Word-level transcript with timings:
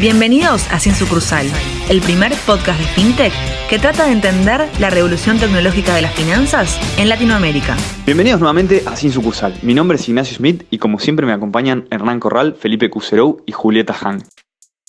Bienvenidos 0.00 0.64
a 0.70 0.78
Sin 0.78 0.94
Sucursal, 0.94 1.44
el 1.90 2.00
primer 2.00 2.32
podcast 2.46 2.78
de 2.78 2.86
FinTech 2.86 3.32
que 3.68 3.80
trata 3.80 4.06
de 4.06 4.12
entender 4.12 4.68
la 4.78 4.90
revolución 4.90 5.40
tecnológica 5.40 5.92
de 5.96 6.02
las 6.02 6.14
finanzas 6.14 6.78
en 6.98 7.08
Latinoamérica. 7.08 7.76
Bienvenidos 8.06 8.38
nuevamente 8.38 8.84
a 8.86 8.94
Sin 8.94 9.10
Sucursal. 9.10 9.54
Mi 9.62 9.74
nombre 9.74 9.96
es 9.96 10.08
Ignacio 10.08 10.36
Smith 10.36 10.62
y 10.70 10.78
como 10.78 11.00
siempre 11.00 11.26
me 11.26 11.32
acompañan 11.32 11.88
Hernán 11.90 12.20
Corral, 12.20 12.54
Felipe 12.54 12.88
Cuserou 12.90 13.42
y 13.44 13.50
Julieta 13.50 13.96
Han. 14.00 14.22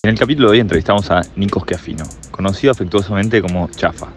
En 0.03 0.11
el 0.11 0.19
capítulo 0.19 0.49
de 0.49 0.53
hoy 0.53 0.59
entrevistamos 0.59 1.09
a 1.09 1.21
Nikos 1.35 1.63
Schiaffino, 1.63 2.03
conocido 2.29 2.69
afectuosamente 2.69 3.41
como 3.41 3.67
Chafa. 3.71 4.09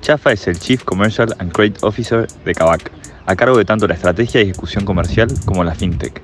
Chafa 0.00 0.32
es 0.32 0.46
el 0.46 0.58
Chief 0.58 0.82
Commercial 0.84 1.36
and 1.38 1.52
Credit 1.52 1.82
Officer 1.82 2.26
de 2.46 2.54
Kavak, 2.54 2.90
a 3.26 3.36
cargo 3.36 3.58
de 3.58 3.66
tanto 3.66 3.86
la 3.86 3.92
estrategia 3.92 4.40
y 4.40 4.44
ejecución 4.44 4.86
comercial 4.86 5.28
como 5.44 5.64
la 5.64 5.74
fintech. 5.74 6.22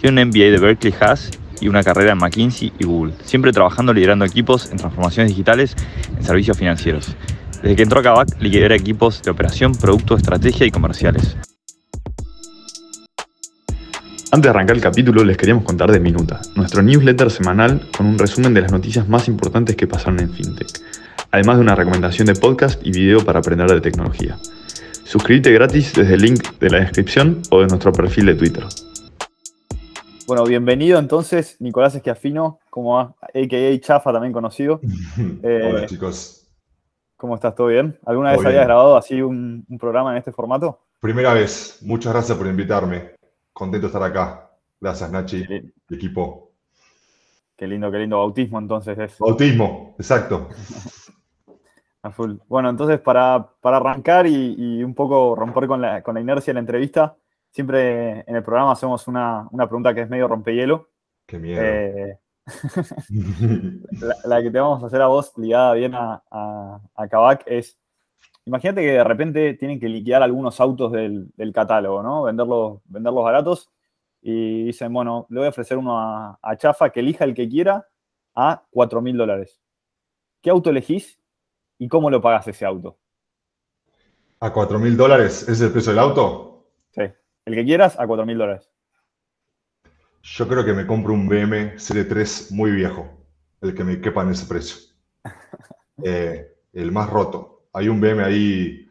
Tiene 0.00 0.22
un 0.22 0.28
MBA 0.28 0.52
de 0.52 0.58
Berkeley 0.58 0.94
Haas 0.98 1.32
y 1.60 1.68
una 1.68 1.82
carrera 1.82 2.12
en 2.12 2.18
McKinsey 2.18 2.72
y 2.78 2.84
Google, 2.84 3.14
siempre 3.24 3.52
trabajando 3.52 3.92
liderando 3.92 4.24
equipos 4.24 4.70
en 4.70 4.78
transformaciones 4.78 5.30
digitales 5.32 5.74
en 6.16 6.24
servicios 6.24 6.56
financieros. 6.56 7.16
Desde 7.62 7.76
que 7.76 7.82
entró 7.82 8.00
a 8.00 8.02
Kavak, 8.02 8.40
lidera 8.40 8.74
equipos 8.74 9.22
de 9.22 9.30
operación, 9.30 9.72
producto, 9.72 10.16
estrategia 10.16 10.66
y 10.66 10.70
comerciales. 10.70 11.36
Antes 14.30 14.42
de 14.42 14.50
arrancar 14.50 14.76
el 14.76 14.82
capítulo, 14.82 15.24
les 15.24 15.38
queríamos 15.38 15.64
contar 15.64 15.90
de 15.90 16.00
Minuta, 16.00 16.40
nuestro 16.54 16.82
newsletter 16.82 17.30
semanal 17.30 17.80
con 17.96 18.06
un 18.06 18.18
resumen 18.18 18.52
de 18.52 18.60
las 18.60 18.70
noticias 18.70 19.08
más 19.08 19.26
importantes 19.26 19.74
que 19.74 19.86
pasaron 19.86 20.20
en 20.20 20.30
FinTech, 20.30 20.68
además 21.30 21.56
de 21.56 21.62
una 21.62 21.74
recomendación 21.74 22.26
de 22.26 22.34
podcast 22.34 22.78
y 22.86 22.92
video 22.92 23.24
para 23.24 23.38
aprender 23.38 23.70
de 23.70 23.80
tecnología. 23.80 24.38
Suscríbete 25.04 25.50
gratis 25.52 25.94
desde 25.94 26.14
el 26.14 26.20
link 26.20 26.46
de 26.60 26.68
la 26.68 26.80
descripción 26.80 27.40
o 27.48 27.62
de 27.62 27.68
nuestro 27.68 27.90
perfil 27.92 28.26
de 28.26 28.34
Twitter. 28.34 28.64
Bueno, 30.28 30.44
bienvenido 30.44 30.98
entonces, 30.98 31.56
Nicolás 31.58 31.94
Esquiafino, 31.94 32.60
como 32.68 33.00
a.k.a. 33.00 33.80
Chafa, 33.80 34.12
también 34.12 34.30
conocido. 34.30 34.78
Hola, 35.42 35.86
chicos. 35.86 36.46
¿Cómo 37.16 37.34
estás? 37.34 37.54
¿Todo 37.54 37.68
bien? 37.68 37.98
¿Alguna 38.04 38.32
vez 38.32 38.44
habías 38.44 38.66
grabado 38.66 38.98
así 38.98 39.22
un, 39.22 39.64
programa 39.80 40.10
en 40.10 40.18
este 40.18 40.30
formato? 40.30 40.80
Primera 41.00 41.32
vez. 41.32 41.78
Muchas 41.80 42.12
gracias 42.12 42.36
por 42.36 42.46
invitarme. 42.46 43.12
Contento 43.54 43.86
de 43.86 43.90
estar 43.90 44.02
acá. 44.02 44.50
Gracias, 44.78 45.10
Nachi, 45.10 45.46
y 45.88 45.94
equipo. 45.94 46.52
Qué 47.56 47.66
lindo, 47.66 47.90
qué 47.90 47.96
lindo. 47.96 48.18
Bautismo, 48.18 48.58
entonces. 48.58 48.98
Es. 48.98 49.18
Bautismo, 49.18 49.94
exacto. 49.98 50.50
Bueno, 52.48 52.70
entonces, 52.70 53.00
para, 53.00 53.50
arrancar 53.62 54.26
y, 54.26 54.82
un 54.82 54.94
poco 54.94 55.34
romper 55.34 55.66
con 55.66 55.82
la, 55.82 56.02
con 56.02 56.14
la 56.14 56.22
inercia 56.22 56.52
de 56.52 56.54
la 56.54 56.60
entrevista, 56.60 57.16
siempre 57.50 58.20
en 58.20 58.36
el 58.36 58.42
programa 58.42 58.72
hacemos 58.72 59.06
una, 59.08 59.48
pregunta 59.52 59.94
que 59.94 60.02
es 60.02 60.10
medio 60.10 60.28
rompehielo. 60.28 60.88
Qué 61.26 61.38
miedo. 61.38 61.62
Eh, 61.62 62.18
la, 64.24 64.42
que 64.42 64.50
te 64.50 64.58
vamos 64.60 64.82
a 64.82 64.86
hacer 64.86 65.02
a 65.02 65.06
vos, 65.06 65.32
ligada 65.36 65.74
bien 65.74 65.94
a, 65.94 66.22
a, 66.30 67.08
Kavak, 67.08 67.42
es, 67.46 67.78
imagínate 68.44 68.80
que 68.80 68.92
de 68.92 69.04
repente 69.04 69.54
tienen 69.54 69.78
que 69.78 69.88
liquidar 69.88 70.22
algunos 70.22 70.60
autos 70.60 70.92
del, 70.92 71.52
catálogo, 71.52 72.02
¿no? 72.02 72.22
Venderlos, 72.22 72.80
venderlos 72.86 73.24
baratos 73.24 73.70
y 74.20 74.64
dicen, 74.64 74.92
bueno, 74.92 75.26
le 75.30 75.40
voy 75.40 75.46
a 75.46 75.50
ofrecer 75.50 75.76
uno 75.78 75.98
a, 75.98 76.56
Chafa 76.56 76.90
que 76.90 77.00
elija 77.00 77.24
el 77.24 77.34
que 77.34 77.48
quiera 77.48 77.86
a 78.34 78.64
4 78.70 79.00
mil 79.00 79.16
dólares. 79.16 79.60
¿Qué 80.40 80.50
auto 80.50 80.70
elegís 80.70 81.18
y 81.78 81.88
cómo 81.88 82.10
lo 82.10 82.20
pagas 82.20 82.48
ese 82.48 82.64
auto? 82.64 82.98
¿A 84.40 84.52
4 84.52 84.78
mil 84.78 84.96
dólares 84.96 85.48
es 85.48 85.60
el 85.60 85.72
precio 85.72 85.92
del 85.92 85.98
auto? 85.98 86.70
Sí. 86.90 87.02
El 87.48 87.54
que 87.54 87.64
quieras, 87.64 87.98
a 87.98 88.06
4 88.06 88.26
mil 88.26 88.36
dólares. 88.36 88.68
Yo 90.22 90.46
creo 90.46 90.66
que 90.66 90.74
me 90.74 90.86
compro 90.86 91.14
un 91.14 91.26
BM 91.26 91.78
Serie 91.78 92.04
3 92.04 92.52
muy 92.52 92.72
viejo, 92.72 93.08
el 93.62 93.74
que 93.74 93.84
me 93.84 94.02
quepa 94.02 94.22
en 94.22 94.30
ese 94.30 94.46
precio. 94.46 94.76
Eh, 96.04 96.54
el 96.74 96.92
más 96.92 97.10
roto. 97.10 97.70
Hay 97.72 97.88
un 97.88 98.00
BM 98.00 98.22
ahí 98.22 98.88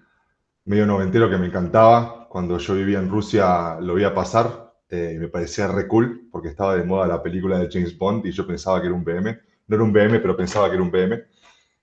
medio 0.65 0.85
noventero 0.85 1.29
que 1.29 1.37
me 1.37 1.45
encantaba. 1.45 2.27
Cuando 2.27 2.57
yo 2.57 2.75
vivía 2.75 2.99
en 2.99 3.09
Rusia 3.09 3.77
lo 3.79 3.93
vi 3.93 4.03
a 4.03 4.13
pasar 4.13 4.73
eh, 4.89 5.13
y 5.15 5.17
me 5.17 5.29
parecía 5.29 5.67
re 5.69 5.87
cool 5.87 6.27
porque 6.29 6.49
estaba 6.49 6.75
de 6.75 6.83
moda 6.83 7.07
la 7.07 7.23
película 7.23 7.59
de 7.59 7.69
James 7.71 7.97
Bond 7.97 8.25
y 8.25 8.31
yo 8.31 8.45
pensaba 8.45 8.81
que 8.81 8.87
era 8.87 8.95
un 8.95 9.05
BM. 9.05 9.39
No 9.67 9.75
era 9.77 9.83
un 9.85 9.93
BM, 9.93 10.19
pero 10.19 10.35
pensaba 10.35 10.67
que 10.67 10.73
era 10.73 10.83
un 10.83 10.91
BM 10.91 11.23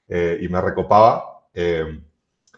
eh, 0.08 0.38
y 0.42 0.48
me 0.48 0.60
recopaba. 0.60 1.46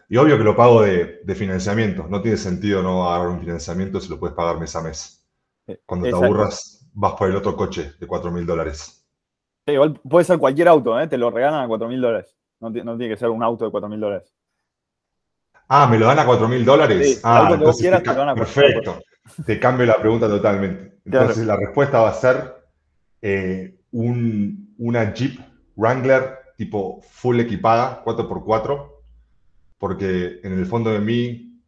Y 0.09 0.17
obvio 0.17 0.37
que 0.37 0.43
lo 0.43 0.55
pago 0.55 0.81
de, 0.83 1.21
financiamiento. 1.35 2.07
No 2.07 2.21
tiene 2.21 2.37
sentido 2.37 2.81
no 2.81 3.09
agarrar 3.09 3.29
un 3.29 3.39
financiamiento 3.39 3.99
si 3.99 4.09
lo 4.09 4.19
puedes 4.19 4.35
pagar 4.35 4.59
mes 4.59 4.75
a 4.75 4.81
mes. 4.81 5.27
Eh, 5.67 5.81
Cuando 5.85 6.07
te 6.07 6.15
aburras, 6.15 6.87
vas 6.93 7.13
por 7.13 7.29
el 7.29 7.35
otro 7.35 7.55
coche 7.55 7.93
de 7.99 8.07
4 8.07 8.31
mil 8.31 8.45
dólares. 8.45 9.05
igual 9.65 9.99
puede 9.99 10.25
ser 10.25 10.39
cualquier 10.39 10.69
auto, 10.69 10.99
¿eh? 10.99 11.07
te 11.07 11.17
lo 11.17 11.29
regalan 11.29 11.63
a 11.63 11.67
4 11.67 11.87
mil 11.87 12.01
dólares. 12.01 12.37
No, 12.59 12.71
tiene 12.71 13.09
que 13.09 13.17
ser 13.17 13.29
un 13.29 13.43
auto 13.43 13.65
de 13.65 13.71
4 13.71 13.89
mil 13.89 13.99
dólares. 13.99 14.33
Ah, 15.67 15.87
¿me 15.87 15.99
lo 15.99 16.07
dan 16.07 16.19
a 16.19 16.25
4 16.25 16.47
mil 16.47 16.63
dólares? 16.63 17.19
ah, 17.23 17.47
que 17.49 17.63
vos 17.63 17.77
quieras, 17.77 18.01
te, 18.01 18.09
lo 18.09 18.15
dan 18.15 18.29
a 18.29 18.35
Perfecto. 18.35 19.01
Te 19.45 19.59
cambio 19.59 19.85
la 19.85 19.97
pregunta 19.97 20.29
totalmente. 20.29 20.99
Entonces, 21.03 21.45
la 21.45 21.57
respuesta 21.57 21.99
va 21.99 22.09
a 22.09 22.13
ser 22.13 22.55
eh, 23.21 23.77
una 23.91 25.13
Jeep 25.13 25.39
Wrangler 25.75 26.39
tipo 26.57 27.01
full 27.01 27.39
equipada, 27.39 28.03
4x4, 28.03 28.96
porque 29.77 30.39
en 30.43 30.53
el 30.53 30.65
fondo 30.65 30.91
de 30.91 30.99
mí 30.99 31.61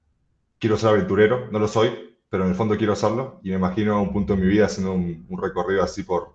quiero 0.60 0.78
ser 0.78 0.90
aventurero, 0.90 1.50
no 1.52 1.60
lo 1.60 1.68
soy, 1.68 2.18
pero 2.30 2.44
en 2.44 2.50
el 2.50 2.56
fondo 2.56 2.78
quiero 2.78 2.96
serlo 2.96 3.40
y 3.44 3.50
me 3.50 3.56
imagino 3.56 3.96
a 3.96 4.02
un 4.02 4.12
punto 4.12 4.36
de 4.36 4.42
mi 4.42 4.48
vida 4.48 4.66
haciendo 4.66 4.94
un, 4.94 5.26
recorrido 5.42 5.84
así 5.84 6.04
por, 6.04 6.34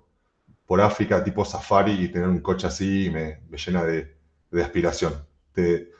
por 0.66 0.80
África, 0.80 1.22
tipo 1.22 1.44
safari, 1.44 1.92
y 1.92 2.08
tener 2.08 2.28
un 2.28 2.40
coche 2.40 2.66
así 2.66 3.10
me, 3.12 3.40
llena 3.56 3.84
de, 3.84 4.16
aspiración, 4.62 5.12
de, 5.54 5.90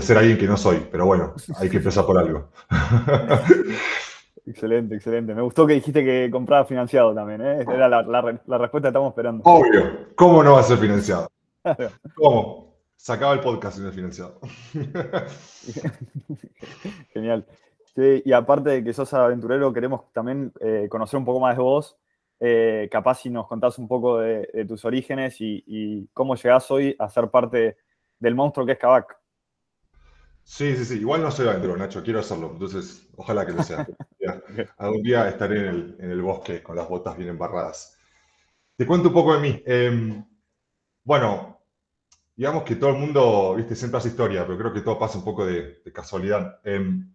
ser 0.00 0.18
alguien 0.18 0.38
que 0.38 0.46
no 0.46 0.56
soy, 0.56 0.86
pero 0.90 1.06
bueno, 1.06 1.34
hay 1.56 1.68
que 1.68 1.78
empezar 1.78 2.06
por 2.06 2.18
algo. 2.18 2.50
Excelente, 4.46 4.94
excelente. 4.94 5.34
Me 5.34 5.40
gustó 5.40 5.66
que 5.66 5.72
dijiste 5.72 6.04
que 6.04 6.28
compraba 6.30 6.66
financiado 6.66 7.14
también, 7.14 7.40
¿eh? 7.40 7.64
Era 7.66 7.88
la, 7.88 8.02
la 8.02 8.58
respuesta 8.58 8.88
que 8.88 8.88
estamos 8.88 9.08
esperando. 9.08 9.42
Obvio, 9.42 10.08
¿cómo 10.14 10.44
no 10.44 10.52
va 10.52 10.60
a 10.60 10.64
ser 10.64 10.76
financiado? 10.76 11.30
¿Cómo? 12.14 12.73
Sacaba 12.96 13.34
el 13.34 13.40
podcast 13.40 13.76
sin 13.76 13.86
el 13.86 13.92
financiado. 13.92 14.40
Genial. 17.12 17.46
y 17.96 18.32
aparte 18.32 18.70
de 18.70 18.84
que 18.84 18.92
sos 18.92 19.12
aventurero, 19.14 19.72
queremos 19.72 20.12
también 20.12 20.52
eh, 20.60 20.86
conocer 20.88 21.18
un 21.18 21.24
poco 21.24 21.40
más 21.40 21.56
de 21.56 21.62
vos. 21.62 21.96
Eh, 22.40 22.88
capaz 22.90 23.20
si 23.20 23.30
nos 23.30 23.46
contás 23.46 23.78
un 23.78 23.88
poco 23.88 24.18
de, 24.18 24.64
tus 24.66 24.84
orígenes 24.84 25.36
y, 25.38 26.08
cómo 26.12 26.34
llegás 26.34 26.70
hoy 26.70 26.94
a 26.98 27.08
ser 27.08 27.30
parte 27.30 27.78
del 28.18 28.34
monstruo 28.34 28.66
que 28.66 28.72
es 28.72 28.78
Kavak. 28.78 29.16
Sí, 30.42 30.76
sí, 30.76 30.84
sí. 30.84 31.00
Igual 31.00 31.22
no 31.22 31.30
soy 31.30 31.48
aventurero, 31.48 31.78
Nacho. 31.78 32.02
Quiero 32.02 32.20
hacerlo. 32.20 32.50
Entonces, 32.52 33.08
ojalá 33.16 33.46
que 33.46 33.52
lo 33.52 33.62
sea. 33.62 33.86
Algún 34.76 35.02
día 35.02 35.28
estaré 35.28 35.60
en 35.60 35.66
el, 35.66 35.96
en 36.00 36.10
el, 36.10 36.20
bosque 36.20 36.62
con 36.62 36.76
las 36.76 36.88
botas 36.88 37.16
bien 37.16 37.30
embarradas. 37.30 37.96
Te 38.76 38.86
cuento 38.86 39.08
un 39.08 39.14
poco 39.14 39.34
de 39.34 39.40
mí. 39.40 39.62
Em, 39.64 40.22
bueno, 41.02 41.53
digamos 42.36 42.64
que 42.64 42.76
todo 42.76 42.90
el 42.90 42.96
mundo, 42.96 43.54
viste, 43.56 43.76
siempre 43.76 43.98
hace 43.98 44.08
historia, 44.08 44.44
pero 44.46 44.58
creo 44.58 44.72
que 44.72 44.80
todo 44.80 44.98
pasa 44.98 45.18
un 45.18 45.24
poco 45.24 45.46
de, 45.46 45.80
casualidad. 45.92 46.60
Em, 46.64 47.12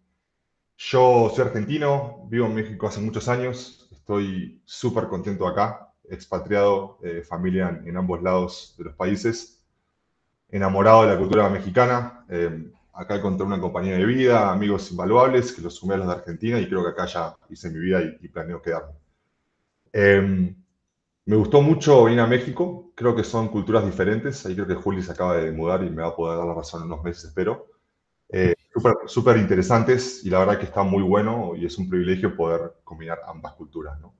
yo 0.78 1.32
soy 1.36 1.46
argentino, 1.46 2.26
vivo 2.30 2.46
en 2.46 2.56
México 2.56 2.88
hace 2.88 3.02
muchos 3.02 3.28
años, 3.28 3.88
estoy 3.92 4.62
súper 4.66 5.08
contento 5.08 5.46
acá, 5.48 5.94
expatriado, 6.10 7.00
eh, 7.04 7.22
familia 7.22 7.82
en, 7.86 7.98
ambos 7.98 8.22
lados 8.24 8.76
de 8.78 8.86
los 8.86 8.96
países, 8.96 9.62
enamorado 10.50 11.04
de 11.04 11.14
la 11.14 11.20
cultura 11.20 11.50
mexicana. 11.50 12.26
Em, 12.30 12.72
acá 12.94 13.16
encontré 13.16 13.46
una 13.46 13.60
compañía 13.60 13.98
de 13.98 14.06
vida, 14.06 14.52
amigos 14.52 14.92
invaluables, 14.92 15.52
que 15.52 15.62
los 15.62 15.76
sumé 15.76 15.96
a 15.96 15.98
los 15.98 16.08
de 16.08 16.14
Argentina 16.14 16.60
y 16.60 16.68
creo 16.68 16.84
que 16.84 16.90
acá 16.90 17.06
ya 17.06 17.36
hice 17.50 17.70
mi 17.70 17.80
vida 17.80 18.02
y, 18.02 18.28
planeo 18.30 18.62
quedarme. 18.62 18.94
Me 21.30 21.36
gustó 21.36 21.62
mucho 21.62 22.06
venir 22.06 22.22
a 22.22 22.26
México, 22.26 22.92
creo 22.96 23.16
que 23.16 23.24
son 23.24 23.50
culturas 23.50 23.86
diferentes, 23.86 24.44
ahí 24.48 24.56
creo 24.56 24.66
que 24.66 24.74
Juli 24.74 25.04
se 25.04 25.12
acaba 25.12 25.38
de 25.38 25.52
mudar 25.52 25.84
y 25.84 25.90
me 25.92 26.02
va 26.02 26.08
a 26.08 26.16
poder 26.16 26.40
dar 26.40 26.48
la 26.48 26.56
razón 26.56 26.82
en 26.82 26.88
unos 26.88 27.04
meses, 27.04 27.26
espero. 27.26 27.68
Eh, 28.30 28.56
Súper 29.06 29.38
interesantes 29.38 30.26
y 30.26 30.32
la 30.32 30.40
verdad 30.40 30.58
que 30.58 30.66
está 30.66 30.82
muy 30.82 31.04
bueno 31.04 31.54
y 31.56 31.68
es 31.68 31.78
un 31.78 31.88
privilegio 31.88 32.36
poder 32.36 32.78
combinar 32.84 33.20
ambas 33.28 33.54
culturas. 33.54 34.00
¿no? 34.02 34.16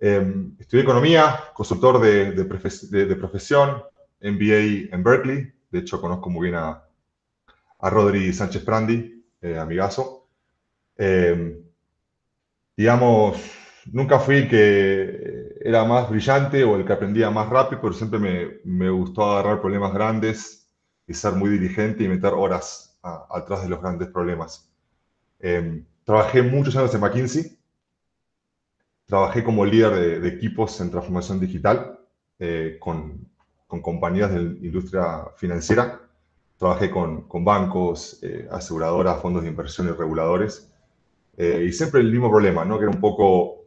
Em, 0.00 0.56
estudié 0.58 0.82
economía, 0.82 1.40
consultor 1.52 2.00
de, 2.00 2.32
de, 2.32 3.16
profesión, 3.16 3.82
MBA 4.22 4.94
en 4.96 5.04
Berkeley, 5.04 5.52
de 5.70 5.78
hecho 5.78 6.00
conozco 6.00 6.30
muy 6.30 6.48
bien 6.48 6.54
a, 6.54 6.84
a 7.80 7.90
Rodri 7.90 8.32
Sánchez 8.32 8.64
Prandi, 8.64 9.26
eh, 9.42 9.58
amigazo. 9.58 10.26
Em, 10.96 11.62
digamos, 12.74 13.63
nunca 13.92 14.18
fui 14.18 14.48
que 14.48 15.54
era 15.60 15.84
más 15.84 16.10
brillante 16.10 16.64
o 16.64 16.76
el 16.76 16.84
que 16.84 16.92
aprendía 16.92 17.30
más 17.30 17.48
rápido, 17.48 17.80
pero 17.80 17.94
siempre 17.94 18.18
me, 18.18 18.60
me 18.64 18.90
gustó 18.90 19.24
agarrar 19.24 19.60
problemas 19.60 19.92
grandes 19.94 20.68
y 21.06 21.14
ser 21.14 21.32
muy 21.32 21.50
dirigente 21.50 22.04
y 22.04 22.08
meter 22.08 22.32
horas 22.32 22.98
atrás 23.02 23.62
de 23.62 23.68
los 23.68 23.80
grandes 23.80 24.08
problemas. 24.08 24.70
Em, 25.38 25.84
trabajé 26.04 26.42
muchos 26.42 26.74
años 26.76 26.94
en 26.94 27.00
McKinsey. 27.00 27.58
Trabajé 29.06 29.44
como 29.44 29.66
líder 29.66 30.20
de, 30.22 30.28
equipos 30.28 30.80
en 30.80 30.90
transformación 30.90 31.38
digital, 31.38 32.00
eh, 32.38 32.78
con 32.80 33.28
compañías 33.68 34.30
de 34.30 34.36
la 34.36 34.50
industria 34.66 35.26
financiera. 35.36 36.00
Trabajé 36.56 36.90
con, 36.90 37.26
bancos, 37.44 38.20
eh, 38.22 38.48
aseguradoras, 38.50 39.20
fondos 39.20 39.42
de 39.42 39.48
inversión 39.48 39.88
y 39.88 39.90
reguladores. 39.90 40.70
y 41.36 41.72
siempre 41.72 42.00
el 42.00 42.12
mismo 42.12 42.30
problema, 42.30 42.64
¿no? 42.64 42.78
que 42.78 42.84
era 42.84 42.92
un 42.94 43.00
poco 43.00 43.63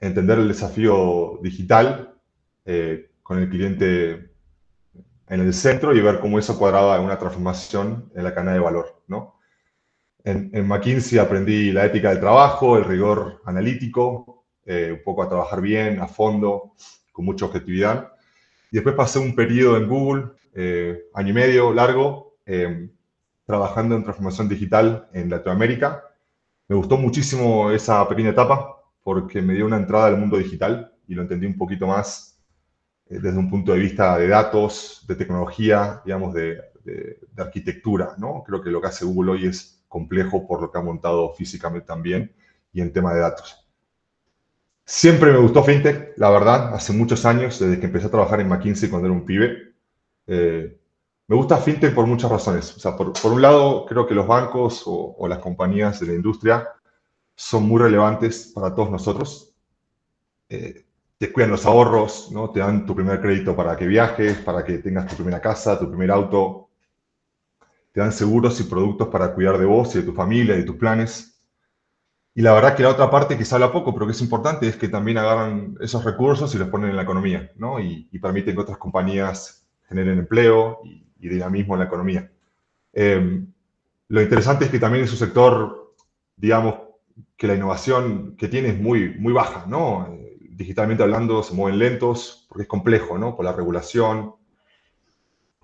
entender 0.00 0.38
el 0.38 0.48
desafío 0.48 1.38
digital 1.42 2.14
con 3.22 3.38
el 3.38 3.48
cliente 3.48 4.30
en 5.28 5.40
el 5.40 5.54
centro 5.54 5.94
y 5.94 6.00
ver 6.00 6.20
cómo 6.20 6.38
eso 6.38 6.58
cuadraba 6.58 6.96
en 6.96 7.04
una 7.04 7.18
transformación 7.18 8.10
en 8.14 8.24
la 8.24 8.34
cadena 8.34 8.52
de 8.52 8.60
valor. 8.60 9.02
¿no? 9.06 9.38
En, 10.24 10.50
en 10.52 10.66
McKinsey 10.66 11.18
aprendí 11.18 11.72
la 11.72 11.86
ética 11.86 12.10
del 12.10 12.20
trabajo, 12.20 12.76
el 12.76 12.84
rigor 12.84 13.40
analítico, 13.44 14.38
eh, 14.70 14.92
un 14.92 15.02
poco 15.02 15.22
a 15.22 15.28
trabajar 15.30 15.62
bien, 15.62 15.98
a 16.00 16.06
fondo, 16.06 16.74
con 17.10 17.24
mucha 17.24 17.46
objetividad. 17.46 18.12
Y 18.70 18.76
después 18.76 18.94
pasé 18.94 19.18
un 19.18 19.34
periodo 19.34 19.78
en 19.78 19.88
Google, 19.88 20.24
eh, 20.54 21.04
año 21.14 21.30
y 21.30 21.32
medio 21.32 21.72
largo, 21.72 22.36
eh, 22.44 22.90
trabajando 23.46 23.96
en 23.96 24.02
transformación 24.02 24.46
digital 24.46 25.08
en 25.14 25.30
Latinoamérica. 25.30 26.04
Me 26.68 26.76
gustó 26.76 26.98
muchísimo 26.98 27.70
esa 27.70 28.06
pequeña 28.06 28.30
etapa 28.30 28.77
porque 29.08 29.40
me 29.40 29.54
dio 29.54 29.64
una 29.64 29.78
entrada 29.78 30.08
al 30.08 30.18
mundo 30.18 30.36
digital 30.36 30.92
y 31.06 31.14
lo 31.14 31.22
entendí 31.22 31.46
un 31.46 31.56
poquito 31.56 31.86
más 31.86 32.38
desde 33.06 33.38
un 33.38 33.48
punto 33.48 33.72
de 33.72 33.78
vista 33.78 34.18
de 34.18 34.28
datos, 34.28 35.02
de 35.08 35.16
tecnología, 35.16 36.02
digamos, 36.04 36.34
de, 36.34 36.60
arquitectura, 37.38 38.16
¿no? 38.18 38.42
Creo 38.46 38.60
que 38.60 38.68
lo 38.68 38.82
que 38.82 38.88
hace 38.88 39.06
Google 39.06 39.32
hoy 39.32 39.46
es 39.46 39.82
complejo 39.88 40.46
por 40.46 40.60
lo 40.60 40.70
que 40.70 40.76
ha 40.76 40.82
montado 40.82 41.32
físicamente 41.32 41.86
también 41.86 42.34
y 42.70 42.82
en 42.82 42.92
tema 42.92 43.14
de 43.14 43.20
datos. 43.20 43.66
Siempre 44.84 45.32
me 45.32 45.38
gustó 45.38 45.64
FinTech, 45.64 46.12
la 46.18 46.28
verdad, 46.28 46.74
hace 46.74 46.92
muchos 46.92 47.24
años, 47.24 47.58
desde 47.58 47.80
que 47.80 47.86
empecé 47.86 48.08
a 48.08 48.10
trabajar 48.10 48.42
en 48.42 48.48
McKinsey 48.48 48.90
cuando 48.90 49.08
era 49.08 49.16
un 49.16 49.24
pibe. 49.24 49.72
Eh, 50.26 50.78
me 51.28 51.34
gusta 51.34 51.56
FinTech 51.56 51.94
por 51.94 52.06
muchas 52.06 52.30
razones. 52.30 52.76
O 52.76 52.78
sea, 52.78 52.94
por, 52.94 53.14
por 53.14 53.32
un 53.32 53.40
lado, 53.40 53.86
creo 53.86 54.06
que 54.06 54.14
los 54.14 54.26
bancos 54.26 54.82
o, 54.84 55.26
las 55.26 55.38
compañías 55.38 55.98
de 55.98 56.08
la 56.08 56.12
industria 56.12 56.68
son 57.40 57.68
muy 57.68 57.80
relevantes 57.80 58.50
para 58.52 58.74
todos 58.74 58.90
nosotros. 58.90 59.54
Eh, 60.48 60.84
te 61.18 61.32
cuidan 61.32 61.52
los 61.52 61.66
ahorros, 61.66 62.32
¿no? 62.32 62.50
te 62.50 62.58
dan 62.58 62.84
tu 62.84 62.96
primer 62.96 63.20
crédito 63.20 63.54
para 63.54 63.76
que 63.76 63.86
viajes, 63.86 64.38
para 64.38 64.64
que 64.64 64.78
tengas 64.78 65.06
tu 65.06 65.14
primera 65.14 65.40
casa, 65.40 65.78
tu 65.78 65.88
primer 65.88 66.10
auto. 66.10 66.68
Te 67.92 68.00
dan 68.00 68.10
seguros 68.10 68.58
y 68.60 68.64
productos 68.64 69.06
para 69.06 69.32
cuidar 69.34 69.56
de 69.56 69.66
vos 69.66 69.94
y 69.94 69.98
de 70.00 70.04
tu 70.04 70.12
familia 70.12 70.56
y 70.56 70.58
de 70.58 70.64
tus 70.64 70.74
planes. 70.74 71.40
Y 72.34 72.42
la 72.42 72.54
verdad 72.54 72.74
que 72.74 72.82
la 72.82 72.88
otra 72.88 73.08
parte 73.08 73.38
que 73.38 73.44
se 73.44 73.54
habla 73.54 73.70
poco, 73.70 73.94
pero 73.94 74.06
que 74.06 74.12
es 74.12 74.20
importante, 74.20 74.66
es 74.66 74.76
que 74.76 74.88
también 74.88 75.18
agarran 75.18 75.76
esos 75.80 76.04
recursos 76.04 76.52
y 76.56 76.58
los 76.58 76.68
ponen 76.68 76.90
en 76.90 76.96
la 76.96 77.02
economía, 77.02 77.52
¿no? 77.54 77.78
Y, 77.78 78.08
permiten 78.20 78.56
que 78.56 78.62
otras 78.62 78.78
compañías 78.78 79.64
generen 79.88 80.18
empleo 80.18 80.80
y, 80.84 81.28
dinamismo 81.28 81.74
en 81.74 81.78
la 81.78 81.86
economía. 81.86 82.32
Eh, 82.92 83.44
lo 84.08 84.22
interesante 84.22 84.64
es 84.64 84.72
que 84.72 84.80
también 84.80 85.04
en 85.04 85.08
su 85.08 85.16
sector, 85.16 85.94
digamos, 86.36 86.87
que 87.38 87.46
la 87.46 87.54
innovación 87.54 88.36
que 88.36 88.48
tiene 88.48 88.70
es 88.70 88.78
muy, 88.78 89.14
muy 89.18 89.32
baja, 89.32 89.64
¿no? 89.66 90.18
digitalmente 90.58 91.04
hablando, 91.04 91.44
se 91.44 91.54
mueven 91.54 91.78
lentos, 91.78 92.44
porque 92.48 92.62
es 92.62 92.68
complejo, 92.68 93.16
¿no? 93.16 93.36
Por 93.36 93.44
la 93.44 93.52
regulación, 93.52 94.34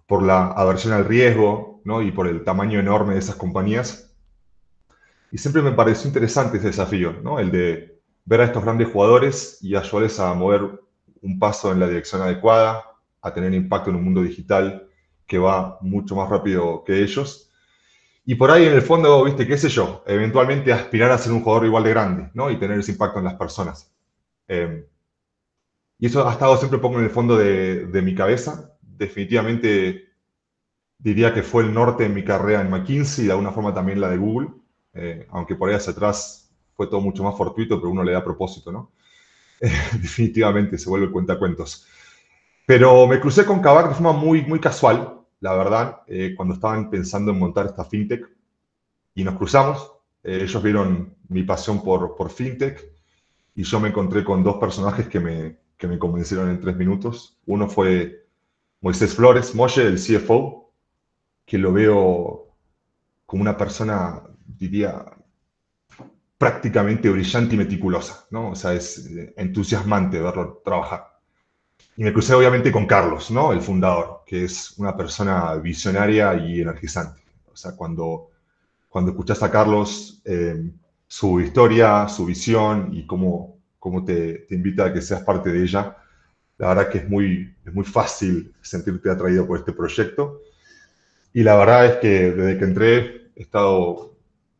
por 0.06 0.22
la 0.22 0.46
aversión 0.52 0.92
al 0.92 1.04
riesgo, 1.04 1.80
¿no? 1.84 2.00
Y 2.00 2.12
por 2.12 2.28
el 2.28 2.44
tamaño 2.44 2.78
enorme 2.78 3.14
de 3.14 3.18
esas 3.18 3.34
compañías. 3.34 4.14
Y 5.32 5.38
siempre 5.38 5.62
me 5.62 5.72
pareció 5.72 6.06
interesante 6.06 6.58
ese 6.58 6.68
desafío, 6.68 7.12
¿no? 7.24 7.40
El 7.40 7.50
de 7.50 8.00
ver 8.24 8.40
a 8.40 8.44
estos 8.44 8.62
grandes 8.62 8.88
jugadores 8.88 9.58
y 9.62 9.74
ayudarles 9.74 10.20
a 10.20 10.32
mover 10.32 10.80
un 11.22 11.40
paso 11.40 11.72
en 11.72 11.80
la 11.80 11.88
dirección 11.88 12.22
adecuada, 12.22 12.84
a 13.20 13.34
tener 13.34 13.52
impacto 13.52 13.90
en 13.90 13.96
un 13.96 14.04
mundo 14.04 14.22
digital 14.22 14.86
que 15.26 15.38
va 15.38 15.78
mucho 15.80 16.14
más 16.14 16.30
rápido 16.30 16.84
que 16.84 17.02
ellos. 17.02 17.50
Y 18.26 18.36
por 18.36 18.50
ahí 18.50 18.64
en 18.66 18.72
el 18.72 18.82
fondo, 18.82 19.24
viste, 19.24 19.46
qué 19.46 19.58
sé 19.58 19.68
yo, 19.68 20.02
eventualmente 20.06 20.72
aspirar 20.72 21.10
a 21.12 21.18
ser 21.18 21.32
un 21.32 21.42
jugador 21.42 21.66
igual 21.66 21.84
de 21.84 21.90
grande, 21.90 22.30
¿no? 22.34 22.50
Y 22.50 22.58
tener 22.58 22.78
ese 22.78 22.92
impacto 22.92 23.18
en 23.18 23.26
las 23.26 23.34
personas. 23.34 23.92
Em, 24.48 24.84
y 25.98 26.06
eso 26.06 26.26
ha 26.26 26.32
estado 26.32 26.56
siempre 26.56 26.78
poco 26.78 26.98
en 26.98 27.04
el 27.04 27.10
fondo 27.10 27.36
de, 27.36 28.02
mi 28.02 28.14
cabeza. 28.14 28.72
Definitivamente 28.80 30.08
diría 30.98 31.34
que 31.34 31.42
fue 31.42 31.64
el 31.64 31.74
norte 31.74 32.06
en 32.06 32.14
mi 32.14 32.24
carrera 32.24 32.62
en 32.62 32.70
McKinsey 32.70 33.24
y 33.24 33.26
de 33.26 33.32
alguna 33.32 33.52
forma 33.52 33.74
también 33.74 34.00
la 34.00 34.08
de 34.08 34.16
Google, 34.16 34.48
eh, 34.94 35.26
aunque 35.30 35.54
por 35.54 35.68
ahí 35.68 35.74
hacia 35.74 35.92
atrás 35.92 36.50
fue 36.74 36.86
todo 36.86 37.00
mucho 37.00 37.22
más 37.22 37.36
fortuito, 37.36 37.78
pero 37.78 37.90
uno 37.90 38.02
le 38.02 38.12
da 38.12 38.24
propósito, 38.24 38.72
¿no? 38.72 38.90
definitivamente 39.60 40.78
se 40.78 40.88
vuelve 40.88 41.10
cuentacuentos. 41.10 41.86
Pero 42.66 43.06
me 43.06 43.20
crucé 43.20 43.44
con 43.44 43.60
Kavak 43.60 43.88
de 43.88 43.94
forma 43.94 44.12
muy, 44.12 44.42
muy 44.42 44.58
casual, 44.58 45.13
la 45.44 45.52
verdad, 45.52 46.00
eh, 46.06 46.32
cuando 46.34 46.54
estaban 46.54 46.88
pensando 46.88 47.30
en 47.30 47.38
montar 47.38 47.66
esta 47.66 47.84
fintech 47.84 48.26
y 49.14 49.24
nos 49.24 49.36
cruzamos. 49.36 49.92
Eh, 50.22 50.38
ellos 50.40 50.62
vieron 50.62 51.16
mi 51.28 51.42
pasión 51.42 51.84
por, 51.84 52.16
por 52.16 52.30
fintech 52.30 52.82
y 53.54 53.62
yo 53.62 53.78
me 53.78 53.90
encontré 53.90 54.24
con 54.24 54.42
dos 54.42 54.56
personajes 54.56 55.06
que 55.06 55.20
me, 55.20 55.58
que 55.76 55.86
me 55.86 55.98
convencieron 55.98 56.48
en 56.48 56.62
tres 56.62 56.74
minutos. 56.76 57.38
Uno 57.44 57.68
fue 57.68 58.26
Moisés 58.80 59.14
Flores, 59.14 59.54
Moshe, 59.54 59.86
el 59.86 59.96
CFO, 59.96 60.72
que 61.44 61.58
lo 61.58 61.74
veo 61.74 62.56
como 63.26 63.42
una 63.42 63.58
persona, 63.58 64.22
diría, 64.46 65.04
prácticamente 66.38 67.10
brillante 67.10 67.54
y 67.54 67.58
meticulosa, 67.58 68.26
¿no? 68.30 68.52
O 68.52 68.54
sea, 68.54 68.72
es 68.72 69.06
eh, 69.08 69.34
entusiasmante 69.36 70.22
verlo 70.22 70.62
trabajar. 70.64 71.13
Y 71.96 72.04
me 72.04 72.12
crucé 72.12 72.34
obviamente 72.34 72.72
con 72.72 72.86
Carlos, 72.86 73.30
¿no? 73.30 73.52
El 73.52 73.60
fundador, 73.60 74.22
que 74.26 74.44
es 74.44 74.76
una 74.78 74.96
persona 74.96 75.54
visionaria 75.54 76.34
y 76.34 76.60
energizante. 76.60 77.22
O 77.52 77.56
sea, 77.56 77.72
cuando, 77.72 78.30
cuando 78.88 79.12
escuchas 79.12 79.42
a 79.42 79.50
Carlos, 79.50 80.20
eh, 80.24 80.70
su 81.06 81.40
historia, 81.40 82.08
su 82.08 82.26
visión 82.26 82.90
y 82.92 83.06
cómo, 83.06 83.58
cómo 83.78 84.04
te, 84.04 84.40
te, 84.48 84.54
invita 84.54 84.86
a 84.86 84.92
que 84.92 85.00
seas 85.00 85.22
parte 85.22 85.52
de 85.52 85.62
ella. 85.62 85.96
La 86.58 86.68
verdad 86.68 86.88
que 86.88 86.98
es 86.98 87.08
muy, 87.08 87.54
es 87.64 87.72
muy 87.72 87.84
fácil 87.84 88.52
sentirte 88.60 89.10
atraído 89.10 89.46
por 89.46 89.58
este 89.58 89.72
proyecto. 89.72 90.40
Y 91.32 91.42
la 91.42 91.56
verdad 91.56 91.86
es 91.86 91.96
que 91.98 92.32
desde 92.32 92.58
que 92.58 92.64
entré 92.64 93.24
he 93.36 93.42
estado 93.42 94.14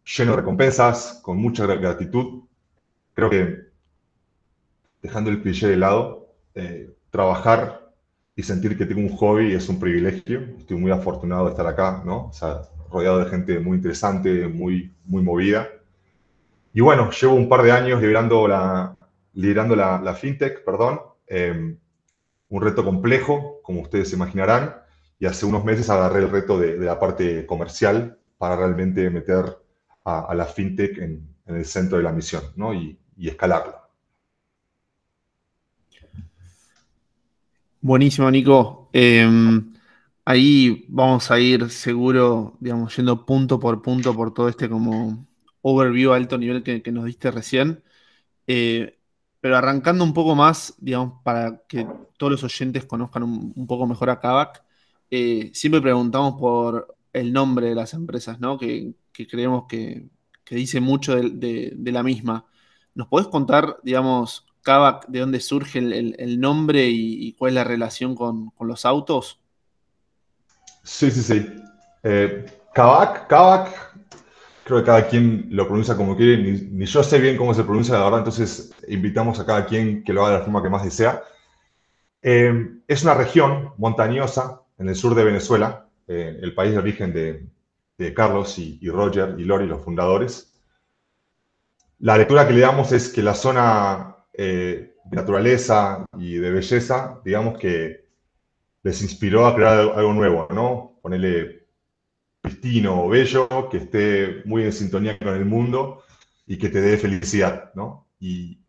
lleno 0.05 0.33
de 0.33 0.37
recompensas, 0.39 1.21
con 1.23 1.39
mucha 1.39 1.67
gratitud. 1.67 2.45
Creo 3.15 3.31
que, 3.31 3.69
dejando 5.03 5.31
el 5.31 5.43
cliché 5.43 5.69
de 5.69 5.77
lado, 5.77 6.35
eh, 6.55 6.91
trabajar 7.15 7.93
y 8.35 8.43
sentir 8.43 8.77
que 8.77 8.87
tengo 8.87 9.01
un 9.01 9.17
hobby 9.17 9.55
es 9.55 9.69
un 9.69 9.79
privilegio. 9.79 10.41
Estoy 10.59 10.77
muy 10.77 10.91
afortunado 10.91 11.45
de 11.45 11.53
estar 11.53 11.65
acá, 11.65 12.03
¿no? 12.05 12.27
O 12.27 12.33
sea, 12.33 12.63
rodeado 12.91 13.21
de 13.21 13.31
gente 13.31 13.61
muy 13.61 13.77
interesante, 13.77 14.49
muy, 14.49 14.93
muy 15.05 15.23
movida. 15.23 15.69
Y 16.73 16.81
bueno, 16.81 17.13
llevo 17.13 17.35
un 17.35 17.49
par 17.49 17.63
de 17.63 17.71
años 17.71 18.01
liderando 18.01 18.49
la, 18.49 18.97
liderando 19.33 19.77
la, 19.77 20.15
fintech, 20.15 20.65
perdón. 20.65 21.03
Em, 21.29 21.79
un 22.49 22.63
reto 22.63 22.85
complejo, 22.85 23.61
como 23.63 23.83
ustedes 23.83 24.09
se 24.11 24.17
imaginarán, 24.17 24.75
y 25.21 25.27
hace 25.27 25.47
unos 25.47 25.65
meses 25.65 25.89
agarré 25.91 26.19
el 26.19 26.31
reto 26.31 26.59
de, 26.59 26.77
la 26.79 26.99
parte 26.99 27.47
comercial 27.47 28.19
para 28.39 28.57
realmente 28.57 29.09
meter 29.09 29.57
a, 30.05 30.35
la 30.35 30.47
fintech 30.47 30.99
en, 30.99 31.33
el 31.47 31.65
centro 31.65 31.99
de 31.99 32.03
la 32.03 32.13
misión 32.13 32.43
¿no? 32.57 32.75
y 32.75 32.99
escalarla. 33.17 33.84
Buenísimo, 37.85 38.31
Nico. 38.31 38.89
Em, 38.95 39.75
ahí 40.25 40.87
vamos 40.89 41.31
a 41.31 41.39
ir 41.39 41.69
seguro, 41.71 42.57
digamos, 42.59 42.97
yendo 42.97 43.27
punto 43.27 43.61
por 43.61 43.83
punto 43.83 44.15
por 44.17 44.33
todo 44.33 44.49
este 44.49 44.71
como 44.71 45.27
overview 45.61 46.13
alto 46.13 46.39
nivel 46.39 46.63
que, 46.63 46.81
nos 46.93 47.05
diste 47.05 47.31
recién. 47.31 47.85
Eh, 48.47 48.99
pero 49.41 49.57
arrancando 49.59 50.05
un 50.05 50.15
poco 50.15 50.35
más, 50.35 50.75
digamos, 50.79 51.23
para 51.25 51.63
que 51.69 51.87
todos 52.17 52.33
los 52.33 52.45
oyentes 52.45 52.87
conozcan 52.87 53.23
un, 53.25 53.67
poco 53.67 53.87
mejor 53.87 54.11
a 54.11 54.21
Kavak, 54.21 54.65
eh, 55.11 55.51
siempre 55.55 55.83
preguntamos 55.83 56.41
por 56.41 56.97
el 57.13 57.33
nombre 57.35 57.69
de 57.69 57.75
las 57.75 57.93
empresas, 57.95 58.41
¿no? 58.41 58.59
Que, 58.59 58.95
creemos 59.13 59.67
que, 59.69 60.09
dice 60.51 60.81
mucho 60.81 61.17
de, 61.17 61.75
la 61.93 62.03
misma. 62.03 62.47
¿Nos 62.95 63.09
podés 63.09 63.29
contar, 63.29 63.79
digamos, 63.83 64.47
Kavak, 64.65 65.07
de 65.09 65.21
dónde 65.21 65.41
surge 65.41 65.79
el, 65.79 66.41
nombre 66.41 66.87
y, 66.89 67.33
cuál 67.35 67.51
es 67.51 67.55
la 67.55 67.65
relación 67.65 68.17
con, 68.17 68.51
los 68.61 68.85
autos? 68.87 69.39
Sí, 70.83 71.11
sí, 71.11 71.23
sí. 71.23 71.47
Eh, 72.03 72.47
Kavak, 72.73 73.29
creo 74.65 74.79
que 74.79 74.85
cada 74.85 75.07
quien 75.07 75.49
lo 75.51 75.67
pronuncia 75.67 75.97
como 75.97 76.17
quiere, 76.17 76.39
ni, 76.39 76.87
yo 76.87 77.03
sé 77.03 77.21
bien 77.21 77.37
cómo 77.37 77.53
se 77.53 77.63
pronuncia, 77.63 77.95
la 77.99 78.05
verdad, 78.05 78.21
entonces 78.21 78.73
invitamos 78.89 79.39
a 79.39 79.47
cada 79.47 79.67
quien 79.67 80.03
que 80.03 80.15
lo 80.15 80.23
haga 80.23 80.33
de 80.33 80.39
la 80.39 80.45
forma 80.45 80.63
que 80.63 80.71
más 80.71 80.83
desea. 80.83 81.23
Eh, 82.23 82.79
es 82.89 83.03
una 83.03 83.15
región 83.15 83.75
montañosa 83.77 84.63
en 84.79 84.89
el 84.89 84.97
sur 84.97 85.15
de 85.15 85.25
Venezuela, 85.25 85.87
eh, 86.09 86.39
el 86.43 86.55
país 86.55 86.73
de 86.73 86.79
origen 86.79 87.13
de, 87.13 87.51
Carlos 88.15 88.59
y, 88.59 88.81
Roger 88.89 89.37
y 89.39 89.45
Lori, 89.45 89.67
los 89.67 89.83
fundadores. 89.83 90.53
La 91.99 92.17
lectura 92.17 92.47
que 92.47 92.55
le 92.55 92.61
damos 92.61 92.93
es 92.93 93.09
que 93.11 93.23
la 93.23 93.35
zona 93.35 94.14
eh, 94.37 94.95
de 95.05 95.17
naturaleza 95.17 96.05
y 96.19 96.35
de 96.35 96.51
belleza, 96.51 97.21
digamos 97.25 97.59
que 97.59 98.05
les 98.83 99.01
inspiró 99.03 99.47
a 99.47 99.55
crear 99.55 99.79
algo 99.79 100.13
nuevo, 100.13 100.49
¿no? 100.51 100.99
Ponerle 101.01 101.67
pristino 102.41 103.05
o 103.05 103.09
bello, 103.09 103.49
que 103.71 103.79
esté 103.79 104.43
muy 104.45 104.65
en 104.65 104.73
sintonía 104.73 105.19
con 105.19 105.29
el 105.29 105.45
mundo 105.45 106.03
y 106.47 106.59
que 106.59 106.69
te 106.69 106.81
dé 106.81 106.99
felicidad, 106.99 107.73
¿no? 107.75 108.09
Y 108.19 108.61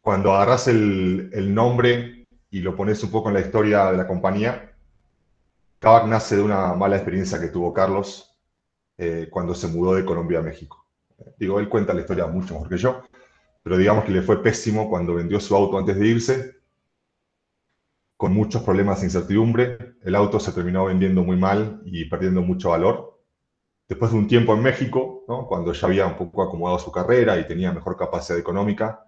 cuando 0.00 0.32
agarras 0.34 0.68
el, 0.68 1.54
nombre 1.54 2.26
y 2.50 2.60
lo 2.60 2.76
pones 2.76 3.02
un 3.02 3.10
poco 3.10 3.28
en 3.28 3.34
la 3.34 3.40
historia 3.40 3.90
de 3.90 3.96
la 3.96 4.06
compañía, 4.06 4.72
Kavak 5.78 6.06
nace 6.06 6.36
de 6.36 6.42
una 6.42 6.74
mala 6.74 6.96
experiencia 6.96 7.40
que 7.40 7.48
tuvo 7.48 7.72
Carlos 7.72 8.36
eh, 8.98 9.28
cuando 9.30 9.54
se 9.54 9.68
mudó 9.68 9.94
de 9.94 10.04
Colombia 10.04 10.40
a 10.40 10.42
México. 10.42 10.84
Digo, 11.38 11.58
él 11.58 11.68
cuenta 11.68 11.94
la 11.94 12.00
historia 12.00 12.26
mucho 12.26 12.54
mejor 12.54 12.68
que 12.68 12.76
yo, 12.76 13.02
pero 13.66 13.78
digamos 13.78 14.04
que 14.04 14.12
le 14.12 14.22
fue 14.22 14.44
pésimo 14.44 14.88
cuando 14.88 15.12
vendió 15.12 15.40
su 15.40 15.56
auto 15.56 15.76
antes 15.76 15.98
de 15.98 16.06
irse, 16.06 16.56
con 18.16 18.32
muchos 18.32 18.62
problemas 18.62 19.00
de 19.00 19.06
incertidumbre. 19.06 19.96
El 20.04 20.14
auto 20.14 20.38
se 20.38 20.52
terminó 20.52 20.84
vendiendo 20.84 21.24
muy 21.24 21.36
mal 21.36 21.82
y 21.84 22.04
perdiendo 22.04 22.42
mucho 22.42 22.70
valor. 22.70 23.18
Después 23.88 24.12
de 24.12 24.18
un 24.18 24.28
tiempo 24.28 24.54
en 24.54 24.62
México, 24.62 25.24
¿no? 25.26 25.48
cuando 25.48 25.72
ya 25.72 25.88
había 25.88 26.06
un 26.06 26.16
poco 26.16 26.44
acomodado 26.44 26.78
su 26.78 26.92
carrera 26.92 27.40
y 27.40 27.48
tenía 27.48 27.72
mejor 27.72 27.96
capacidad 27.96 28.38
económica, 28.38 29.04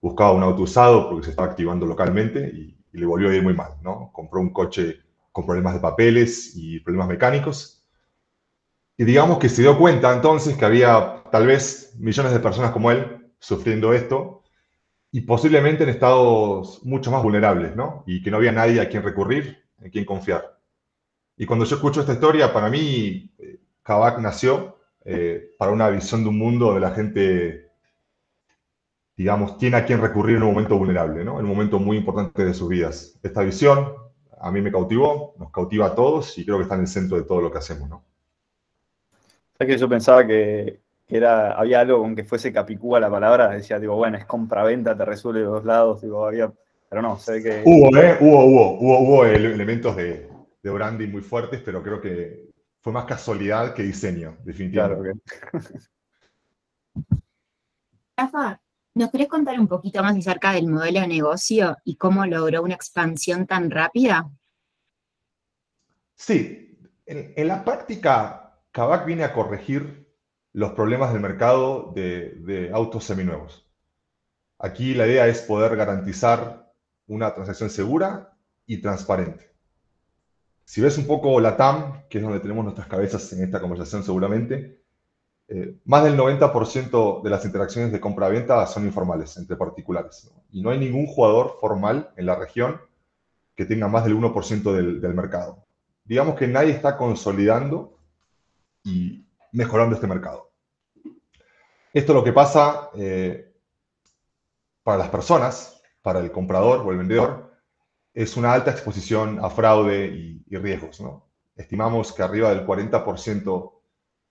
buscaba 0.00 0.32
un 0.32 0.42
auto 0.42 0.62
usado 0.62 1.10
porque 1.10 1.26
se 1.26 1.30
estaba 1.32 1.48
activando 1.50 1.84
localmente 1.84 2.50
y, 2.50 2.74
y 2.94 2.98
le 2.98 3.04
volvió 3.04 3.28
a 3.28 3.34
ir 3.34 3.42
muy 3.42 3.52
mal. 3.52 3.72
¿no? 3.82 4.08
Compró 4.10 4.40
un 4.40 4.54
coche 4.54 5.00
con 5.32 5.44
problemas 5.44 5.74
de 5.74 5.80
papeles 5.80 6.52
y 6.56 6.80
problemas 6.80 7.08
mecánicos. 7.08 7.86
Y 8.96 9.04
digamos 9.04 9.36
que 9.36 9.50
se 9.50 9.60
dio 9.60 9.76
cuenta 9.76 10.14
entonces 10.14 10.56
que 10.56 10.64
había 10.64 11.24
tal 11.30 11.46
vez 11.46 11.94
millones 11.98 12.32
de 12.32 12.40
personas 12.40 12.70
como 12.70 12.90
él 12.90 13.21
sufriendo 13.42 13.92
esto 13.92 14.44
y 15.10 15.22
posiblemente 15.22 15.82
en 15.82 15.90
estados 15.90 16.80
mucho 16.84 17.10
más 17.10 17.22
vulnerables, 17.22 17.74
¿no? 17.74 18.04
Y 18.06 18.22
que 18.22 18.30
no 18.30 18.36
había 18.36 18.52
nadie 18.52 18.80
a 18.80 18.88
quien 18.88 19.02
recurrir, 19.02 19.64
en 19.80 19.90
quien 19.90 20.04
confiar. 20.04 20.58
Y 21.36 21.44
cuando 21.44 21.64
yo 21.64 21.74
escucho 21.76 22.00
esta 22.00 22.12
historia, 22.12 22.52
para 22.52 22.70
mí, 22.70 23.34
eh, 23.38 23.60
Kavak 23.82 24.20
nació 24.20 24.78
eh, 25.04 25.50
para 25.58 25.72
una 25.72 25.90
visión 25.90 26.22
de 26.22 26.28
un 26.28 26.38
mundo 26.38 26.66
donde 26.66 26.80
la 26.80 26.92
gente, 26.92 27.72
digamos, 29.16 29.58
tiene 29.58 29.76
a 29.76 29.84
quien 29.84 30.00
recurrir 30.00 30.36
en 30.36 30.44
un 30.44 30.54
momento 30.54 30.78
vulnerable, 30.78 31.24
¿no? 31.24 31.40
En 31.40 31.44
un 31.44 31.50
momento 31.50 31.80
muy 31.80 31.96
importante 31.96 32.44
de 32.44 32.54
sus 32.54 32.68
vidas. 32.68 33.18
Esta 33.24 33.42
visión 33.42 33.92
a 34.40 34.52
mí 34.52 34.60
me 34.62 34.70
cautivó, 34.70 35.34
nos 35.38 35.50
cautiva 35.50 35.86
a 35.86 35.94
todos 35.96 36.38
y 36.38 36.44
creo 36.44 36.58
que 36.58 36.62
está 36.62 36.76
en 36.76 36.82
el 36.82 36.86
centro 36.86 37.16
de 37.16 37.24
todo 37.24 37.40
lo 37.40 37.50
que 37.50 37.58
hacemos, 37.58 37.88
¿no? 37.88 38.04
que 39.66 39.78
yo 39.78 39.88
pensaba 39.88 40.26
que, 40.26 40.81
era, 41.08 41.52
había 41.52 41.80
algo 41.80 42.00
con 42.00 42.14
que 42.14 42.24
fuese 42.24 42.52
capicúa 42.52 43.00
la 43.00 43.10
palabra, 43.10 43.50
decía, 43.50 43.78
digo, 43.78 43.96
bueno, 43.96 44.16
es 44.16 44.24
compra-venta, 44.24 44.96
te 44.96 45.04
resuelve 45.04 45.42
los 45.42 45.64
lados, 45.64 46.02
digo, 46.02 46.26
había, 46.26 46.52
pero 46.88 47.02
no, 47.02 47.18
sé 47.18 47.42
que... 47.42 47.62
Hubo, 47.64 47.96
¿eh? 47.96 48.16
Hubo, 48.20 48.44
hubo, 48.44 48.78
hubo, 48.78 48.98
hubo 49.00 49.24
elementos 49.24 49.96
de, 49.96 50.28
de 50.62 50.70
branding 50.70 51.10
muy 51.10 51.22
fuertes, 51.22 51.60
pero 51.64 51.82
creo 51.82 52.00
que 52.00 52.52
fue 52.80 52.92
más 52.92 53.04
casualidad 53.04 53.74
que 53.74 53.82
diseño, 53.82 54.38
definitivamente. 54.44 55.22
Claro, 55.50 55.64
Rafa, 58.16 58.60
¿nos 58.94 59.10
querés 59.10 59.28
contar 59.28 59.58
un 59.58 59.68
poquito 59.68 60.02
más 60.02 60.16
acerca 60.16 60.52
del 60.52 60.68
modelo 60.68 61.00
de 61.00 61.08
negocio 61.08 61.76
y 61.84 61.96
cómo 61.96 62.24
logró 62.26 62.62
una 62.62 62.74
expansión 62.74 63.46
tan 63.46 63.70
rápida? 63.70 64.30
Sí, 66.14 66.78
en, 67.06 67.32
en 67.36 67.48
la 67.48 67.64
práctica 67.64 68.60
Kavak 68.70 69.06
viene 69.06 69.24
a 69.24 69.32
corregir 69.32 70.01
los 70.52 70.72
problemas 70.72 71.12
del 71.12 71.22
mercado 71.22 71.92
de, 71.94 72.70
autos 72.72 73.04
seminuevos. 73.04 73.66
Aquí 74.58 74.94
la 74.94 75.06
idea 75.06 75.26
es 75.26 75.42
poder 75.42 75.76
garantizar 75.76 76.72
una 77.06 77.34
transacción 77.34 77.70
segura 77.70 78.36
y 78.66 78.78
transparente. 78.78 79.50
Si 80.64 80.80
ves 80.80 80.98
un 80.98 81.06
poco 81.06 81.40
la 81.40 81.56
TAM, 81.56 82.06
que 82.08 82.18
es 82.18 82.24
donde 82.24 82.40
tenemos 82.40 82.64
nuestras 82.64 82.86
cabezas 82.86 83.32
en 83.32 83.42
esta 83.42 83.60
conversación 83.60 84.04
seguramente, 84.04 84.82
eh, 85.48 85.78
más 85.84 86.04
del 86.04 86.16
90% 86.16 87.22
de 87.22 87.30
las 87.30 87.44
interacciones 87.44 87.92
de 87.92 88.00
compra-venta 88.00 88.64
son 88.66 88.86
informales 88.86 89.36
entre 89.36 89.56
particulares. 89.56 90.30
Y 90.50 90.62
no 90.62 90.70
hay 90.70 90.78
ningún 90.78 91.06
jugador 91.06 91.56
formal 91.60 92.10
en 92.16 92.26
la 92.26 92.36
región 92.36 92.80
que 93.56 93.64
tenga 93.64 93.88
más 93.88 94.04
del 94.04 94.16
1% 94.16 94.72
del, 94.72 95.00
del 95.00 95.14
mercado. 95.14 95.66
Digamos 96.04 96.36
que 96.36 96.46
nadie 96.46 96.70
está 96.70 96.96
consolidando 96.96 97.98
y 98.84 99.26
mejorando 99.52 99.94
este 99.94 100.06
mercado. 100.06 100.50
Esto 101.92 102.12
es 102.12 102.16
lo 102.16 102.24
que 102.24 102.32
pasa 102.32 102.90
eh, 102.94 103.52
para 104.82 104.98
las 104.98 105.08
personas, 105.08 105.82
para 106.00 106.20
el 106.20 106.32
comprador 106.32 106.80
o 106.80 106.90
el 106.90 106.98
vendedor, 106.98 107.52
es 108.14 108.36
una 108.36 108.52
alta 108.52 108.70
exposición 108.70 109.38
a 109.42 109.48
fraude 109.50 110.06
y, 110.06 110.56
riesgos. 110.56 111.02
Estimamos 111.56 112.12
que 112.12 112.22
arriba 112.22 112.50
del 112.50 112.66
40% 112.66 113.72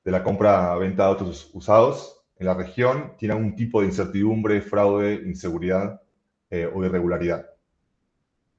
de 0.03 0.11
la 0.11 0.23
compra-venta 0.23 1.03
de 1.03 1.09
autos 1.09 1.49
usados 1.53 2.23
en 2.37 2.47
la 2.47 2.53
región 2.53 3.13
tiene 3.17 3.33
algún 3.33 3.55
tipo 3.55 3.81
de 3.81 3.87
incertidumbre, 3.87 4.61
fraude, 4.61 5.13
inseguridad 5.25 6.01
eh, 6.49 6.69
o 6.71 6.83
irregularidad. 6.83 7.47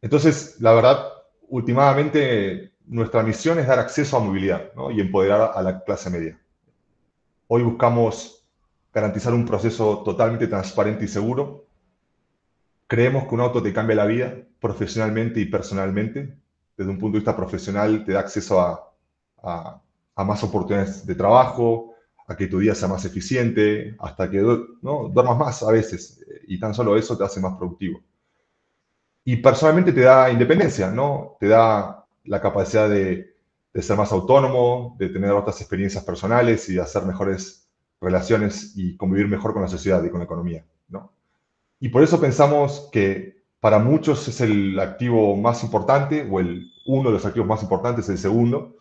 Entonces, 0.01 0.61
la 0.61 0.73
verdad, 0.73 1.07
últimamente 1.49 2.73
nuestra 2.87 3.23
misión 3.23 3.59
es 3.59 3.67
dar 3.67 3.79
acceso 3.79 4.17
a 4.17 4.21
movilidad 4.21 4.71
y 4.93 5.01
empoderar 5.01 5.53
a 5.55 5.63
la 5.63 5.83
clase 5.85 6.11
media. 6.11 6.42
Hoy 7.55 7.63
buscamos 7.65 8.47
garantizar 8.95 9.35
un 9.35 9.45
proceso 9.45 10.03
totalmente 10.03 10.47
transparente 10.47 11.05
y 11.05 11.09
seguro. 11.09 11.67
Creemos 12.87 13.25
que 13.25 13.35
un 13.35 13.43
auto 13.43 13.63
te 13.63 13.75
cambia 13.75 13.95
la 13.95 14.07
vida 14.07 14.35
profesionalmente 14.59 15.39
y 15.39 15.45
personalmente. 15.45 16.35
Desde 16.75 16.91
un 16.91 16.99
punto 16.99 17.17
de 17.17 17.19
vista 17.19 17.37
profesional 17.37 18.07
te 18.07 18.13
da 18.13 18.21
acceso 18.21 18.59
a, 18.59 18.91
a, 19.43 20.25
más 20.25 20.43
oportunidades 20.43 21.05
de 21.05 21.15
trabajo, 21.15 21.93
a 22.27 22.35
que 22.35 22.47
tu 22.47 22.59
día 22.59 22.75
sea 22.75 22.89
más 22.89 23.05
eficiente, 23.05 23.97
hasta 23.99 24.31
que 24.31 24.39
¿no? 24.39 25.11
duermas 25.11 25.37
más 25.37 25.63
a 25.63 25.73
veces. 25.73 26.25
Y 26.49 26.59
tan 26.59 26.73
solo 26.73 26.97
eso 26.97 27.19
te 27.19 27.25
hace 27.25 27.39
más 27.39 27.59
productivo. 27.59 28.01
Y 29.27 29.37
personalmente 29.37 29.93
te 29.93 30.01
da 30.01 30.31
independencia, 30.31 30.91
¿no? 30.91 31.37
Te 31.39 31.49
da 31.49 32.07
la 32.25 32.41
capacidad 32.41 32.89
de, 32.89 33.32
ser 33.81 33.97
más 33.97 34.13
autónomo, 34.13 34.97
de 34.99 35.09
tener 35.09 35.31
otras 35.31 35.61
experiencias 35.61 36.05
personales 36.05 36.69
y 36.69 36.75
de 36.75 36.83
hacer 36.83 37.05
mejores 37.05 37.71
relaciones 38.01 38.73
y 38.77 38.97
convivir 38.97 39.29
mejor 39.29 39.53
con 39.53 39.63
la 39.63 39.69
sociedad 39.69 40.03
y 40.05 40.11
con 40.11 40.19
la 40.19 40.25
economía. 40.25 40.67
¿no? 40.89 41.13
Y 41.81 41.89
por 41.89 42.03
eso 42.03 42.21
pensamos 42.21 42.91
que 42.93 43.45
para 43.61 43.79
muchos 43.79 44.27
es 44.29 44.41
el 44.41 44.79
activo 44.79 45.37
más 45.37 45.63
importante 45.63 46.29
o 46.31 46.41
el, 46.41 46.71
uno 46.85 47.09
de 47.09 47.15
los 47.15 47.25
activos 47.25 47.49
más 47.49 47.63
importantes, 47.63 48.09
el 48.09 48.19
segundo. 48.19 48.77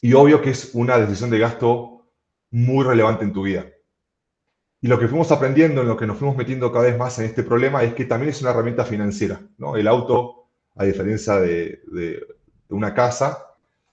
Y 0.00 0.14
obvio 0.14 0.40
que 0.40 0.50
es 0.50 0.74
una 0.74 0.98
decisión 0.98 1.30
de 1.30 1.38
gasto 1.38 2.06
muy 2.50 2.84
relevante 2.84 3.24
en 3.24 3.32
tu 3.32 3.42
vida. 3.42 3.66
Y 4.80 4.88
lo 4.88 4.98
que 4.98 5.08
fuimos 5.08 5.30
aprendiendo, 5.30 5.82
en 5.82 5.88
lo 5.88 5.96
que 5.96 6.06
nos 6.06 6.16
fuimos 6.16 6.36
metiendo 6.36 6.72
cada 6.72 6.86
vez 6.86 6.96
más 6.96 7.18
en 7.18 7.26
este 7.26 7.42
problema, 7.42 7.82
es 7.82 7.92
que 7.92 8.06
también 8.06 8.30
es 8.30 8.40
una 8.40 8.50
herramienta 8.50 8.84
financiera. 8.84 9.40
¿no? 9.58 9.76
El 9.76 9.86
auto 9.86 10.40
a 10.76 10.84
diferencia 10.84 11.38
de, 11.38 11.80
una 12.70 12.94
casa, 12.94 13.49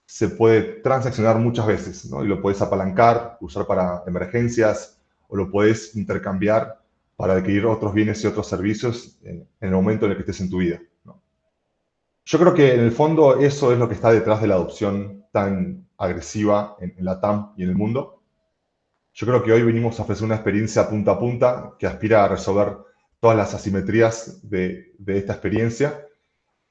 se 0.08 0.30
puede 0.30 0.62
transaccionar 0.82 1.38
muchas 1.38 1.68
veces, 1.68 2.10
¿no? 2.10 2.24
Y 2.24 2.28
lo 2.28 2.42
puedes 2.42 2.62
apalancar, 2.62 3.38
usar 3.42 3.68
para 3.68 4.04
emergencias, 4.08 5.02
o 5.28 5.36
lo 5.36 5.52
puedes 5.52 5.98
intercambiar 5.98 6.80
para 7.18 7.34
adquirir 7.34 7.66
otros 7.66 7.94
bienes 7.94 8.24
y 8.24 8.28
otros 8.28 8.48
servicios 8.48 9.20
en, 9.24 9.46
el 9.60 9.72
momento 9.72 10.06
en 10.06 10.12
el 10.12 10.18
que 10.18 10.22
estés 10.22 10.40
en 10.40 10.50
tu 10.50 10.60
vida. 10.60 10.80
Yo 12.24 12.40
creo 12.40 12.54
que 12.54 12.74
en 12.74 12.80
el 12.80 12.92
fondo 12.92 13.38
eso 13.38 13.74
es 13.74 13.80
lo 13.80 13.88
que 13.90 13.96
está 13.96 14.12
detrás 14.12 14.42
de 14.42 14.48
la 14.48 14.56
adopción 14.56 15.26
tan 15.32 15.86
agresiva 15.98 16.78
en, 16.80 16.94
la 17.00 17.20
TAM 17.20 17.52
y 17.58 17.64
en 17.64 17.70
el 17.70 17.76
mundo. 17.76 18.22
Yo 19.14 19.28
creo 19.28 19.44
que 19.44 19.52
hoy 19.52 19.64
venimos 19.64 20.00
a 20.00 20.04
ofrecer 20.04 20.24
una 20.24 20.36
experiencia 20.36 20.90
punta 20.90 21.12
a 21.12 21.20
punta 21.20 21.74
que 21.78 21.86
aspira 21.86 22.24
a 22.24 22.30
resolver 22.30 22.78
todas 23.20 23.36
las 23.36 23.54
asimetrías 23.54 24.40
de, 24.50 24.94
de 24.98 25.18
esta 25.18 25.34
experiencia 25.34 26.06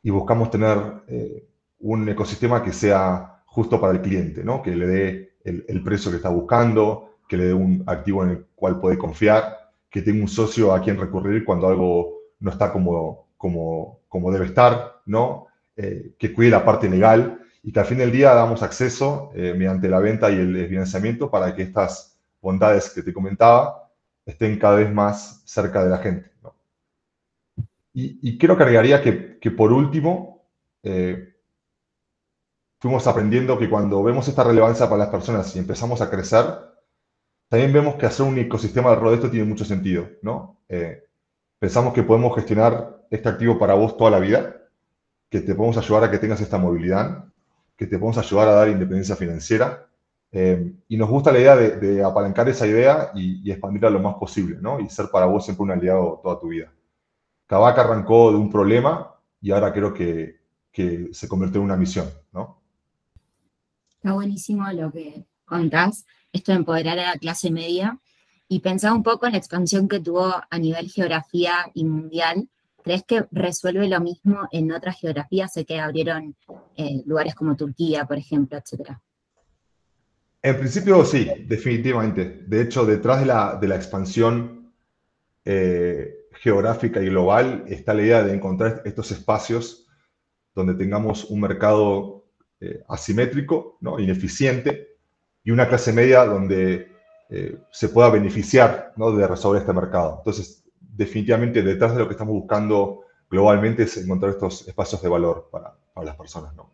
y 0.03 0.09
buscamos 0.09 0.51
tener 0.51 0.79
eh, 1.09 1.47
un 1.81 2.09
ecosistema 2.09 2.63
que 2.63 2.73
sea 2.73 3.43
justo 3.47 3.81
para 3.81 3.95
el 3.95 4.03
cliente, 4.03 4.45
¿no? 4.45 4.63
que 4.63 4.75
le 4.75 4.87
dé 4.87 5.33
el, 5.45 5.83
precio 5.83 6.11
que 6.11 6.17
está 6.17 6.29
buscando, 6.29 7.19
que 7.29 7.37
le 7.37 7.45
dé 7.47 7.55
un 7.55 7.85
activo 7.87 8.25
en 8.25 8.31
el 8.31 8.47
cual 8.55 8.81
puede 8.81 8.99
confiar, 8.99 9.71
que 9.89 10.03
tenga 10.03 10.23
un 10.23 10.29
socio 10.29 10.75
a 10.75 10.81
quien 10.81 10.99
recurrir 10.99 11.45
cuando 11.45 11.69
algo 11.69 12.19
no 12.41 12.51
está 12.51 12.73
como, 12.73 13.29
como, 13.37 14.01
como 14.09 14.33
debe 14.33 14.47
estar, 14.47 15.01
¿no? 15.07 15.47
Eh, 15.77 16.15
que 16.19 16.33
cuide 16.33 16.51
la 16.51 16.65
parte 16.65 16.89
legal 16.89 17.41
y 17.63 17.73
que 17.73 17.81
al 17.81 17.87
fin 17.87 17.99
del 17.99 18.13
día 18.13 18.35
damos 18.35 18.63
acceso 18.63 19.31
eh, 19.35 19.55
mediante 19.57 19.89
la 19.89 20.01
venta 20.01 20.31
y 20.31 20.35
el 20.35 20.69
financiamiento 20.69 21.31
para 21.31 21.55
que 21.55 21.63
estas 21.63 22.19
bondades 22.41 22.91
que 22.91 23.03
te 23.03 23.13
comentaba 23.13 23.91
estén 24.25 24.59
cada 24.59 24.77
vez 24.77 24.93
más 24.93 25.43
cerca 25.45 25.85
de 25.85 25.91
la 25.91 25.99
gente. 25.99 26.31
Y, 27.99 28.37
creo 28.37 28.59
que 28.59 28.63
agregaría 28.63 29.01
que, 29.01 29.51
por 29.51 29.73
último, 29.73 30.45
eh, 30.83 31.36
fuimos 32.87 33.09
aprendiendo 33.09 33.59
que 33.59 33.69
cuando 33.69 34.01
vemos 34.05 34.29
esta 34.29 34.45
relevancia 34.45 34.87
para 34.87 34.99
las 34.99 35.09
personas 35.09 35.57
y 35.57 35.59
empezamos 35.59 36.01
a 36.01 36.09
crecer, 36.09 36.45
también 37.49 37.73
vemos 37.73 37.97
que 37.97 38.07
hacer 38.07 38.25
un 38.25 38.39
ecosistema 38.39 38.91
alrededor 38.91 39.11
de 39.11 39.17
esto 39.17 39.31
tiene 39.31 39.45
mucho 39.45 39.65
sentido, 39.65 40.09
¿no? 40.23 40.61
Eh, 40.69 41.03
pensamos 41.59 41.93
que 41.93 42.05
podemos 42.05 42.33
gestionar 42.37 43.05
este 43.11 43.29
activo 43.29 43.59
para 43.59 43.75
vos 43.75 43.97
toda 43.97 44.13
la 44.13 44.21
vida 44.21 44.55
que 45.29 45.41
te 45.41 45.57
podemos 45.57 45.77
ayudar 45.79 46.05
a 46.05 46.11
que 46.13 46.19
tengas 46.19 46.41
esta 46.41 46.59
movilidad, 46.59 47.25
que 47.77 47.87
te 47.87 47.99
podemos 47.99 48.19
ayudar 48.19 48.47
a 48.47 48.53
dar 48.53 48.69
independencia 48.69 49.17
financiera. 49.17 49.89
Eh, 50.31 50.73
y 50.87 50.97
nos 50.97 51.11
gusta 51.11 51.33
la 51.33 51.41
idea 51.41 51.57
de, 51.57 52.05
apalancar 52.05 52.49
esa 52.49 52.69
idea 52.69 53.11
y, 53.17 53.51
expandirla 53.51 53.91
lo 53.91 53.99
más 53.99 54.15
posible, 54.15 54.59
¿no? 54.61 54.79
Y 54.79 54.89
ser 54.89 55.09
para 55.11 55.27
vos 55.27 55.45
siempre 55.45 55.65
un 55.65 55.73
aliado 55.73 56.21
toda 56.23 56.39
tu 56.39 56.49
vida. 56.51 56.73
Kavak 57.49 57.79
arrancó 57.79 58.31
de 58.31 58.39
un 58.39 58.49
problema 58.49 59.13
y 59.41 59.51
ahora 59.51 59.73
creo 59.73 59.93
que, 59.93 60.37
que 60.71 61.09
se 61.13 61.27
convirtió 61.27 61.61
en 61.61 61.65
una 61.65 61.77
misión, 61.77 62.07
¿no? 62.33 62.56
Está 64.07 64.15
buenísimo 64.15 64.71
lo 64.71 64.93
que 64.93 65.25
contás, 65.45 66.07
esto 66.33 66.53
de 66.53 66.59
empoderar 66.59 66.97
a 66.97 67.15
la 67.15 67.19
clase 67.19 67.51
media 67.51 67.99
y 68.47 68.61
pensaba 68.61 68.95
un 68.95 69.03
poco 69.03 69.27
en 69.27 69.33
la 69.33 69.39
expansión 69.39 69.89
que 69.89 69.99
tuvo 69.99 70.33
a 70.49 70.59
nivel 70.61 70.89
geografía 70.89 71.73
y 71.75 71.83
mundial. 71.83 72.49
¿Crees 72.85 73.03
que 73.03 73.25
resuelve 73.33 73.89
lo 73.89 74.01
mismo 74.01 74.47
en 74.53 74.71
otras 74.71 75.01
geografías? 75.01 75.53
Sé 75.53 75.65
que 75.65 75.81
abrieron 75.81 76.37
eh, 76.77 77.03
lugares 77.05 77.35
como 77.35 77.57
Turquía, 77.57 78.05
por 78.05 78.17
ejemplo, 78.17 78.57
etcétera. 78.57 79.03
En 80.41 80.57
principio 80.57 81.05
sí, 81.05 81.29
definitivamente. 81.45 82.45
De 82.47 82.63
hecho, 82.63 82.87
detrás 82.87 83.19
de 83.19 83.27
la, 83.27 83.59
de 83.61 83.67
la 83.67 83.75
expansión 83.75 84.73
eh, 85.45 86.29
geográfica 86.35 87.03
y 87.03 87.07
global 87.07 87.65
está 87.67 87.93
la 87.93 88.03
idea 88.03 88.23
de 88.23 88.35
encontrar 88.35 88.83
estos 88.85 89.11
espacios 89.11 89.89
donde 90.55 90.75
tengamos 90.75 91.25
un 91.25 91.41
mercado 91.41 92.16
eh, 92.61 92.83
asimétrico, 92.89 93.77
¿no? 93.81 93.99
ineficiente, 93.99 94.97
y 95.45 95.51
una 95.51 95.69
clase 95.69 95.93
media 95.93 96.25
donde 96.25 96.91
eh, 97.29 97.59
se 97.71 97.89
pueda 97.89 98.09
beneficiar 98.09 98.95
de 98.97 99.27
resolver 99.27 99.61
este 99.61 99.73
mercado. 99.73 100.17
Entonces, 100.19 100.65
definitivamente 100.81 101.63
detrás 101.63 101.93
de 101.93 101.99
lo 101.99 102.07
que 102.07 102.13
estamos 102.13 102.35
buscando 102.35 103.03
globalmente 103.29 103.83
es 103.83 103.97
encontrar 103.97 104.33
estos 104.33 104.67
espacios 104.67 105.03
de 105.03 105.09
valor 105.09 105.49
para, 105.51 105.77
las 106.05 106.17
personas. 106.17 106.55
¿no? 106.55 106.71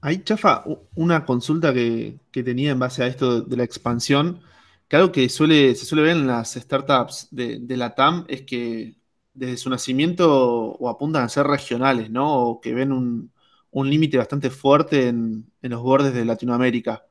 Ahí, 0.00 0.22
Chafa, 0.22 0.64
una 0.94 1.24
consulta 1.24 1.72
que, 1.72 2.18
tenía 2.30 2.70
en 2.70 2.78
base 2.78 3.02
a 3.02 3.06
esto 3.06 3.42
de 3.42 3.56
la 3.56 3.64
expansión, 3.64 4.40
que 4.86 4.96
algo 4.96 5.10
que 5.10 5.28
suele, 5.28 5.74
se 5.74 5.86
suele 5.86 6.02
ver 6.04 6.16
en 6.16 6.26
las 6.26 6.54
startups 6.54 7.28
de, 7.30 7.76
la 7.76 7.94
TAM 7.94 8.26
es 8.28 8.42
que 8.42 8.96
desde 9.34 9.56
su 9.56 9.70
nacimiento 9.70 10.72
o 10.72 10.88
apuntan 10.88 11.24
a 11.24 11.28
ser 11.28 11.46
regionales, 11.46 12.10
¿no? 12.10 12.42
O 12.42 12.60
que 12.60 12.74
ven 12.74 12.92
un, 12.92 13.32
límite 13.72 14.18
bastante 14.18 14.50
fuerte 14.50 15.08
en, 15.08 15.50
los 15.62 15.82
bordes 15.82 16.14
de 16.14 16.24
Latinoamérica 16.24 17.04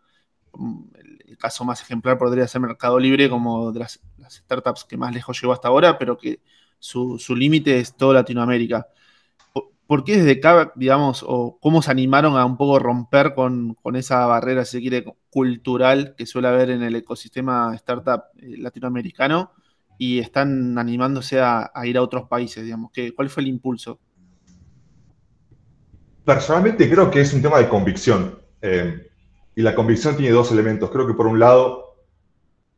el 1.27 1.37
caso 1.37 1.65
más 1.65 1.81
ejemplar 1.81 2.17
podría 2.17 2.47
ser 2.47 2.61
Mercado 2.61 2.99
Libre, 2.99 3.29
como 3.29 3.71
de 3.71 3.79
las, 3.79 4.01
startups 4.29 4.83
que 4.85 4.97
más 4.97 5.13
lejos 5.13 5.39
llegó 5.39 5.53
hasta 5.53 5.67
ahora, 5.67 5.97
pero 5.97 6.17
que 6.17 6.41
su, 6.79 7.17
límite 7.35 7.79
es 7.79 7.95
toda 7.95 8.15
Latinoamérica. 8.15 8.87
¿Por, 9.87 10.03
qué 10.03 10.17
desde 10.17 10.39
acá, 10.39 10.73
digamos, 10.75 11.23
o 11.25 11.57
cómo 11.61 11.81
se 11.81 11.91
animaron 11.91 12.37
a 12.37 12.45
un 12.45 12.57
poco 12.57 12.79
romper 12.79 13.33
con, 13.33 13.77
esa 13.95 14.25
barrera, 14.25 14.65
si 14.65 14.77
se 14.77 14.81
quiere, 14.81 15.05
cultural 15.29 16.15
que 16.17 16.25
suele 16.25 16.49
haber 16.49 16.71
en 16.71 16.83
el 16.83 16.95
ecosistema 16.95 17.73
startup 17.75 18.23
eh, 18.37 18.57
latinoamericano 18.57 19.51
y 19.97 20.19
están 20.19 20.77
animándose 20.77 21.39
a, 21.39 21.71
ir 21.85 21.97
a 21.97 22.01
otros 22.01 22.27
países, 22.27 22.63
digamos? 22.63 22.91
¿Qué, 22.91 23.13
¿Cuál 23.13 23.29
fue 23.29 23.43
el 23.43 23.49
impulso? 23.49 23.99
Personalmente 26.27 26.89
creo 26.89 27.09
que 27.09 27.21
es 27.21 27.33
un 27.33 27.41
tema 27.41 27.57
de 27.57 27.69
convicción. 27.69 28.37
Eh, 28.61 29.09
y 29.55 29.61
la 29.61 29.73
convicción 29.73 30.17
tiene 30.17 30.33
dos 30.33 30.51
elementos. 30.51 30.91
Creo 30.91 31.07
que 31.07 31.13
por 31.13 31.25
un 31.25 31.39
lado 31.39 31.95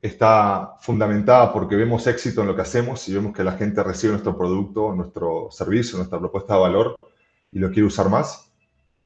está 0.04 0.76
fundamentada 0.82 1.52
porque 1.52 1.76
vemos 1.76 2.06
éxito 2.06 2.42
en 2.42 2.48
lo 2.48 2.56
que 2.56 2.62
hacemos 2.62 3.10
y 3.10 3.16
vemos 3.16 3.34
que 3.34 3.44
la 3.44 3.54
gente 3.54 3.82
recibe 3.82 4.12
nuestro 4.12 4.38
producto, 4.38 4.94
nuestro 4.94 5.48
servicio, 5.50 5.98
nuestra 5.98 6.20
propuesta 6.20 6.54
de 6.54 6.60
valor 6.60 6.96
y 7.52 7.58
lo 7.58 7.72
quiere 7.72 7.88
usar 7.88 8.08
más. 8.08 8.52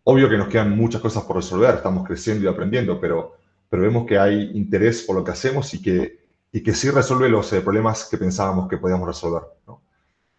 Obvio 0.03 0.27
que 0.27 0.38
nos 0.38 0.50
quedan 0.50 0.75
muchas 0.75 1.00
cosas 1.00 1.23
por 1.23 1.38
resolver, 1.38 1.75
estamos 1.75 2.05
creciendo 2.05 2.43
y 2.43 2.47
aprendiendo, 2.50 2.99
pero, 2.99 3.38
pero 3.69 3.84
vemos 3.84 4.06
que 4.06 4.19
hay 4.19 4.51
interés 4.56 5.03
por 5.03 5.15
lo 5.15 5.23
que 5.23 5.32
hacemos 5.32 5.73
y 5.73 5.82
que, 5.82 6.19
y 6.51 6.62
que 6.62 6.73
sí 6.73 6.89
resuelve 6.89 7.29
los 7.29 7.53
eh, 7.53 7.62
problemas 7.62 8.10
que 8.12 8.17
pensábamos 8.17 8.67
que 8.67 8.75
podíamos 8.75 9.08
resolver. 9.08 9.43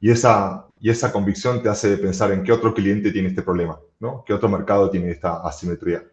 Y, 0.01 0.11
esa, 0.11 0.67
y 0.81 0.91
esa 0.91 1.13
convicción 1.13 1.63
te 1.63 1.69
hace 1.69 1.97
pensar 1.97 2.33
en 2.33 2.43
qué 2.43 2.53
otro 2.53 2.75
cliente 2.75 3.11
tiene 3.11 3.29
este 3.29 3.43
problema, 3.43 3.79
¿no? 4.01 4.23
qué 4.27 4.35
otro 4.35 4.49
mercado 4.49 4.91
tiene 4.91 5.11
esta 5.11 5.41
asimetría. 5.43 6.05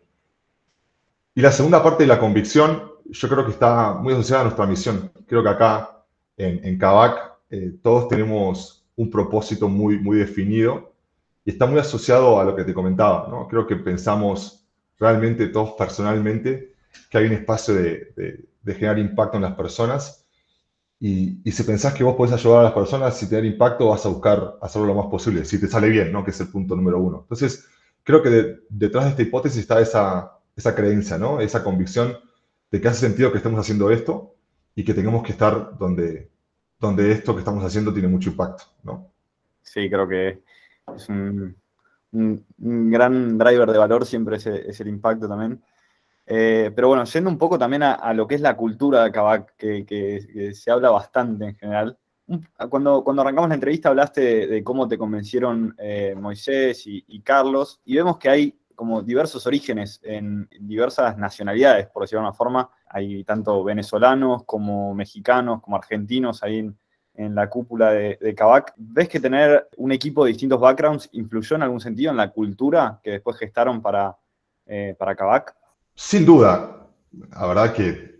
Y 1.35 1.41
la 1.41 1.51
segunda 1.51 1.81
parte 1.81 2.03
de 2.03 2.07
la 2.07 2.19
convicción, 2.19 2.91
yo 3.05 3.29
creo 3.29 3.45
que 3.45 3.51
está 3.51 3.93
muy 3.93 4.13
asociada 4.13 4.41
a 4.41 4.45
nuestra 4.45 4.65
misión. 4.65 5.11
Creo 5.27 5.43
que 5.43 5.49
acá 5.49 6.03
en, 6.37 6.63
en 6.65 6.77
Kavak 6.77 7.31
eh, 7.49 7.73
todos 7.81 8.07
tenemos 8.07 8.85
un 8.95 9.09
propósito 9.09 9.67
muy, 9.67 9.99
muy 9.99 10.17
definido 10.17 10.93
y 11.43 11.51
está 11.51 11.65
muy 11.65 11.79
asociado 11.79 12.39
a 12.39 12.43
lo 12.43 12.55
que 12.55 12.63
te 12.63 12.73
comentaba. 12.73 13.27
¿no? 13.29 13.47
Creo 13.47 13.65
que 13.65 13.75
pensamos 13.75 14.65
realmente 14.99 15.47
todos 15.47 15.71
personalmente 15.71 16.73
que 17.09 17.17
hay 17.17 17.25
un 17.25 17.33
espacio 17.33 17.73
de, 17.73 18.47
de, 18.63 18.73
generar 18.73 18.99
impacto 18.99 19.37
en 19.37 19.43
las 19.43 19.55
personas 19.55 20.20
y, 21.03 21.51
si 21.51 21.63
pensás 21.63 21.95
que 21.95 22.03
vos 22.03 22.15
podés 22.15 22.31
ayudar 22.31 22.59
a 22.59 22.63
las 22.65 22.73
personas 22.73 23.21
y 23.23 23.27
tener 23.27 23.45
impacto, 23.45 23.87
vas 23.87 24.05
a 24.05 24.09
buscar 24.09 24.59
hacerlo 24.61 24.87
lo 24.89 24.93
más 24.93 25.07
posible, 25.07 25.43
si 25.45 25.59
te 25.59 25.67
sale 25.67 25.89
bien, 25.89 26.11
¿no? 26.11 26.23
que 26.23 26.29
es 26.29 26.39
el 26.39 26.49
punto 26.49 26.75
número 26.75 26.99
uno. 26.99 27.21
Entonces, 27.23 27.67
creo 28.03 28.21
que 28.21 28.59
detrás 28.69 29.05
de 29.05 29.09
esta 29.09 29.21
hipótesis 29.23 29.61
está 29.61 29.81
esa, 29.81 30.37
esa 30.55 30.75
creencia, 30.75 31.17
¿no? 31.17 31.39
Esa 31.39 31.63
convicción 31.63 32.17
de 32.69 32.79
que 32.79 32.87
hace 32.87 33.07
sentido 33.07 33.31
que 33.31 33.39
estemos 33.39 33.59
haciendo 33.59 33.89
esto 33.89 34.35
y 34.75 34.83
que 34.83 34.93
tengamos 34.93 35.23
que 35.23 35.31
estar 35.31 35.75
donde, 35.75 36.29
donde 36.79 37.11
esto 37.11 37.33
que 37.33 37.39
estamos 37.39 37.65
haciendo 37.65 37.91
tiene 37.91 38.07
mucho 38.07 38.29
impacto, 38.29 38.65
¿no? 38.83 39.11
Sí, 39.63 39.89
creo 39.89 40.07
que 40.07 40.43
es 40.95 41.09
un, 41.09 41.55
gran 42.11 43.39
driver 43.39 43.71
de 43.71 43.77
valor, 43.79 44.05
siempre 44.05 44.37
es, 44.37 44.45
es 44.45 44.79
el 44.81 44.87
impacto 44.87 45.27
también. 45.27 45.63
Eh, 46.33 46.71
pero 46.73 46.87
bueno, 46.87 47.03
yendo 47.03 47.29
un 47.29 47.37
poco 47.37 47.59
también 47.59 47.83
a, 47.83 48.13
lo 48.13 48.25
que 48.25 48.35
es 48.35 48.41
la 48.41 48.55
cultura 48.55 49.03
de 49.03 49.11
Kavak, 49.11 49.53
que, 49.57 50.53
se 50.53 50.71
habla 50.71 50.89
bastante 50.89 51.43
en 51.43 51.55
general. 51.57 51.97
Cuando, 52.69 53.03
cuando 53.03 53.21
arrancamos 53.21 53.49
la 53.49 53.55
entrevista 53.55 53.89
hablaste 53.89 54.47
de, 54.47 54.63
cómo 54.63 54.87
te 54.87 54.97
convencieron 54.97 55.75
eh, 55.77 56.15
Moisés 56.17 56.83
y, 56.85 57.21
Carlos, 57.21 57.81
y 57.83 57.97
vemos 57.97 58.17
que 58.17 58.29
hay 58.29 58.57
como 58.75 59.01
diversos 59.01 59.45
orígenes 59.45 59.99
en 60.03 60.47
diversas 60.61 61.17
nacionalidades, 61.17 61.87
por 61.87 62.03
decirlo 62.03 62.21
de 62.21 62.27
una 62.27 62.33
forma. 62.33 62.69
Hay 62.87 63.25
tanto 63.25 63.61
venezolanos 63.65 64.45
como 64.45 64.95
mexicanos, 64.95 65.61
como 65.61 65.75
argentinos 65.75 66.43
ahí 66.43 66.59
en, 67.13 67.35
la 67.35 67.49
cúpula 67.49 67.91
de, 67.91 68.17
de 68.21 68.33
Kavak. 68.33 68.73
¿Ves 68.77 69.09
que 69.09 69.19
tener 69.19 69.67
un 69.75 69.91
equipo 69.91 70.23
de 70.23 70.29
distintos 70.29 70.61
backgrounds 70.61 71.09
influyó 71.11 71.57
en 71.57 71.63
algún 71.63 71.81
sentido 71.81 72.11
en 72.11 72.17
la 72.17 72.31
cultura 72.31 73.01
que 73.03 73.11
después 73.11 73.35
gestaron 73.35 73.81
para, 73.81 74.15
eh, 74.65 74.95
para? 74.97 75.13
Sin 76.03 76.25
duda. 76.25 76.87
La 77.29 77.45
verdad 77.45 77.73
que, 77.73 78.19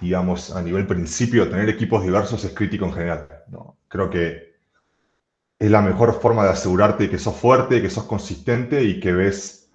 digamos, 0.00 0.50
a 0.50 0.60
nivel 0.60 0.86
principio, 0.88 1.48
tener 1.48 1.68
equipos 1.68 2.02
diversos 2.02 2.42
es 2.42 2.52
crítico 2.52 2.86
en 2.86 2.92
general. 2.92 3.28
¿no? 3.48 3.76
Creo 3.86 4.10
que 4.10 4.54
es 5.58 5.70
la 5.70 5.82
mejor 5.82 6.20
forma 6.20 6.42
de 6.42 6.50
asegurarte 6.50 7.08
que 7.08 7.18
sos 7.18 7.36
fuerte, 7.36 7.80
que 7.80 7.90
sos 7.90 8.04
consistente 8.04 8.82
y 8.82 8.98
que 8.98 9.12
ves 9.12 9.70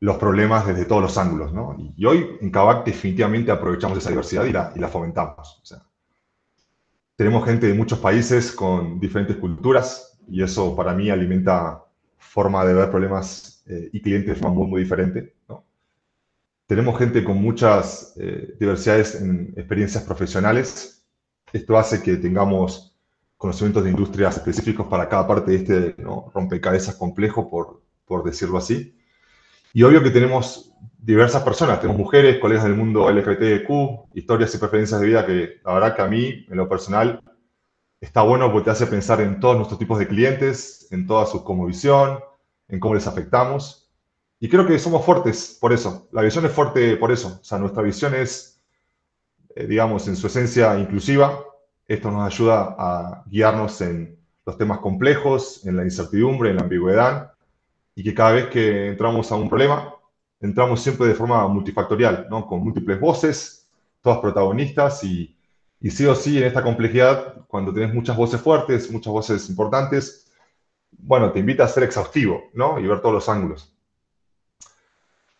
los 0.00 0.16
problemas 0.16 0.66
desde 0.66 0.86
todos 0.86 1.02
los 1.02 1.18
ángulos. 1.18 1.52
¿no? 1.52 1.76
Y 1.96 2.06
hoy 2.06 2.38
en 2.40 2.50
Kavak 2.50 2.86
definitivamente 2.86 3.50
aprovechamos 3.50 3.98
esa 3.98 4.10
diversidad 4.10 4.44
y 4.44 4.52
la, 4.52 4.72
y 4.74 4.78
la 4.78 4.88
fomentamos. 4.88 5.62
Tenemos 7.16 7.44
gente 7.44 7.66
de 7.66 7.74
muchos 7.74 7.98
países 7.98 8.52
con 8.52 8.98
diferentes 8.98 9.36
culturas 9.36 10.18
y 10.26 10.42
eso 10.42 10.74
para 10.74 10.94
mí 10.94 11.10
alimenta 11.10 11.84
forma 12.16 12.64
de 12.64 12.72
ver 12.72 12.90
problemas 12.90 13.62
eh, 13.66 13.90
y 13.92 14.00
clientes 14.00 14.34
de 14.34 14.40
forma 14.40 14.54
muy, 14.54 14.68
muy 14.68 14.82
diferente. 14.82 15.34
¿no? 15.48 15.71
Tenemos 16.72 16.98
gente 16.98 17.22
con 17.22 17.36
muchas 17.36 18.14
eh, 18.16 18.54
diversidades 18.58 19.20
en 19.20 19.52
experiencias 19.58 20.04
profesionales. 20.04 21.04
Esto 21.52 21.76
hace 21.76 22.02
que 22.02 22.16
tengamos 22.16 22.96
conocimientos 23.36 23.84
de 23.84 23.90
industrias 23.90 24.38
específicos 24.38 24.86
para 24.86 25.06
cada 25.06 25.26
parte 25.26 25.50
de 25.50 25.56
este 25.58 26.02
rompecabezas 26.32 26.94
complejo, 26.94 27.50
por, 27.50 27.82
por 28.06 28.24
decirlo 28.24 28.56
así. 28.56 28.96
Y 29.74 29.82
obvio 29.82 30.02
que 30.02 30.08
tenemos 30.08 30.72
diversas 30.96 31.42
personas, 31.42 31.78
tenemos 31.78 31.98
mujeres, 32.00 32.38
colegas 32.38 32.64
del 32.64 32.74
mundo 32.74 33.06
LGBTQ, 33.10 34.14
historias 34.14 34.54
y 34.54 34.56
preferencias 34.56 34.98
de 34.98 35.06
vida 35.06 35.26
que 35.26 35.60
la 35.66 35.74
verdad 35.74 35.94
que 35.94 36.00
a 36.00 36.08
mí, 36.08 36.46
en 36.48 36.56
lo 36.56 36.70
personal, 36.70 37.22
está 38.00 38.22
bueno 38.22 38.50
porque 38.50 38.64
te 38.64 38.70
hace 38.70 38.86
pensar 38.86 39.20
en 39.20 39.40
todos 39.40 39.56
nuestros 39.56 39.78
tipos 39.78 39.98
de 39.98 40.08
clientes, 40.08 40.88
en 40.90 41.06
toda 41.06 41.26
su 41.26 41.44
visión, 41.66 42.18
en 42.68 42.80
cómo 42.80 42.94
les 42.94 43.06
afectamos. 43.06 43.81
Y 44.42 44.48
creo 44.48 44.66
que 44.66 44.76
somos 44.80 45.04
fuertes 45.04 45.56
por 45.60 45.72
eso. 45.72 46.08
La 46.10 46.20
visión 46.20 46.44
es 46.44 46.50
fuerte 46.50 46.96
por 46.96 47.12
eso. 47.12 47.38
O 47.40 47.44
sea, 47.44 47.58
nuestra 47.58 47.80
visión 47.80 48.12
es, 48.12 48.60
eh, 49.54 49.68
digamos, 49.68 50.08
en 50.08 50.16
su 50.16 50.26
esencia 50.26 50.76
inclusiva, 50.80 51.44
esto 51.86 52.10
nos 52.10 52.26
ayuda 52.26 52.74
a 52.76 53.22
guiarnos 53.26 53.80
en 53.82 54.18
los 54.44 54.58
temas 54.58 54.80
complejos, 54.80 55.64
en 55.64 55.76
la 55.76 55.84
incertidumbre, 55.84 56.50
en 56.50 56.56
la 56.56 56.62
ambigüedad, 56.62 57.34
y 57.94 58.02
que 58.02 58.12
cada 58.12 58.32
vez 58.32 58.48
que 58.48 58.88
entramos 58.88 59.30
a 59.30 59.36
un 59.36 59.48
problema, 59.48 59.94
entramos 60.40 60.80
siempre 60.80 61.06
de 61.06 61.14
forma 61.14 61.46
multifactorial, 61.46 62.26
¿no? 62.28 62.44
con 62.44 62.64
múltiples 62.64 62.98
voces, 62.98 63.68
todas 64.00 64.18
protagonistas, 64.18 65.04
y, 65.04 65.36
y 65.78 65.88
sí 65.88 66.04
o 66.04 66.16
sí 66.16 66.38
en 66.38 66.44
esta 66.48 66.64
complejidad, 66.64 67.46
cuando 67.46 67.72
tenés 67.72 67.94
muchas 67.94 68.16
voces 68.16 68.40
fuertes, 68.40 68.90
muchas 68.90 69.12
voces 69.12 69.48
importantes, 69.48 70.32
bueno, 70.90 71.30
te 71.30 71.38
invita 71.38 71.62
a 71.62 71.68
ser 71.68 71.84
exhaustivo, 71.84 72.50
¿no? 72.54 72.80
Y 72.80 72.88
ver 72.88 73.00
todos 73.00 73.14
los 73.14 73.28
ángulos. 73.28 73.72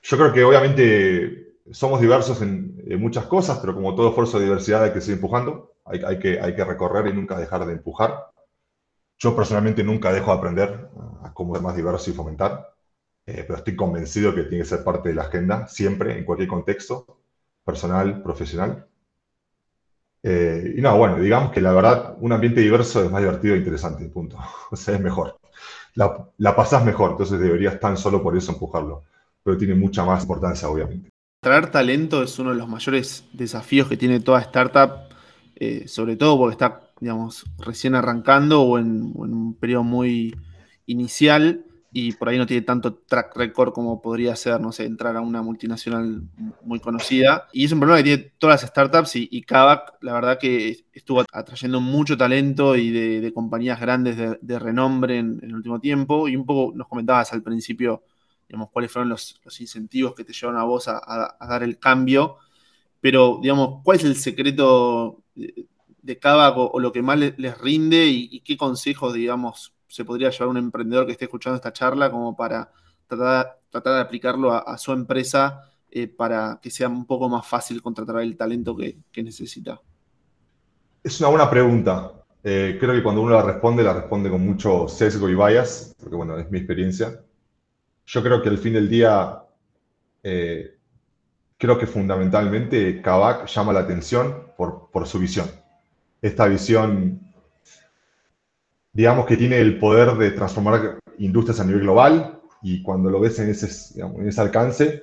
Yo 0.03 0.17
creo 0.17 0.33
que 0.33 0.45
obviamente 0.45 1.59
somos 1.71 2.01
diversos 2.01 2.43
en, 2.43 2.73
muchas 3.01 3.27
cosas, 3.27 3.59
pero 3.61 3.75
como 3.75 3.95
todo 3.95 4.09
esfuerzo 4.09 4.39
de 4.39 4.45
diversidad 4.45 4.85
hay 4.85 4.93
que 4.93 5.01
seguir 5.01 5.15
empujando, 5.17 5.73
hay, 5.85 6.19
que, 6.19 6.41
hay 6.41 6.55
que 6.55 6.65
recorrer 6.65 7.07
y 7.07 7.15
nunca 7.15 7.39
dejar 7.39 7.65
de 7.65 7.73
empujar. 7.73 8.27
Yo 9.19 9.35
personalmente 9.35 9.85
nunca 9.85 10.13
dejo 10.13 10.33
de 10.33 10.39
aprender 10.39 10.91
a 11.23 11.33
cómo 11.33 11.55
ser 11.55 11.63
más 11.63 11.77
diverso 11.77 12.11
y 12.11 12.15
fomentar, 12.15 12.75
eh, 13.27 13.45
pero 13.47 13.57
estoy 13.57 13.77
convencido 13.77 14.35
que 14.35 14.43
tiene 14.43 14.65
que 14.65 14.69
ser 14.69 14.85
parte 14.85 15.11
de 15.11 15.15
la 15.15 15.23
agenda, 15.23 15.69
siempre, 15.69 16.19
en 16.19 16.25
cualquier 16.25 16.49
contexto, 16.49 17.07
personal, 17.65 18.23
profesional. 18.23 18.87
Eh, 20.25 20.75
y 20.77 20.81
no, 20.81 20.97
bueno, 20.99 21.17
digamos 21.17 21.53
que 21.53 21.61
la 21.61 21.73
verdad, 21.73 22.17
un 22.21 22.33
ambiente 22.33 22.61
diverso 22.61 23.05
es 23.05 23.11
más 23.11 23.23
divertido 23.23 23.55
e 23.55 23.59
interesante, 23.59 24.05
punto. 24.09 24.39
O 24.71 24.77
sea, 24.77 24.95
es 24.95 25.01
mejor. 25.01 25.39
La, 25.95 26.29
la 26.39 26.57
pasás 26.57 26.85
mejor, 26.85 27.13
entonces 27.13 27.39
deberías 27.39 27.79
tan 27.81 27.97
solo 27.97 28.23
por 28.23 28.37
eso 28.37 28.53
empujarlo. 28.53 29.05
Pero 29.43 29.57
tiene 29.57 29.75
mucha 29.75 30.05
más 30.05 30.23
importancia, 30.23 30.69
obviamente. 30.69 31.11
Traer 31.43 31.71
talento 31.71 32.23
es 32.23 32.39
uno 32.39 32.51
de 32.51 32.57
los 32.57 32.69
mayores 32.69 33.25
desafíos 33.33 33.89
que 33.89 33.97
tiene 33.97 34.21
toda 34.21 34.41
startup, 34.41 35.09
eh, 35.57 35.89
sobre 35.89 36.17
todo 36.17 36.39
porque 36.39 36.53
está 36.53 36.93
digamos, 37.03 37.45
recién 37.59 37.97
arrancando 37.97 38.63
o 38.63 38.79
en, 38.79 39.11
un 39.17 39.57
periodo 39.59 39.83
muy 39.83 40.37
inicial 40.87 41.65
y 41.93 42.13
por 42.13 42.29
ahí 42.29 42.39
no 42.39 42.47
tiene 42.47 42.63
tanto 42.63 42.95
track 42.95 43.37
record 43.37 43.73
como 43.73 44.01
podría 44.01 44.37
ser, 44.37 44.61
no 44.61 44.71
sé, 44.71 44.85
entrar 44.85 45.17
a 45.17 45.21
una 45.21 45.43
multinacional 45.43 46.23
muy 46.63 46.79
conocida. 46.79 47.49
Y 47.53 47.65
es 47.65 47.73
un 47.73 47.81
problema 47.81 47.99
que 47.99 48.05
tiene 48.05 48.33
todas 48.39 48.63
las 48.63 48.71
startups 48.71 49.17
y, 49.17 49.29
y 49.33 49.43
Kavak, 49.43 49.95
la 50.01 50.13
verdad 50.13 50.39
que 50.39 50.85
estuvo 50.93 51.25
atrayendo 51.33 51.81
mucho 51.81 52.17
talento 52.17 52.77
y 52.77 52.91
de, 52.93 53.33
compañías 53.35 53.81
grandes 53.81 54.17
de, 54.17 54.59
renombre 54.61 55.19
en, 55.19 55.41
el 55.43 55.57
último 55.57 55.81
tiempo. 55.81 56.29
Y 56.29 56.37
un 56.37 56.47
poco 56.47 56.73
nos 56.75 56.87
comentabas 56.87 57.33
al 57.33 57.43
principio, 57.43 58.05
digamos, 58.53 58.69
cuáles 58.71 58.93
fueron 58.93 59.09
los, 59.09 59.41
incentivos 59.61 60.15
que 60.15 60.25
te 60.25 60.35
llevaron 60.35 60.61
a 60.61 60.65
vos 60.65 60.87
a, 60.87 61.37
dar 61.41 61.63
el 61.63 61.79
cambio. 61.79 62.37
Pero, 63.01 63.39
digamos, 63.41 63.81
¿cuál 63.83 63.97
es 63.97 64.05
el 64.05 64.15
secreto 64.15 65.23
de 65.35 66.19
Kavak 66.19 66.55
o, 66.59 66.79
lo 66.79 66.93
que 66.93 67.01
más 67.01 67.19
les, 67.19 67.59
rinde 67.59 68.07
y, 68.09 68.41
qué 68.41 68.59
consejos, 68.59 69.15
digamos, 69.15 69.73
se 69.89 70.05
podría 70.05 70.29
llevar 70.29 70.49
un 70.49 70.59
emprendedor 70.59 71.07
que 71.07 71.13
esté 71.13 71.25
escuchando 71.25 71.57
esta 71.57 71.73
charla 71.73 72.11
como 72.11 72.37
para 72.37 72.71
tratar, 73.07 73.59
tratar 73.71 73.95
de 73.95 74.01
aplicarlo 74.01 74.53
a, 74.53 74.77
su 74.77 74.93
empresa 74.93 75.71
eh, 75.91 76.07
para 76.07 76.61
que 76.63 76.71
sea 76.71 76.89
un 76.89 77.07
poco 77.07 77.31
más 77.31 77.47
fácil 77.47 77.81
contratar 77.81 78.21
el 78.21 78.37
talento 78.37 78.77
que, 78.77 79.23
necesita? 79.23 79.81
Es 81.03 81.19
una 81.21 81.31
buena 81.31 81.49
pregunta. 81.49 82.13
Eh, 82.45 82.77
creo 82.79 82.93
que 82.93 83.03
cuando 83.03 83.23
uno 83.23 83.33
la 83.33 83.43
responde, 83.43 83.83
la 83.83 83.95
responde 83.95 84.29
con 84.29 84.45
mucho 84.45 84.89
sesgo 84.89 85.31
y 85.31 85.35
bias, 85.35 85.95
porque 85.99 86.17
bueno, 86.17 86.37
es 86.37 86.51
mi 86.51 86.59
experiencia. 86.59 87.19
Yo 88.13 88.23
creo 88.23 88.43
que 88.43 88.51
al 88.51 88.59
fin 88.59 88.75
del 88.75 88.89
día, 88.89 89.43
eh, 90.23 90.77
creo 91.57 91.79
que 91.79 91.87
fundamentalmente 91.87 93.01
Kavak 93.01 93.47
llama 93.47 93.73
la 93.73 93.81
atención 93.81 94.49
por, 94.57 94.91
por 94.91 95.07
su 95.07 95.19
visión 95.19 95.63
esta 96.23 96.47
visión, 96.47 97.21
digamos 98.93 99.27
que 99.27 99.37
tiene 99.37 99.61
el 99.61 99.79
poder 99.79 100.17
de 100.17 100.31
transformar 100.31 101.01
industrias 101.19 101.59
a 101.61 101.65
nivel 101.65 101.83
global 101.83 102.41
y 102.63 102.81
cuando 102.83 103.11
lo 103.11 103.21
ves 103.21 103.41
en 103.41 103.51
ese, 103.51 104.01
en 104.01 104.29
ese 104.29 104.41
alcance, 104.41 105.03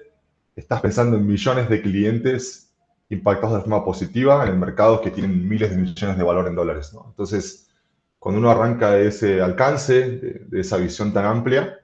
estás 0.56 0.82
pensando 0.82 1.18
en 1.18 1.28
millones 1.28 1.70
de 1.70 1.82
clientes 1.82 2.74
impactados 3.10 3.58
de 3.58 3.62
forma 3.62 3.84
positiva 3.84 4.48
en 4.48 4.60
mercados 4.60 5.02
que 5.02 5.12
tienen 5.12 5.48
miles 5.48 5.72
de 5.72 5.78
millones 5.78 6.18
de 6.18 6.24
valor 6.24 6.48
en 6.48 6.56
dólares. 6.56 6.96
Entonces, 7.06 7.70
cuando 8.18 8.40
uno 8.40 8.52
arranca 8.52 8.92
de 8.92 9.08
ese 9.08 9.42
alcance, 9.42 10.46
de, 10.48 10.60
esa 10.60 10.78
visión 10.78 11.12
tan 11.12 11.26
amplia, 11.26 11.79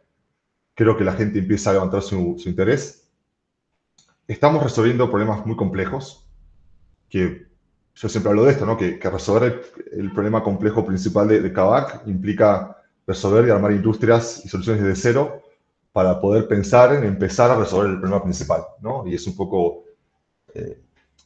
creo 0.75 0.95
que 0.97 1.03
la 1.03 1.13
gente 1.13 1.39
empieza 1.39 1.71
a 1.71 1.73
levantar 1.73 2.01
su, 2.01 2.35
su 2.37 2.49
interés. 2.49 3.09
Estamos 4.27 4.61
resolviendo 4.61 5.09
problemas 5.09 5.45
muy 5.45 5.55
complejos 5.55 6.27
que 7.09 7.47
yo 7.95 8.09
siempre 8.09 8.29
hablo 8.29 8.43
de 8.43 8.51
esto, 8.51 8.65
¿no? 8.65 8.77
que, 8.77 8.99
resolver 9.01 9.63
el, 9.93 10.11
problema 10.11 10.43
complejo 10.43 10.85
principal 10.85 11.29
de, 11.29 11.41
de 11.41 11.53
Kavak 11.53 12.05
implica 12.07 12.75
resolver 13.07 13.47
y 13.47 13.51
armar 13.51 13.71
industrias 13.71 14.43
y 14.43 14.49
soluciones 14.49 14.83
desde 14.83 15.01
cero 15.01 15.43
para 15.93 16.19
poder 16.19 16.47
pensar 16.47 16.93
en 16.93 17.05
empezar 17.05 17.51
a 17.51 17.57
resolver 17.57 17.91
el 17.91 17.99
problema 17.99 18.21
principal. 18.21 18.63
¿no? 18.81 19.07
Y 19.07 19.15
es 19.15 19.25
un 19.27 19.35
poco, 19.37 19.85
eh, 20.53 20.81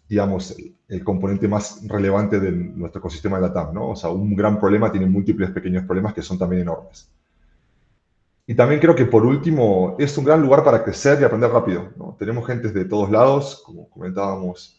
digamos, 0.08 0.56
el, 0.88 1.04
componente 1.04 1.48
más 1.48 1.82
relevante 1.88 2.40
de 2.40 2.52
nuestro 2.52 3.00
ecosistema 3.00 3.38
de 3.38 3.48
la 3.48 3.54
TAM. 3.54 3.74
¿no? 3.74 3.90
O 3.90 3.96
sea, 3.96 4.12
un 4.12 4.36
gran 4.36 4.60
problema 4.60 4.92
tiene 4.92 5.08
múltiples 5.08 5.50
pequeños 5.50 5.86
problemas 5.86 6.14
que 6.14 6.22
son 6.22 6.38
también 6.38 6.62
enormes. 6.62 7.10
Y 8.50 8.56
también 8.56 8.82
creo 8.82 8.96
que 8.96 9.06
por 9.06 9.28
último 9.28 9.96
es 10.00 10.18
un 10.18 10.26
gran 10.26 10.42
lugar 10.42 10.64
para 10.64 10.84
crecer 10.84 11.22
y 11.22 11.24
aprender 11.24 11.52
rápido. 11.52 11.92
¿no? 11.98 12.16
Tenemos 12.18 12.48
gente 12.48 12.70
de 12.70 12.86
todos 12.86 13.12
lados, 13.12 13.62
como 13.64 13.88
comentábamos 13.92 14.76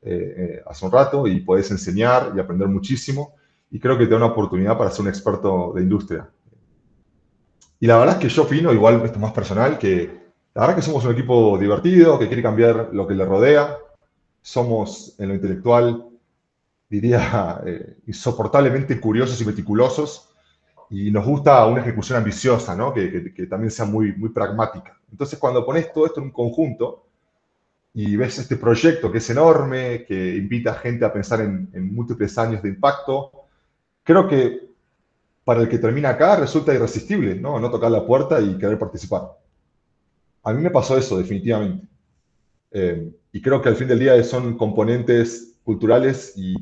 eh, 0.00 0.34
eh, 0.34 0.62
hace 0.66 0.86
un 0.86 0.92
rato 0.92 1.26
y 1.26 1.40
puedes 1.40 1.70
enseñar 1.70 2.32
y 2.34 2.40
aprender 2.40 2.68
muchísimo. 2.68 3.34
Y 3.70 3.78
creo 3.78 3.98
que 3.98 4.06
te 4.06 4.12
da 4.12 4.16
una 4.16 4.32
oportunidad 4.32 4.78
para 4.78 4.90
ser 4.90 5.02
un 5.02 5.08
experto 5.08 5.74
de 5.74 5.82
industria. 5.82 6.30
Y 7.80 7.86
la 7.86 7.98
verdad 7.98 8.14
es 8.14 8.22
que 8.22 8.28
yo 8.30 8.44
opino, 8.44 8.72
igual 8.72 8.94
esto 9.04 9.16
es 9.16 9.20
más 9.20 9.32
personal, 9.32 9.76
que 9.76 10.06
la 10.54 10.62
verdad 10.62 10.78
es 10.78 10.82
que 10.82 10.90
somos 10.90 11.04
un 11.04 11.12
equipo 11.12 11.58
divertido, 11.58 12.18
que 12.18 12.28
quiere 12.28 12.42
cambiar 12.42 12.88
lo 12.94 13.06
que 13.06 13.12
le 13.12 13.26
rodea. 13.26 13.76
Somos 14.40 15.16
en 15.18 15.28
lo 15.28 15.34
intelectual, 15.34 16.06
diría, 16.88 17.60
eh, 17.66 17.98
insoportablemente 18.06 18.98
curiosos 18.98 19.38
y 19.42 19.44
meticulosos. 19.44 20.31
Y 20.92 21.10
nos 21.10 21.26
gusta 21.26 21.66
una 21.66 21.80
ejecución 21.80 22.18
ambiciosa, 22.18 22.76
¿no? 22.76 22.92
que, 22.92 23.32
que, 23.34 23.46
también 23.46 23.70
sea 23.70 23.86
muy, 23.86 24.12
muy 24.12 24.28
pragmática. 24.28 25.00
Entonces, 25.10 25.38
cuando 25.38 25.64
pones 25.64 25.92
todo 25.92 26.06
esto 26.06 26.20
en 26.20 26.26
un 26.26 26.32
conjunto, 26.32 27.06
y 27.94 28.16
ves 28.16 28.38
este 28.38 28.56
proyecto 28.56 29.10
que 29.10 29.18
es 29.18 29.30
enorme, 29.30 30.04
que 30.06 30.36
invita 30.36 30.72
a 30.72 30.74
gente 30.74 31.04
a 31.04 31.12
pensar 31.12 31.40
en, 31.40 31.94
múltiples 31.94 32.36
años 32.38 32.62
de 32.62 32.70
impacto, 32.70 33.30
creo 34.02 34.28
que 34.28 34.68
para 35.44 35.60
el 35.60 35.68
que 35.68 35.78
termina 35.78 36.10
acá 36.10 36.36
resulta 36.36 36.72
irresistible, 36.74 37.34
¿no? 37.34 37.58
No 37.58 37.70
tocar 37.70 37.90
la 37.90 38.06
puerta 38.06 38.40
y 38.40 38.56
querer 38.56 38.78
participar. 38.78 39.32
A 40.44 40.52
mí 40.52 40.62
me 40.62 40.70
pasó 40.70 40.96
eso, 40.96 41.18
definitivamente. 41.18 41.86
Eh, 42.70 43.12
y 43.32 43.42
creo 43.42 43.60
que 43.60 43.68
al 43.68 43.76
fin 43.76 43.88
del 43.88 43.98
día 43.98 44.22
son 44.24 44.56
componentes 44.56 45.58
culturales 45.64 46.34
y, 46.36 46.54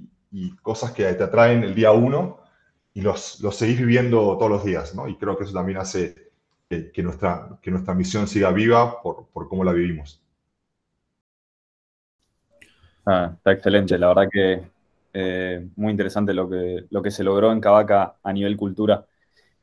cosas 0.63 0.93
que 0.93 1.13
te 1.13 1.25
atraen 1.25 1.65
el 1.65 1.75
día 1.75 1.91
uno 1.91 2.40
y 2.95 3.01
los, 3.03 3.41
los 3.41 3.57
seguís 3.57 3.79
viviendo 3.79 4.37
todos 4.37 4.51
los 4.51 4.65
días, 4.65 4.95
¿no? 4.95 5.09
Y 5.09 5.17
creo 5.17 5.37
que 5.37 5.45
eso 5.45 5.53
también 5.53 5.79
hace 5.79 6.31
que, 6.69 7.03
nuestra, 7.03 7.59
que 7.61 7.71
nuestra 7.71 7.95
misión 7.95 8.29
siga 8.29 8.53
viva 8.53 9.01
por, 9.03 9.27
por 9.33 9.49
cómo 9.49 9.65
la 9.65 9.73
vivimos. 9.73 10.23
Ah, 13.07 13.33
está 13.35 13.53
excelente, 13.53 13.99
la 13.99 14.09
verdad 14.09 14.29
que 14.31 14.63
eh, 15.13 15.69
muy 15.77 15.91
interesante 15.91 16.33
lo 16.33 16.49
que, 16.49 16.85
lo 16.91 17.03
que 17.03 17.11
se 17.11 17.25
logró 17.25 17.51
en 17.51 17.61
Cavaca 17.61 18.17
a 18.23 18.33
nivel 18.33 18.57
cultura. 18.57 19.07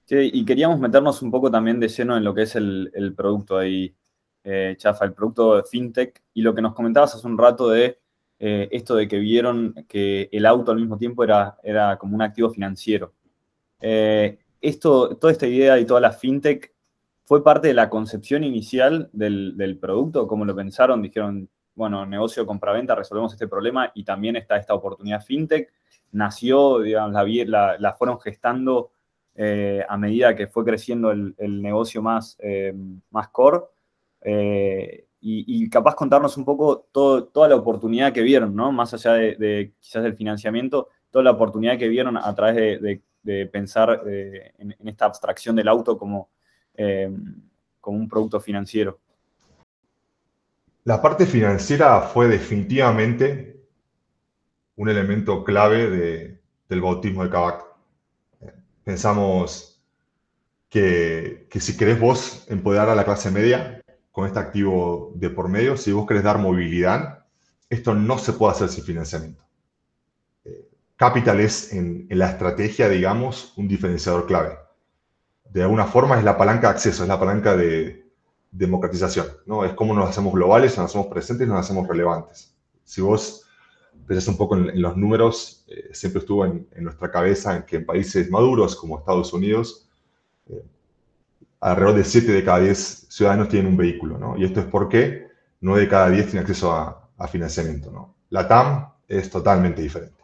y 0.10 0.46
queríamos 0.46 0.80
meternos 0.80 1.22
un 1.22 1.32
poco 1.32 1.52
también 1.52 1.80
de 1.80 1.88
lleno 1.90 2.18
en 2.18 2.24
lo 2.24 2.34
que 2.34 2.44
es 2.44 2.56
el, 2.56 3.14
producto 3.16 3.58
ahí, 3.58 3.96
eh, 4.44 4.76
Chafa, 4.78 5.06
el 5.06 5.14
producto 5.14 5.58
de 5.58 5.64
FinTech, 5.64 6.24
y 6.34 6.42
lo 6.42 6.56
que 6.56 6.62
nos 6.62 6.74
comentabas 6.74 7.16
hace 7.16 7.28
un 7.28 7.38
rato 7.38 7.70
de 7.70 8.00
eh, 8.40 8.70
esto 8.72 8.96
de 8.96 9.08
que 9.08 9.20
vieron 9.20 9.74
que 9.88 10.30
el 10.32 10.46
auto 10.46 10.72
al 10.72 10.80
mismo 10.80 10.98
tiempo 10.98 11.24
era, 11.24 11.58
era 11.64 11.98
como 11.98 12.16
un 12.16 12.22
activo 12.22 12.50
financiero. 12.50 13.14
Esto, 13.80 15.18
toda 15.18 15.32
esta 15.32 15.48
idea 15.48 15.80
y 15.80 15.86
toda 15.86 16.02
la 16.02 16.12
FinTech 16.12 16.74
fue 17.28 17.44
parte 17.44 17.68
de 17.68 17.74
la 17.74 17.90
concepción 17.90 18.46
inicial 18.46 19.10
del, 19.12 19.78
producto, 19.82 20.28
¿cómo 20.28 20.46
lo 20.46 20.56
pensaron? 20.56 21.02
Dijeron, 21.02 21.50
bueno, 21.76 22.06
negocio 22.06 22.46
compraventa, 22.46 22.96
resolvemos 22.96 23.34
este 23.34 23.50
problema 23.50 23.92
y 23.94 24.06
también 24.06 24.38
está 24.38 24.56
esta 24.56 24.74
oportunidad 24.74 25.22
fintech. 25.22 25.72
Nació, 26.14 26.80
digamos, 26.80 27.14
la, 27.14 27.78
la, 27.78 27.94
fueron 27.94 28.20
gestando 28.20 28.92
eh, 29.36 29.86
a 29.88 29.98
medida 29.98 30.36
que 30.36 30.48
fue 30.48 30.64
creciendo 30.64 31.12
el, 31.12 31.36
negocio 31.62 32.02
más, 32.02 32.38
eh, 32.40 32.74
más 33.12 33.28
core. 33.28 33.60
Eh, 34.22 35.06
y, 35.20 35.70
capaz 35.70 35.96
contarnos 35.96 36.38
un 36.38 36.46
poco 36.46 36.88
toda 36.92 37.50
la 37.50 37.56
oportunidad 37.56 38.14
que 38.14 38.22
vieron, 38.22 38.56
¿no? 38.56 38.72
Más 38.72 38.94
allá 38.94 39.14
de, 39.14 39.74
quizás 39.80 40.04
del 40.04 40.16
financiamiento, 40.16 40.88
toda 41.12 41.24
la 41.24 41.32
oportunidad 41.32 41.78
que 41.78 41.90
vieron 41.90 42.16
a 42.16 42.34
través 42.34 42.82
de, 42.82 43.02
pensar 43.52 44.02
en, 44.06 44.76
en, 44.78 44.88
esta 44.88 45.06
abstracción 45.06 45.56
del 45.56 45.68
auto 45.68 45.98
como, 45.98 46.30
como 47.82 47.98
un 47.98 48.08
producto 48.08 48.40
financiero. 48.40 49.00
La 50.84 51.02
parte 51.02 51.26
financiera 51.26 52.00
fue 52.02 52.28
definitivamente 52.28 53.58
un 54.78 54.90
elemento 54.90 55.44
clave 55.44 56.40
del 56.70 56.82
bautismo 56.82 57.24
de 57.24 57.30
Kavak. 57.30 57.66
Pensamos 58.84 59.82
que, 60.70 61.48
si 61.60 61.76
querés 61.76 62.00
vos 62.00 62.46
empoderar 62.50 62.90
a 62.90 62.96
la 62.96 63.04
clase 63.04 63.32
media 63.32 63.82
con 64.12 64.28
este 64.28 64.40
activo 64.40 65.12
de 65.16 65.30
por 65.30 65.50
medio, 65.50 65.78
si 65.78 65.92
vos 65.92 66.08
querés 66.08 66.24
dar 66.24 66.38
movilidad, 66.38 67.26
esto 67.70 67.94
no 67.94 68.18
se 68.18 68.34
puede 68.34 68.54
hacer 68.54 68.70
sin 68.70 68.84
financiamiento. 68.84 69.44
Capital 70.98 71.40
es 71.40 71.74
en, 71.74 72.08
la 72.10 72.32
estrategia, 72.32 72.90
digamos, 72.90 73.54
un 73.56 73.68
diferenciador 73.68 74.26
clave. 74.26 74.58
de 75.52 75.62
alguna 75.62 75.86
forma 75.86 76.18
es 76.18 76.24
la 76.24 76.38
palanca 76.38 76.68
de 76.68 76.74
acceso, 76.74 77.04
es 77.04 77.10
la 77.10 77.20
palanca 77.20 77.56
de 77.56 78.06
democratización, 78.52 79.28
¿no? 79.46 79.64
Es 79.64 79.74
cómo 79.74 79.94
nos 79.94 80.10
hacemos 80.10 80.34
globales, 80.34 80.76
nos 80.78 80.88
hacemos 80.88 81.08
presentes, 81.08 81.48
nos 81.48 81.60
hacemos 81.60 81.88
relevantes. 81.88 82.54
Si 82.84 83.02
vos 83.02 83.44
pensás 84.08 84.28
un 84.28 84.38
poco 84.38 84.58
en, 84.58 84.82
los 84.82 84.98
números, 84.98 85.66
eh, 85.68 85.90
siempre 85.94 86.20
estuvo 86.20 86.46
en, 86.46 86.68
nuestra 86.78 87.12
cabeza 87.12 87.66
que 87.66 87.78
en 87.78 87.86
países 87.86 88.30
maduros 88.32 88.76
como 88.76 88.98
Estados 88.98 89.32
Unidos, 89.34 89.88
eh, 90.50 90.64
alrededor 91.60 91.96
de 91.96 92.04
7 92.06 92.32
de 92.32 92.44
cada 92.44 92.60
10 92.60 93.08
ciudadanos 93.10 93.50
tienen 93.50 93.72
un 93.72 93.78
vehículo, 93.78 94.18
¿no? 94.18 94.36
Y 94.36 94.46
esto 94.46 94.62
es 94.62 94.66
porque 94.66 95.28
9 95.62 95.82
de 95.82 95.88
cada 95.88 96.10
10 96.10 96.26
tienen 96.26 96.42
acceso 96.42 96.72
a, 96.74 97.08
a 97.18 97.28
financiamiento, 97.28 97.92
¿no? 97.92 98.16
La 98.30 98.48
TAM 98.48 98.90
es 99.08 99.30
totalmente 99.30 99.82
diferente. 99.82 100.17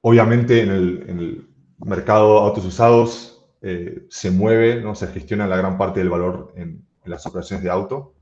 Obviamente 0.00 0.62
en 0.62 0.70
el, 0.70 1.48
mercado 1.78 2.34
de 2.34 2.46
autos 2.48 2.64
usados 2.64 3.46
eh, 3.62 4.06
se 4.10 4.30
mueve, 4.32 4.80
¿no? 4.80 4.96
se 4.96 5.06
gestiona 5.08 5.46
la 5.46 5.56
gran 5.56 5.78
parte 5.78 6.00
del 6.00 6.08
valor 6.08 6.52
en, 6.56 6.86
las 7.04 7.24
operaciones 7.24 7.64
de 7.64 7.70
auto, 7.70 8.14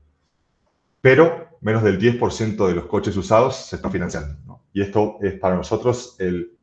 pero 1.01 1.57
menos 1.59 1.83
del 1.83 1.99
10% 1.99 2.67
de 2.67 2.73
los 2.73 2.85
coches 2.85 3.17
usados 3.17 3.55
se 3.55 3.75
están 3.75 3.91
financiando. 3.91 4.61
Y 4.71 4.81
esto 4.81 5.17
es 5.21 5.33
para 5.33 5.57
nosotros 5.57 6.15
el 6.19 6.57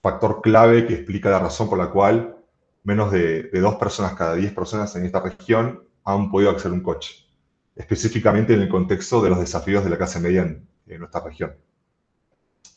factor 0.00 0.40
clave 0.40 0.86
que 0.86 0.94
explica 0.94 1.28
la 1.28 1.40
razón 1.40 1.68
por 1.68 1.76
la 1.76 1.90
cual 1.90 2.38
menos 2.84 3.12
de, 3.12 3.50
dos 3.52 3.74
personas 3.74 4.14
cada 4.14 4.34
10 4.34 4.54
personas 4.54 4.96
en 4.96 5.04
esta 5.04 5.20
región 5.20 5.84
han 6.04 6.30
podido 6.30 6.50
acceder 6.50 6.72
a 6.72 6.76
un 6.76 6.82
coche, 6.82 7.26
específicamente 7.76 8.54
en 8.54 8.62
el 8.62 8.68
contexto 8.70 9.20
de 9.20 9.28
los 9.28 9.40
desafíos 9.40 9.84
de 9.84 9.90
la 9.90 9.98
clase 9.98 10.20
media 10.20 10.42
en 10.42 10.98
nuestra 10.98 11.20
región. 11.20 11.54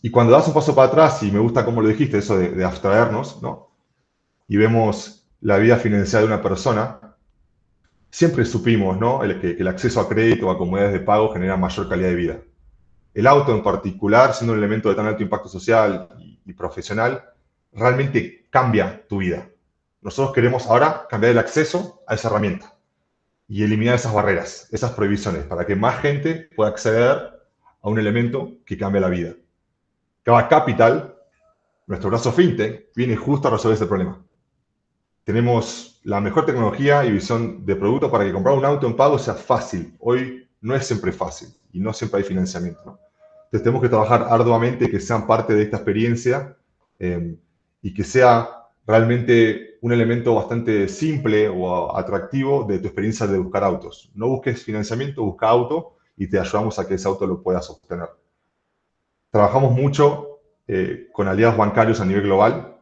Y 0.05 0.11
cuando 0.11 0.33
das 0.33 0.47
un 0.47 0.53
paso 0.53 0.75
para 0.75 0.89
atrás, 0.89 1.23
y 1.23 1.31
me 1.31 1.39
gusta 1.39 1.65
cómo 1.65 1.81
lo 1.81 1.87
dijiste, 1.87 2.19
eso 2.19 2.37
de, 2.37 2.63
abstraernos, 2.63 3.41
¿no? 3.41 3.71
Y 4.47 4.55
vemos 4.55 5.27
la 5.41 5.57
vida 5.57 5.77
financiera 5.77 6.19
de 6.19 6.27
una 6.27 6.43
persona, 6.43 6.99
siempre 8.11 8.45
supimos, 8.45 8.99
¿no? 8.99 9.21
Que, 9.41 9.55
el 9.57 9.67
acceso 9.67 9.99
a 9.99 10.07
crédito 10.07 10.45
o 10.45 10.51
a 10.51 10.59
comodidades 10.59 10.93
de 10.93 10.99
pago 10.99 11.33
genera 11.33 11.57
mayor 11.57 11.89
calidad 11.89 12.09
de 12.09 12.15
vida. 12.15 12.37
El 13.15 13.25
auto 13.25 13.51
en 13.51 13.63
particular, 13.63 14.35
siendo 14.35 14.53
un 14.53 14.59
elemento 14.59 14.89
de 14.89 14.95
tan 14.95 15.07
alto 15.07 15.23
impacto 15.23 15.49
social 15.49 16.07
y, 16.45 16.53
profesional, 16.53 17.23
realmente 17.73 18.45
cambia 18.51 19.03
tu 19.09 19.17
vida. 19.17 19.49
Nosotros 20.01 20.35
queremos 20.35 20.67
ahora 20.67 21.07
cambiar 21.09 21.31
el 21.31 21.39
acceso 21.39 22.03
a 22.05 22.13
esa 22.13 22.27
herramienta 22.27 22.75
y 23.47 23.63
eliminar 23.63 23.95
esas 23.95 24.13
barreras, 24.13 24.69
esas 24.71 24.91
prohibiciones, 24.91 25.45
para 25.45 25.65
que 25.65 25.75
más 25.75 25.99
gente 25.99 26.47
pueda 26.55 26.69
acceder 26.69 27.41
a 27.81 27.89
un 27.89 27.97
elemento 27.97 28.51
que 28.67 28.77
cambia 28.77 29.01
la 29.01 29.09
vida. 29.09 29.33
Cada 30.25 30.47
Capital, 30.47 31.15
nuestro 31.85 32.09
brazo 32.09 32.31
fintech, 32.31 32.87
viene 32.95 33.15
justo 33.15 33.47
a 33.47 33.51
resolver 33.51 33.75
este 33.75 33.85
problema. 33.85 34.19
Tenemos 35.23 36.01
la 36.03 36.19
mejor 36.19 36.47
tecnología 36.47 37.05
y 37.05 37.11
visión 37.11 37.63
de 37.63 37.75
producto 37.75 38.09
para 38.09 38.25
que 38.25 38.33
comprar 38.33 38.57
un 38.57 38.65
auto 38.65 38.87
en 38.87 38.95
pago 38.95 39.19
sea 39.19 39.35
fácil. 39.35 39.95
Hoy 39.99 40.49
no 40.61 40.73
es 40.73 40.87
siempre 40.87 41.11
fácil 41.11 41.49
y 41.71 41.79
no 41.79 41.93
siempre 41.93 42.21
hay 42.21 42.23
financiamiento. 42.23 42.97
Entonces 43.43 43.61
tenemos 43.61 43.83
que 43.83 43.89
trabajar 43.89 44.25
arduamente 44.27 44.89
que 44.89 44.99
sean 44.99 45.27
parte 45.27 45.53
de 45.53 45.61
esta 45.61 45.77
experiencia 45.77 46.57
eh, 46.97 47.35
y 47.83 47.93
que 47.93 48.03
sea 48.03 48.49
realmente 48.87 49.77
un 49.81 49.91
elemento 49.91 50.33
bastante 50.33 50.87
simple 50.87 51.49
o 51.49 51.95
atractivo 51.95 52.63
de 52.63 52.79
tu 52.79 52.87
experiencia 52.87 53.27
de 53.27 53.37
buscar 53.37 53.63
autos. 53.63 54.09
No 54.15 54.29
busques 54.29 54.63
financiamiento, 54.63 55.23
busca 55.23 55.47
auto 55.49 55.97
y 56.17 56.27
te 56.27 56.39
ayudamos 56.39 56.79
a 56.79 56.87
que 56.87 56.95
ese 56.95 57.07
auto 57.07 57.27
lo 57.27 57.43
puedas 57.43 57.69
obtener. 57.69 58.09
Trabajamos 59.35 59.73
mucho 59.73 60.39
eh, 60.65 61.09
con 61.11 61.27
aliados 61.27 61.57
bancarios 61.57 61.99
a 61.99 62.05
nivel 62.05 62.23
global 62.23 62.77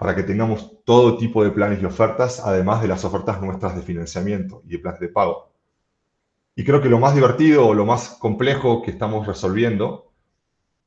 para 0.00 0.16
que 0.16 0.24
tengamos 0.24 0.82
todo 0.84 1.16
tipo 1.16 1.44
de 1.44 1.52
planes 1.52 1.80
y 1.80 1.84
ofertas, 1.84 2.40
además 2.40 2.82
de 2.82 2.88
las 2.88 3.04
ofertas 3.04 3.40
nuestras 3.40 3.76
de 3.76 3.82
financiamiento 3.82 4.62
y 4.66 4.72
de 4.72 4.78
planes 4.80 4.98
de 4.98 5.06
pago. 5.06 5.52
Y 6.56 6.64
creo 6.64 6.82
que 6.82 6.88
lo 6.88 6.98
más 6.98 7.14
divertido 7.14 7.68
o 7.68 7.72
lo 7.72 7.86
más 7.86 8.16
complejo 8.18 8.82
que 8.82 8.90
estamos 8.90 9.28
resolviendo 9.28 10.10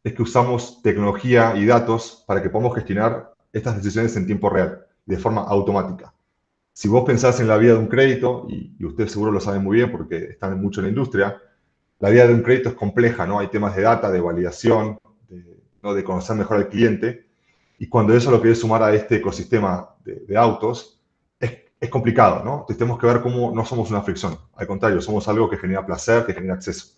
es 0.04 0.14
que 0.14 0.22
usamos 0.22 0.82
tecnología 0.82 1.54
y 1.56 1.66
datos 1.66 2.26
para 2.28 2.44
que 2.44 2.50
podamos 2.50 2.76
gestionar 2.76 3.32
estas 3.54 3.78
decisiones 3.78 4.18
en 4.18 4.26
tiempo 4.26 4.50
real, 4.50 4.86
de 5.06 5.18
forma 5.18 5.44
automática. 5.44 6.14
Si 6.74 6.90
vos 6.90 7.06
pensás 7.06 7.40
en 7.40 7.48
la 7.48 7.56
vida 7.56 7.72
de 7.72 7.80
un 7.80 7.88
crédito, 7.88 8.48
y, 8.50 8.76
y 8.78 8.84
ustedes 8.84 9.14
seguro 9.14 9.32
lo 9.32 9.40
saben 9.40 9.64
muy 9.64 9.78
bien 9.78 9.94
porque 9.94 10.18
están 10.18 10.62
mucho 10.62 10.82
en 10.82 10.88
la 10.88 10.90
industria, 10.90 11.42
la 12.00 12.10
vida 12.10 12.28
de 12.28 12.34
un 12.34 12.42
crédito 12.42 12.68
es 12.68 12.76
compleja, 12.76 13.26
¿no? 13.26 13.40
Hay 13.40 13.48
temas 13.48 13.76
de 13.78 13.84
data, 13.84 14.12
de 14.12 14.20
validación, 14.20 15.00
de 15.94 16.04
conocer 16.04 16.36
mejor 16.36 16.58
al 16.58 16.70
cliente. 16.70 17.26
Y 17.78 17.88
cuando 17.88 18.14
eso 18.14 18.32
lo 18.32 18.40
quieres 18.40 18.60
sumar 18.60 18.82
a 18.84 18.94
este 18.94 19.18
ecosistema 19.18 19.90
de, 20.04 20.38
autos, 20.38 21.00
es, 21.40 21.90
complicado, 21.90 22.44
¿no? 22.44 22.52
Entonces 22.54 22.78
tenemos 22.78 23.00
que 23.00 23.06
ver 23.06 23.22
cómo 23.22 23.52
no 23.54 23.64
somos 23.66 23.92
una 23.92 24.02
fricción. 24.02 24.38
Al 24.56 24.66
contrario, 24.66 25.02
somos 25.02 25.28
algo 25.28 25.50
que 25.50 25.58
genera 25.58 25.86
placer, 25.86 26.26
que 26.26 26.34
genera 26.34 26.56
acceso. 26.56 26.96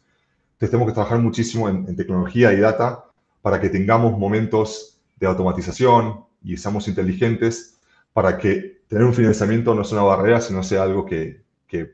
Entonces 0.54 0.72
tenemos 0.72 0.88
que 0.88 0.94
trabajar 0.94 1.20
muchísimo 1.20 1.68
en, 1.68 1.96
tecnología 1.96 2.54
y 2.54 2.60
data 2.60 3.04
para 3.42 3.60
que 3.60 3.70
tengamos 3.70 4.18
momentos 4.18 5.00
de 5.18 5.28
automatización 5.28 6.24
y 6.44 6.56
seamos 6.56 6.88
inteligentes 6.88 7.80
para 8.14 8.38
que 8.38 8.82
tener 8.88 9.04
un 9.04 9.14
financiamiento 9.14 9.76
no 9.76 9.84
sea 9.84 10.00
una 10.00 10.08
barrera, 10.08 10.40
sino 10.42 10.64
sea 10.64 10.84
algo 10.84 11.06
que, 11.06 11.44
que 11.68 11.94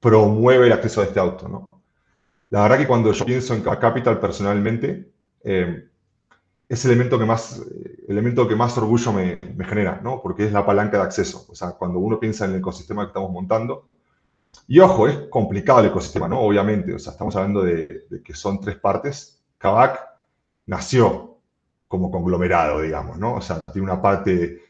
promueve 0.00 0.66
el 0.66 0.72
acceso 0.72 1.00
a 1.00 1.04
este 1.04 1.20
auto, 1.20 1.48
¿no? 1.48 1.68
La 2.52 2.64
verdad 2.64 2.78
que 2.78 2.86
cuando 2.86 3.12
yo 3.12 3.24
pienso 3.24 3.54
en 3.54 3.62
Capital 3.62 4.20
personalmente, 4.20 5.10
eh, 5.42 5.88
es 6.72 6.86
el 6.86 6.92
elemento 6.92 7.18
que 7.18 7.26
más, 7.26 7.62
elemento 8.08 8.48
que 8.48 8.56
más 8.56 8.78
orgullo 8.78 9.12
me, 9.12 9.38
genera, 9.62 10.00
¿no? 10.02 10.22
Porque 10.22 10.46
es 10.46 10.52
la 10.52 10.64
palanca 10.64 10.96
de 10.96 11.02
acceso. 11.02 11.44
O 11.50 11.54
sea, 11.54 11.72
cuando 11.72 11.98
uno 11.98 12.18
piensa 12.18 12.46
en 12.46 12.52
el 12.52 12.60
ecosistema 12.60 13.04
que 13.04 13.08
estamos 13.08 13.30
montando, 13.30 13.90
y 14.66 14.80
ojo, 14.80 15.06
es 15.06 15.18
complicado 15.28 15.80
el 15.80 15.86
ecosistema, 15.86 16.28
¿no? 16.28 16.40
Obviamente, 16.40 16.94
o 16.94 16.98
sea, 16.98 17.12
estamos 17.12 17.36
hablando 17.36 17.62
de, 17.62 18.06
que 18.24 18.34
son 18.34 18.58
tres 18.58 18.76
partes. 18.76 19.42
Kavak 19.58 20.00
nació 20.64 21.36
como 21.88 22.10
conglomerado, 22.10 22.80
digamos, 22.80 23.18
¿no? 23.18 23.34
O 23.34 23.42
sea, 23.42 23.60
tiene 23.70 23.90
una 23.90 24.00
parte 24.00 24.62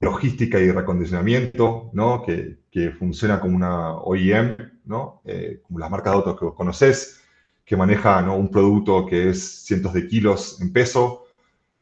logística 0.00 0.58
y 0.58 0.72
recondicionamiento, 0.72 1.90
¿no? 1.92 2.24
Que, 2.24 2.58
que 2.72 2.90
funciona 2.90 3.38
como 3.38 3.54
una 3.54 3.92
OEM, 3.98 4.56
¿no? 4.86 5.20
Eh, 5.24 5.60
como 5.62 5.78
las 5.78 5.92
marcas 5.92 6.12
de 6.12 6.16
autos 6.16 6.40
que 6.40 6.44
vos 6.44 6.54
conocés, 6.54 7.20
que 7.64 7.76
maneja 7.76 8.20
¿no? 8.20 8.34
un 8.36 8.50
producto 8.50 9.06
que 9.06 9.30
es 9.30 9.64
cientos 9.64 9.92
de 9.92 10.08
kilos 10.08 10.60
en 10.60 10.72
peso, 10.72 11.25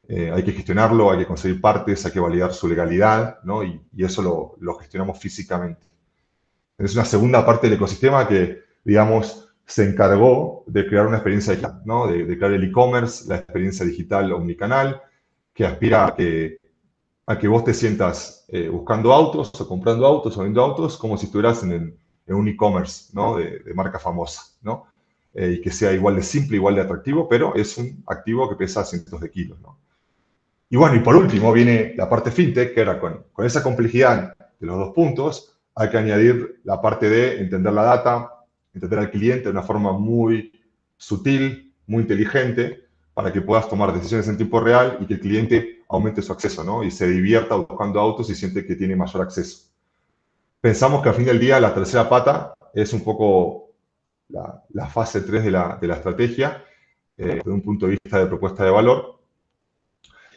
eh, 0.08 0.30
hay 0.32 0.42
que 0.42 0.52
gestionarlo, 0.52 1.10
hay 1.10 1.18
que 1.18 1.26
conseguir 1.26 1.60
partes, 1.60 2.04
hay 2.04 2.12
que 2.12 2.20
validar 2.20 2.52
su 2.52 2.68
legalidad, 2.68 3.38
¿no? 3.44 3.64
y, 3.64 3.80
eso 3.96 4.22
lo, 4.22 4.56
lo, 4.60 4.74
gestionamos 4.74 5.18
físicamente. 5.18 5.86
Es 6.76 6.94
una 6.94 7.04
segunda 7.04 7.44
parte 7.46 7.68
del 7.68 7.76
ecosistema 7.76 8.28
que, 8.28 8.62
digamos, 8.84 9.48
se 9.66 9.88
encargó 9.88 10.64
de 10.66 10.86
crear 10.86 11.06
una 11.06 11.16
experiencia 11.16 11.54
digital, 11.54 11.82
¿no? 11.84 12.06
de, 12.06 12.26
crear 12.36 12.52
el 12.52 12.64
e-commerce, 12.64 13.26
la 13.28 13.36
experiencia 13.36 13.86
digital 13.86 14.32
omnicanal, 14.32 15.00
que 15.54 15.64
aspira 15.64 16.06
a 16.06 16.14
que, 16.14 16.58
a 17.26 17.38
que 17.38 17.48
vos 17.48 17.64
te 17.64 17.72
sientas 17.72 18.44
eh, 18.48 18.68
buscando 18.68 19.12
autos 19.12 19.50
o 19.58 19.68
comprando 19.68 20.06
autos 20.06 20.36
o 20.36 20.40
vendiendo 20.40 20.62
autos 20.62 20.98
como 20.98 21.16
si 21.16 21.26
estuvieras 21.26 21.62
en, 21.62 21.96
en 22.26 22.34
un 22.34 22.48
e-commerce 22.48 23.10
¿no? 23.14 23.36
de, 23.36 23.60
de, 23.60 23.74
marca 23.74 23.98
famosa. 23.98 24.42
¿no? 24.60 24.86
Eh, 25.32 25.56
y 25.58 25.60
que 25.60 25.70
sea 25.70 25.92
igual 25.92 26.16
de 26.16 26.22
simple, 26.22 26.56
igual 26.56 26.74
de 26.74 26.82
atractivo, 26.82 27.28
pero 27.28 27.54
es 27.54 27.78
un 27.78 28.04
activo 28.06 28.48
que 28.48 28.56
pesa 28.56 28.84
cientos 28.84 29.20
de 29.20 29.30
kilos. 29.30 29.58
¿no? 29.60 29.78
Y 30.70 30.76
bueno, 30.76 30.96
y 30.96 31.00
por 31.00 31.16
último 31.16 31.52
viene 31.52 31.94
la 31.96 32.08
parte 32.08 32.30
fintech, 32.30 32.74
que 32.74 32.80
era 32.80 32.98
con, 32.98 33.24
esa 33.38 33.62
complejidad 33.62 34.34
de 34.58 34.66
los 34.66 34.78
dos 34.78 34.94
puntos, 34.94 35.58
hay 35.74 35.90
que 35.90 35.98
añadir 35.98 36.60
la 36.64 36.80
parte 36.80 37.08
de 37.08 37.40
entender 37.40 37.72
la 37.72 37.82
data, 37.82 38.44
entender 38.72 38.98
al 38.98 39.10
cliente 39.10 39.44
de 39.44 39.50
una 39.50 39.62
forma 39.62 39.92
muy 39.92 40.52
sutil, 40.96 41.72
muy 41.86 42.02
inteligente, 42.02 42.84
para 43.12 43.32
que 43.32 43.40
puedas 43.40 43.68
tomar 43.68 43.92
decisiones 43.92 44.26
en 44.28 44.36
tiempo 44.36 44.60
real 44.60 44.98
y 45.00 45.06
que 45.06 45.14
el 45.14 45.20
cliente 45.20 45.84
aumente 45.88 46.22
su 46.22 46.32
acceso, 46.32 46.64
¿no? 46.64 46.82
Y 46.82 46.90
se 46.90 47.06
divierta 47.06 47.54
buscando 47.54 48.00
autos 48.00 48.28
y 48.30 48.34
siente 48.34 48.66
que 48.66 48.74
tiene 48.74 48.96
mayor 48.96 49.22
acceso. 49.22 49.68
Pensamos 50.60 51.02
que 51.02 51.10
al 51.10 51.14
fin 51.14 51.26
del 51.26 51.38
día 51.38 51.60
la 51.60 51.74
tercera 51.74 52.08
pata 52.08 52.54
es 52.72 52.92
un 52.92 53.04
poco 53.04 53.70
la, 54.28 54.86
fase 54.88 55.20
3 55.20 55.44
de 55.44 55.50
la, 55.50 55.78
de 55.80 55.86
la 55.86 55.94
estrategia, 55.94 56.64
eh, 57.16 57.36
desde 57.36 57.50
un 57.50 57.62
punto 57.62 57.86
de 57.86 57.92
vista 58.02 58.18
de 58.18 58.26
propuesta 58.26 58.64
de 58.64 58.70
valor, 58.70 59.13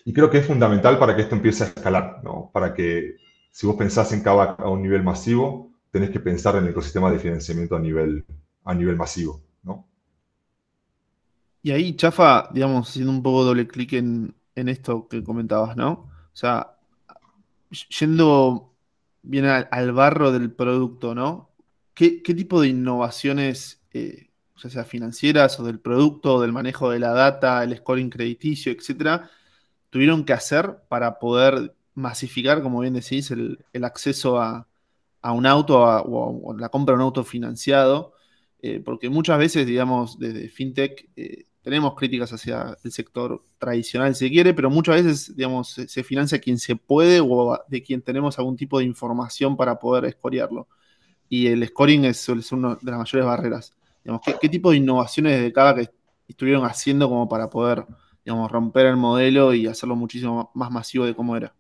y 0.08 0.14
creo 0.14 0.30
que 0.30 0.38
es 0.38 0.48
fundamental 0.48 0.98
para 0.98 1.18
que 1.18 1.24
esto 1.24 1.36
empiece 1.36 1.66
a 1.66 1.68
escalar, 1.68 2.22
¿no? 2.24 2.50
Para 2.54 2.74
que 2.74 3.18
si 3.52 3.68
vos 3.68 3.76
pensás 3.76 4.14
en 4.14 4.24
Kavak 4.24 4.58
a 4.62 4.70
un 4.70 4.82
nivel 4.82 5.04
masivo, 5.04 5.74
tenés 5.92 6.12
que 6.12 6.22
pensar 6.22 6.56
en 6.56 6.64
el 6.64 6.70
ecosistema 6.70 7.12
de 7.12 7.20
financiamiento 7.20 7.76
a 7.76 7.80
nivel, 7.82 8.24
a 8.64 8.74
nivel 8.74 8.96
masivo, 8.96 9.42
¿no? 9.64 9.86
Y 11.62 11.72
ahí, 11.72 11.94
Chafa, 11.98 12.48
digamos, 12.54 12.88
haciendo 12.88 13.12
un 13.12 13.22
poco 13.22 13.44
doble 13.44 13.68
clic 13.68 13.92
en, 13.94 14.34
esto 14.56 15.10
que 15.10 15.22
comentabas, 15.22 15.76
¿no? 15.76 15.92
O 15.92 16.32
sea, 16.32 16.78
yendo 18.00 18.74
bien 19.24 19.44
al, 19.44 19.92
barro 19.92 20.32
del 20.32 20.54
producto, 20.54 21.16
¿no? 21.16 21.50
¿Qué, 21.94 22.24
qué 22.24 22.34
tipo 22.34 22.62
de 22.62 22.70
innovaciones, 22.70 23.82
eh, 23.92 24.30
ya 24.56 24.70
sea 24.70 24.86
financieras 24.86 25.60
o 25.60 25.66
del 25.66 25.82
producto, 25.82 26.40
del 26.40 26.54
manejo 26.54 26.92
de 26.92 27.00
la 27.00 27.12
data, 27.12 27.62
el 27.62 27.76
scoring 27.76 28.10
crediticio, 28.10 28.72
etcétera, 28.72 29.30
tuvieron 29.90 30.26
que 30.26 30.34
hacer 30.34 30.78
para 30.90 31.20
poder 31.20 31.76
masificar, 31.94 32.62
como 32.62 32.82
bien 32.82 32.94
decís, 32.94 33.32
el, 33.32 33.60
acceso 33.84 34.40
a, 34.40 34.68
un 35.24 35.46
auto 35.46 35.80
o, 35.80 36.56
la 36.58 36.70
compra 36.70 36.94
de 36.94 36.98
un 36.98 37.02
auto 37.02 37.24
financiado, 37.24 38.14
eh, 38.62 38.82
porque 38.84 39.10
muchas 39.10 39.38
veces, 39.40 39.66
digamos, 39.66 40.18
desde 40.20 40.48
FinTech 40.50 41.10
eh, 41.16 41.46
tenemos 41.68 41.96
críticas 41.96 42.32
hacia 42.32 42.78
el 42.82 42.92
sector 42.94 43.44
tradicional, 43.58 44.16
si 44.16 44.30
quiere, 44.30 44.54
pero 44.54 44.70
muchas 44.70 45.04
veces, 45.04 45.36
digamos, 45.36 45.72
se, 45.72 46.04
financia 46.04 46.40
quien 46.40 46.58
se 46.58 46.78
puede 46.78 47.20
o 47.20 47.60
de 47.68 47.84
quien 47.84 48.02
tenemos 48.02 48.40
algún 48.40 48.56
tipo 48.56 48.80
de 48.80 48.86
información 48.86 49.58
para 49.58 49.78
poder 49.78 50.06
escorearlo. 50.06 50.70
Y 51.28 51.48
el 51.48 51.68
scoring 51.68 52.06
es, 52.06 52.30
una 52.30 52.78
de 52.82 52.92
las 52.92 53.00
mayores 53.00 53.26
barreras. 53.26 53.74
Digamos, 54.02 54.22
¿qué, 54.40 54.48
tipo 54.48 54.72
de 54.72 54.78
innovaciones 54.78 55.42
de 55.42 55.52
cada 55.52 55.76
que 55.76 55.90
estuvieron 56.30 56.64
haciendo 56.64 57.10
como 57.10 57.28
para 57.28 57.50
poder, 57.50 57.86
digamos, 58.28 58.52
romper 58.52 58.88
el 58.88 58.98
modelo 58.98 59.54
y 59.54 59.68
hacerlo 59.68 59.96
muchísimo 59.96 60.52
más 60.54 60.70
masivo 60.70 61.06
de 61.06 61.16
cómo 61.16 61.38
era? 61.38 61.54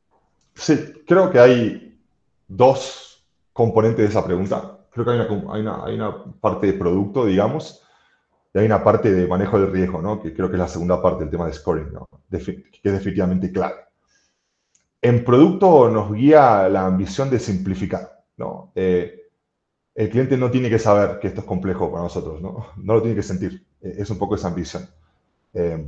Sí, 0.53 0.77
creo 1.07 1.31
que 1.31 1.39
hay 1.39 1.97
dos 2.45 3.25
componentes 3.53 3.99
de 3.99 4.09
esa 4.09 4.25
pregunta. 4.25 4.77
Creo 4.91 5.05
que 5.05 5.11
hay 5.11 5.61
una, 5.61 6.25
parte 6.41 6.67
de 6.67 6.73
producto, 6.73 7.25
digamos, 7.25 7.81
y 8.53 8.59
hay 8.59 8.65
una 8.65 8.83
parte 8.83 9.13
de 9.13 9.25
manejo 9.27 9.57
del 9.57 9.71
riesgo, 9.71 10.01
¿no? 10.01 10.21
que 10.21 10.33
creo 10.33 10.49
que 10.49 10.55
es 10.55 10.59
la 10.59 10.67
segunda 10.67 11.01
parte 11.01 11.21
del 11.21 11.31
tema 11.31 11.45
de 11.45 11.53
scoring, 11.53 11.93
¿no? 11.93 12.09
que 12.29 12.35
es 12.35 12.93
definitivamente 12.93 13.49
clave. 13.49 13.75
En 15.01 15.23
producto 15.23 15.89
nos 15.89 16.11
guía 16.11 16.67
la 16.67 16.85
ambición 16.85 17.29
de 17.29 17.39
simplificar. 17.39 18.25
¿no? 18.35 18.73
Eh, 18.75 19.21
el 19.95 20.09
cliente 20.09 20.35
no 20.35 20.51
tiene 20.51 20.69
que 20.69 20.79
saber 20.79 21.19
que 21.19 21.27
esto 21.27 21.39
es 21.39 21.47
complejo 21.47 21.89
para 21.89 22.03
nosotros, 22.03 22.41
no, 22.41 22.67
no 22.75 22.93
lo 22.95 23.01
tiene 23.01 23.15
que 23.15 23.23
sentir. 23.23 23.65
Eh, 23.79 23.95
es 23.99 24.09
un 24.09 24.17
poco 24.17 24.35
esa 24.35 24.49
ambición. 24.49 24.85
Eh, 25.53 25.85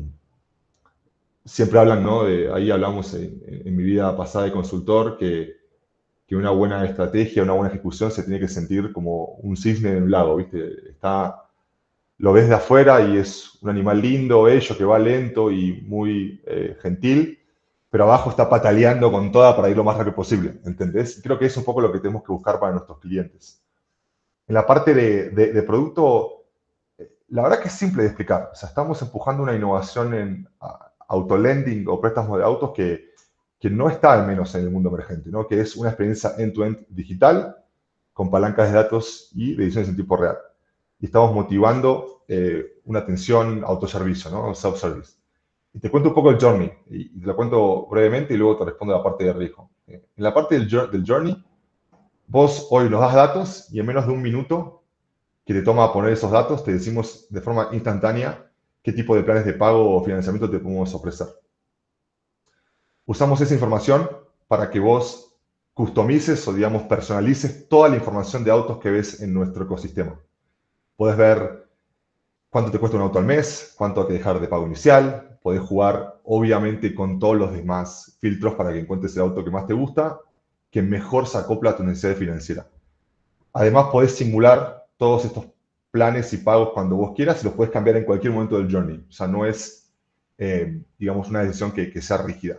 siempre 1.45 1.80
hablan, 1.80 2.04
¿no? 2.04 2.21
Ahí 2.54 2.71
hablamos 2.71 3.13
en, 3.13 3.75
mi 3.75 3.84
vida 3.84 4.15
pasada 4.15 4.45
de 4.45 4.52
consultor 4.52 5.17
que, 5.17 5.58
que, 6.28 6.36
una 6.36 6.52
buena 6.52 6.86
estrategia, 6.86 7.43
una 7.43 7.54
buena 7.54 7.69
ejecución 7.69 8.12
se 8.12 8.23
tiene 8.23 8.39
que 8.39 8.47
sentir 8.47 8.91
como 8.93 9.36
un 9.41 9.58
cisne 9.58 9.91
en 9.91 10.04
un 10.04 10.12
lago, 10.12 10.36
¿viste? 10.36 10.89
Está, 10.89 11.43
lo 12.17 12.34
ves 12.34 12.49
de 12.49 12.56
afuera 12.56 13.02
y 13.02 13.17
es 13.17 13.58
un 13.62 13.69
animal 13.69 14.02
lindo, 14.02 14.43
bello, 14.43 14.78
que 14.78 14.84
va 14.84 14.99
lento 14.99 15.52
y 15.52 15.82
muy 15.82 16.41
eh, 16.45 16.78
gentil, 16.82 17.39
pero 17.89 18.04
abajo 18.04 18.30
está 18.30 18.49
pataleando 18.49 19.12
con 19.12 19.32
toda 19.32 19.56
para 19.56 19.69
ir 19.69 19.78
lo 19.78 19.84
más 19.84 19.97
rápido 19.97 20.15
posible, 20.15 20.60
¿entendés? 20.65 21.19
Creo 21.23 21.39
que 21.39 21.45
es 21.45 21.58
un 21.58 21.63
poco 21.63 21.82
lo 21.82 21.91
que 21.91 21.99
tenemos 21.99 22.23
que 22.23 22.32
buscar 22.32 22.60
para 22.60 22.73
nuestros 22.73 22.99
clientes. 22.99 23.63
En 24.47 24.54
la 24.56 24.65
parte 24.65 24.93
de, 24.93 25.30
de, 25.30 25.54
de 25.54 25.63
producto, 25.63 26.43
eh, 26.97 27.10
la 27.30 27.43
verdad 27.43 27.60
que 27.60 27.69
es 27.69 27.73
simple 27.73 28.04
de 28.04 28.10
explicar. 28.10 28.49
O 28.52 28.56
sea, 28.56 28.69
estamos 28.69 29.02
empujando 29.02 29.41
una 29.43 29.56
innovación 29.56 30.13
en 30.13 30.49
autolending 31.10 31.88
o 31.88 32.00
préstamos 32.00 32.38
de 32.38 32.43
autos 32.43 32.72
que, 32.72 33.10
que 33.60 33.69
no 33.69 33.89
está 33.89 34.13
al 34.13 34.26
menos 34.26 34.54
en 34.56 34.62
el 34.62 34.69
mundo 34.69 34.89
emergente, 34.89 35.30
¿no? 35.30 35.48
que 35.48 35.60
es 35.60 35.76
una 35.76 35.89
experiencia 35.89 36.36
end-to-end 36.38 36.86
digital 36.89 37.58
con 38.13 38.32
palancas 38.32 38.69
de 38.69 38.76
datos 38.76 39.32
y 39.34 39.56
decisiones 39.56 39.89
en 39.89 39.95
tiempo 39.95 40.15
real. 40.17 40.38
Y 41.00 41.06
estamos 41.06 41.34
motivando 41.34 42.24
eh, 42.28 42.80
una 42.86 43.00
atención 43.00 43.63
autoservicio, 43.65 44.30
¿no? 44.30 44.54
self-service. 44.54 45.17
Y 45.74 45.80
te 45.80 45.89
cuento 45.89 46.10
un 46.10 46.15
poco 46.15 46.32
el 46.32 46.39
journey, 46.39 46.72
y 46.89 47.19
te 47.19 47.28
lo 47.28 47.36
cuento 47.36 47.88
brevemente 47.88 48.34
y 48.34 48.38
luego 48.38 48.58
te 48.58 48.65
respondo 48.65 48.95
la 48.95 49.04
parte 49.04 49.24
de 49.24 49.34
riesgo. 49.34 49.69
En 49.88 50.04
la 50.17 50.34
parte 50.34 50.60
del, 50.60 50.69
del 50.69 51.04
journey, 51.06 51.43
vos 52.28 52.67
hoy 52.69 52.89
nos 52.89 53.02
das 53.02 53.13
datos 53.13 53.74
y 53.74 53.80
en 53.80 53.86
menos 53.86 54.06
de 54.06 54.13
un 54.13 54.22
minuto 54.22 54.84
que 55.45 55.54
te 55.54 55.62
toma 55.62 55.91
poner 55.91 56.13
esos 56.13 56.32
datos, 56.32 56.63
te 56.63 56.74
decimos 56.74 57.28
de 57.30 57.41
forma 57.41 57.69
instantánea 57.72 58.48
qué 58.82 58.94
tipo 58.94 59.15
de 59.15 59.24
planes 59.24 59.46
de 59.46 59.54
pago 59.54 59.96
o 59.96 60.04
financiamiento 60.04 60.50
te 60.50 60.60
podemos 60.60 60.94
ofrecer. 60.94 61.28
Usamos 63.06 63.42
esa 63.42 63.54
información 63.54 64.10
para 64.48 64.70
que 64.70 64.80
vos 64.80 65.36
customices 65.74 66.48
o, 66.48 66.54
digamos, 66.54 66.84
personalices 66.84 67.68
toda 67.68 67.89
la 67.89 67.96
información 67.96 68.44
de 68.44 68.52
autos 68.52 68.80
que 68.80 68.92
ves 68.92 69.22
en 69.22 69.34
nuestro 69.34 69.63
ecosistema. 69.63 70.20
Puedes 70.96 71.18
ver 71.18 71.70
cuánto 72.50 72.72
te 72.72 72.80
cuesta 72.80 72.98
un 72.98 73.04
auto 73.04 73.20
al 73.20 73.26
mes, 73.26 73.74
cuánto 73.78 74.02
hay 74.02 74.08
que 74.08 74.13
dejar 74.13 74.39
de 74.39 74.48
pago 74.48 74.65
inicial, 74.65 75.39
puedes 75.42 75.62
jugar 75.62 76.20
obviamente 76.24 76.94
con 76.94 77.20
todos 77.20 77.38
los 77.38 77.54
demás 77.54 78.18
filtros 78.20 78.56
para 78.56 78.72
que 78.72 78.80
encuentres 78.80 79.15
el 79.15 79.22
auto 79.22 79.44
que 79.44 79.52
más 79.52 79.65
te 79.65 79.74
gusta, 79.74 80.20
que 80.70 80.82
mejor 80.82 81.28
se 81.28 81.38
acopla 81.38 81.72
a 81.72 81.78
tu 81.78 81.84
necesidad 81.84 82.15
financiera. 82.15 82.68
Además, 83.54 83.88
puedes 83.92 84.15
simular 84.15 84.86
todos 84.98 85.26
estos 85.26 85.46
planes 85.91 86.32
y 86.34 86.38
pagos 86.38 86.71
cuando 86.73 86.95
vos 86.95 87.13
quieras 87.15 87.41
y 87.41 87.45
los 87.45 87.54
puedes 87.54 87.71
cambiar 87.73 87.97
en 87.97 88.06
cualquier 88.06 88.34
momento 88.34 88.58
del 88.58 88.71
journey. 88.71 89.06
O 89.10 89.12
sea, 89.12 89.28
no 89.28 89.45
es, 89.45 89.91
eh, 90.38 90.82
digamos, 90.97 91.30
una 91.30 91.43
decisión 91.43 91.71
que, 91.71 91.91
que, 91.91 92.02
sea 92.02 92.17
rígida. 92.17 92.58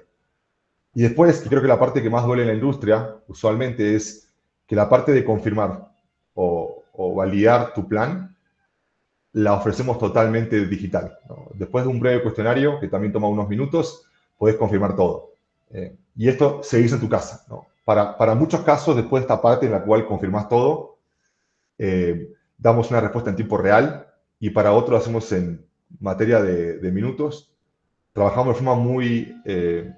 Y 0.95 1.03
después, 1.03 1.45
creo 1.49 1.63
que 1.63 1.69
la 1.69 1.79
parte 1.79 2.03
que 2.03 2.11
más 2.11 2.25
duele 2.25 2.43
en 2.43 2.49
la 2.49 2.55
industria, 2.55 3.17
usualmente, 3.29 3.95
es 3.95 4.33
que 4.67 4.75
la 4.75 4.89
parte 4.89 5.13
de 5.13 5.25
confirmar 5.25 5.93
o, 6.35 6.83
o 6.93 7.15
validar 7.15 7.73
tu 7.73 7.89
plan, 7.89 8.37
la 9.33 9.55
ofrecemos 9.55 9.99
totalmente 9.99 10.67
digital. 10.67 11.17
Después 11.55 11.85
de 11.85 11.91
un 11.91 12.01
breve 12.01 12.23
cuestionario, 12.23 12.81
que 12.81 12.89
también 12.89 13.13
toma 13.13 13.29
unos 13.29 13.49
minutos, 13.49 14.05
puedes 14.37 14.57
confirmar 14.57 14.97
todo. 14.97 15.31
Eh, 15.71 15.97
y 16.17 16.29
esto 16.29 16.63
se 16.63 16.81
hizo 16.81 16.97
en 16.97 17.01
tu 17.01 17.09
casa. 17.09 17.45
¿no? 17.49 17.67
Para, 17.85 18.17
para, 18.17 18.35
muchos 18.35 18.63
casos, 18.63 18.97
después 18.97 19.21
de 19.21 19.25
esta 19.25 19.41
parte 19.41 19.67
en 19.67 19.73
la 19.73 19.83
cual 19.83 20.07
confirmas 20.07 20.49
todo, 20.49 20.99
eh, 21.79 22.33
damos 22.61 22.91
una 22.91 23.01
respuesta 23.01 23.31
en 23.31 23.37
tiempo 23.37 23.57
real 23.57 24.07
y 24.39 24.51
para 24.51 24.73
otro 24.73 24.97
hacemos 24.97 25.31
en 25.33 25.65
materia 25.99 26.43
de, 26.43 26.93
minutos. 26.93 27.53
Trabajamos 28.13 28.55
de 28.55 28.63
forma 28.63 28.75
muy 28.75 29.35
eh, 29.45 29.93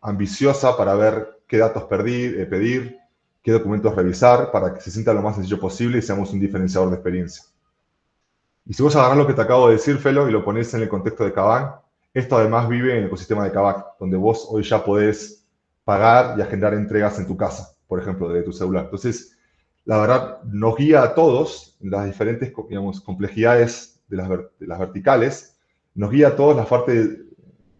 ambiciosa 0.00 0.76
para 0.76 0.94
ver 0.94 1.40
qué 1.46 1.58
datos 1.58 1.84
pedir, 1.84 2.40
eh, 2.40 2.46
pedir, 2.46 2.98
qué 3.42 3.52
documentos 3.52 3.94
revisar, 3.94 4.50
para 4.50 4.74
que 4.74 4.80
se 4.80 4.90
sienta 4.90 5.12
lo 5.12 5.22
más 5.22 5.36
sencillo 5.36 5.60
posible 5.60 5.98
y 5.98 6.02
seamos 6.02 6.32
un 6.32 6.40
diferenciador 6.40 6.90
de 6.90 6.96
experiencia. 6.96 7.44
Y 8.66 8.74
si 8.74 8.82
vos 8.82 8.94
agarrás 8.96 9.16
lo 9.16 9.26
que 9.26 9.32
te 9.32 9.40
acabo 9.40 9.68
de 9.68 9.74
decir, 9.74 9.96
Felo, 9.98 10.28
y 10.28 10.32
lo 10.32 10.44
pones 10.44 10.72
en 10.74 10.82
el 10.82 10.88
contexto 10.88 11.24
de 11.24 11.32
Kavak, 11.32 11.80
esto 12.12 12.36
además 12.36 12.68
vive 12.68 12.92
en 12.92 12.98
el 12.98 13.06
ecosistema 13.06 13.44
de 13.44 13.52
Kavak, 13.52 13.98
donde 13.98 14.16
vos 14.16 14.46
hoy 14.50 14.62
ya 14.62 14.84
podés 14.84 15.46
pagar 15.84 16.38
y 16.38 16.42
agendar 16.42 16.74
entregas 16.74 17.18
en 17.18 17.26
tu 17.26 17.36
casa, 17.36 17.74
por 17.86 18.00
ejemplo, 18.00 18.28
de 18.28 18.42
tu 18.42 18.52
celular. 18.52 18.84
Entonces, 18.84 19.37
la 19.88 19.96
verdad, 19.96 20.42
nos 20.42 20.76
guía 20.76 21.02
a 21.02 21.14
todos 21.14 21.74
las 21.80 22.04
diferentes 22.04 22.52
digamos, 22.68 23.00
complejidades 23.00 24.02
de 24.08 24.18
las, 24.18 24.28
las, 24.58 24.78
verticales, 24.78 25.58
nos 25.94 26.10
guía 26.10 26.28
a 26.28 26.36
todos 26.36 26.54
la 26.54 26.66
parte 26.66 26.92
de, 26.92 27.22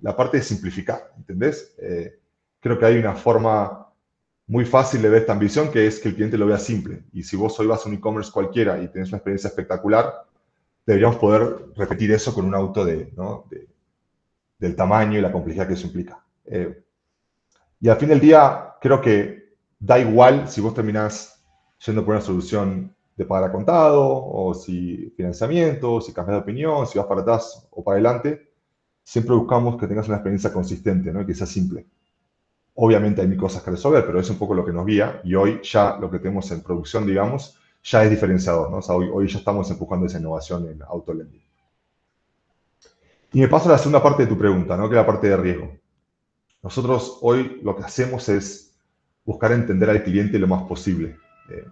la 0.00 0.16
parte 0.16 0.38
de 0.38 0.42
simplificar, 0.42 1.12
¿entendés? 1.18 1.74
Eh, 1.76 2.18
creo 2.60 2.78
que 2.78 2.86
hay 2.86 2.96
una 2.96 3.14
forma 3.14 3.88
muy 4.46 4.64
fácil 4.64 5.02
de 5.02 5.10
ver 5.10 5.20
esta 5.20 5.34
ambición, 5.34 5.70
que 5.70 5.86
es 5.86 6.00
que 6.00 6.08
el 6.08 6.14
cliente 6.14 6.38
lo 6.38 6.46
vea 6.46 6.58
simple. 6.58 7.02
Y 7.12 7.24
si 7.24 7.36
vos 7.36 7.60
hoy 7.60 7.66
vas 7.66 7.84
a 7.84 7.90
un 7.90 7.96
e-commerce 7.96 8.32
cualquiera 8.32 8.80
y 8.80 8.88
tenés 8.88 9.10
una 9.10 9.18
experiencia 9.18 9.48
espectacular, 9.48 10.24
deberíamos 10.86 11.18
poder 11.18 11.66
repetir 11.76 12.10
eso 12.12 12.32
con 12.32 12.46
un 12.46 12.54
auto 12.54 12.86
de, 12.86 13.12
¿no? 13.18 13.44
del 14.58 14.74
tamaño 14.74 15.18
y 15.18 15.20
la 15.20 15.30
complejidad 15.30 15.68
que 15.68 15.74
eso 15.74 15.88
implica. 15.88 16.24
Eh, 16.46 16.82
y 17.82 17.90
al 17.90 17.98
fin 17.98 18.08
del 18.08 18.20
día, 18.20 18.76
creo 18.80 18.98
que 18.98 19.56
da 19.78 19.98
igual 19.98 20.48
si 20.48 20.62
vos 20.62 20.72
terminás 20.72 21.37
yendo 21.84 22.04
por 22.04 22.14
una 22.14 22.24
solución 22.24 22.94
de 23.16 23.24
pagar 23.24 23.50
a 23.50 23.52
contado, 23.52 24.04
o 24.04 24.54
si 24.54 25.12
financiamiento, 25.16 26.00
si 26.00 26.12
cambias 26.12 26.36
de 26.36 26.42
opinión, 26.42 26.86
si 26.86 26.98
vas 26.98 27.06
para 27.06 27.22
atrás 27.22 27.66
o 27.70 27.82
para 27.82 27.96
adelante, 27.96 28.52
siempre 29.02 29.34
buscamos 29.34 29.76
que 29.76 29.86
tengas 29.86 30.06
una 30.06 30.18
experiencia 30.18 30.52
consistente, 30.52 31.12
¿no? 31.12 31.22
Y 31.22 31.26
que 31.26 31.34
sea 31.34 31.46
simple. 31.46 31.86
Obviamente 32.74 33.20
hay 33.20 33.26
mil 33.26 33.38
cosas 33.38 33.62
que 33.62 33.72
resolver, 33.72 34.06
pero 34.06 34.20
es 34.20 34.30
un 34.30 34.38
poco 34.38 34.54
lo 34.54 34.64
que 34.64 34.72
nos 34.72 34.86
guía 34.86 35.20
y 35.24 35.34
hoy 35.34 35.60
ya 35.62 35.96
lo 35.98 36.10
que 36.10 36.20
tenemos 36.20 36.50
en 36.52 36.62
producción, 36.62 37.06
digamos, 37.06 37.58
ya 37.82 38.04
es 38.04 38.10
diferenciador, 38.10 38.70
¿no? 38.70 38.78
Hoy, 38.94 39.10
hoy 39.12 39.26
ya 39.26 39.38
estamos 39.38 39.70
empujando 39.70 40.06
esa 40.06 40.18
innovación 40.18 40.68
en 40.68 40.82
autolending. 40.82 41.42
Y 43.32 43.40
me 43.40 43.48
paso 43.48 43.68
a 43.68 43.72
la 43.72 43.78
segunda 43.78 44.02
parte 44.02 44.22
de 44.22 44.28
tu 44.28 44.38
pregunta, 44.38 44.76
¿no? 44.76 44.88
Que 44.88 44.94
es 44.94 45.00
la 45.00 45.06
parte 45.06 45.28
de 45.28 45.36
riesgo. 45.36 45.72
Nosotros 46.62 47.18
hoy 47.22 47.60
lo 47.62 47.76
que 47.76 47.82
hacemos 47.82 48.28
es 48.28 48.74
buscar 49.24 49.52
entender 49.52 49.90
al 49.90 50.02
cliente 50.02 50.38
lo 50.38 50.46
más 50.46 50.62
posible. 50.62 51.16
Eh, 51.48 51.66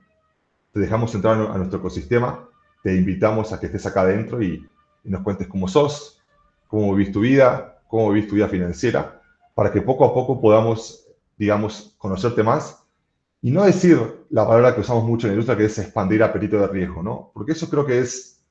te 0.72 0.80
dejamos 0.80 1.14
entrar 1.14 1.40
a 1.40 1.56
nuestro 1.56 1.78
ecosistema, 1.78 2.48
te 2.82 2.94
invitamos 2.94 3.52
a 3.52 3.58
que 3.58 3.66
estés 3.66 3.86
acá 3.86 4.02
adentro 4.02 4.42
y, 4.42 4.66
nos 5.04 5.22
cuentes 5.22 5.46
cómo 5.46 5.68
sos, 5.68 6.20
cómo 6.66 6.92
vivís 6.94 7.12
tu 7.12 7.20
vida, 7.20 7.80
cómo 7.86 8.10
vivís 8.10 8.28
tu 8.28 8.34
vida 8.34 8.48
financiera, 8.48 9.22
para 9.54 9.70
que 9.70 9.80
poco 9.80 10.04
a 10.04 10.12
poco 10.12 10.40
podamos, 10.40 11.06
digamos, 11.36 11.94
conocerte 11.96 12.42
más 12.42 12.82
y 13.40 13.52
no 13.52 13.64
decir 13.64 13.98
la 14.30 14.44
palabra 14.44 14.74
que 14.74 14.80
usamos 14.80 15.04
mucho 15.04 15.26
en 15.26 15.30
la 15.30 15.34
industria, 15.34 15.56
que 15.56 15.66
es 15.66 15.78
expandir 15.78 16.24
apetito 16.24 16.58
de 16.58 16.66
riesgo, 16.66 17.04
¿no? 17.04 17.30
Porque 17.32 17.52
eso 17.52 17.70
creo 17.70 17.86
que 17.86 18.00
es 18.00 18.42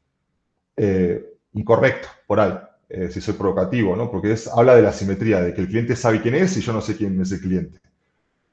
eh, 0.78 1.36
incorrecto 1.54 2.08
por 2.26 2.40
ahí, 2.40 2.58
eh, 2.88 3.10
si 3.12 3.20
soy 3.20 3.34
provocativo, 3.34 3.96
¿no? 3.96 4.10
Porque 4.10 4.32
es, 4.32 4.48
habla 4.48 4.76
de 4.76 4.82
la 4.82 4.94
simetría, 4.94 5.42
de 5.42 5.54
que 5.54 5.62
el 5.62 5.68
cliente 5.68 5.96
sabe 5.96 6.22
quién 6.22 6.36
es 6.36 6.56
y 6.56 6.62
yo 6.62 6.72
no 6.72 6.82
sé 6.82 6.96
quién 6.96 7.20
es 7.20 7.32
el 7.34 7.42
cliente. 7.42 7.80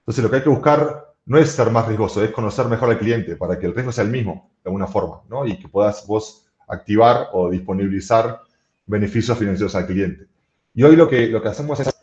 Entonces, 0.00 0.24
lo 0.24 0.30
que 0.30 0.36
hay 0.36 0.42
que 0.42 0.48
buscar 0.48 1.11
no 1.26 1.38
es 1.38 1.52
ser 1.52 1.70
más 1.70 1.86
riesgoso, 1.86 2.22
es 2.22 2.30
conocer 2.30 2.66
mejor 2.66 2.90
al 2.90 2.98
cliente 2.98 3.36
para 3.36 3.58
que 3.58 3.66
el 3.66 3.74
riesgo 3.74 3.92
sea 3.92 4.04
el 4.04 4.10
mismo, 4.10 4.50
de 4.62 4.68
alguna 4.68 4.86
forma, 4.86 5.20
¿no? 5.28 5.46
Y 5.46 5.58
que 5.58 5.68
puedas 5.68 6.06
vos 6.06 6.46
activar 6.66 7.28
o 7.32 7.50
disponibilizar 7.50 8.40
beneficios 8.86 9.38
financieros 9.38 9.74
al 9.74 9.86
cliente. 9.86 10.26
Y 10.74 10.82
hoy 10.82 10.96
lo 10.96 11.08
que, 11.08 11.28
lo 11.28 11.42
que 11.42 11.48
hacemos 11.48 11.78
es 11.80 11.94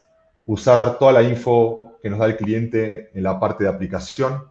usar 0.46 0.98
toda 0.98 1.12
la 1.12 1.24
info 1.24 1.82
que 2.02 2.10
nos 2.10 2.20
da 2.20 2.28
el 2.28 2.38
cliente 2.38 3.10
en 3.14 3.24
la 3.24 3.40
parte 3.40 3.64
de 3.64 3.70
aplicación. 3.70 4.44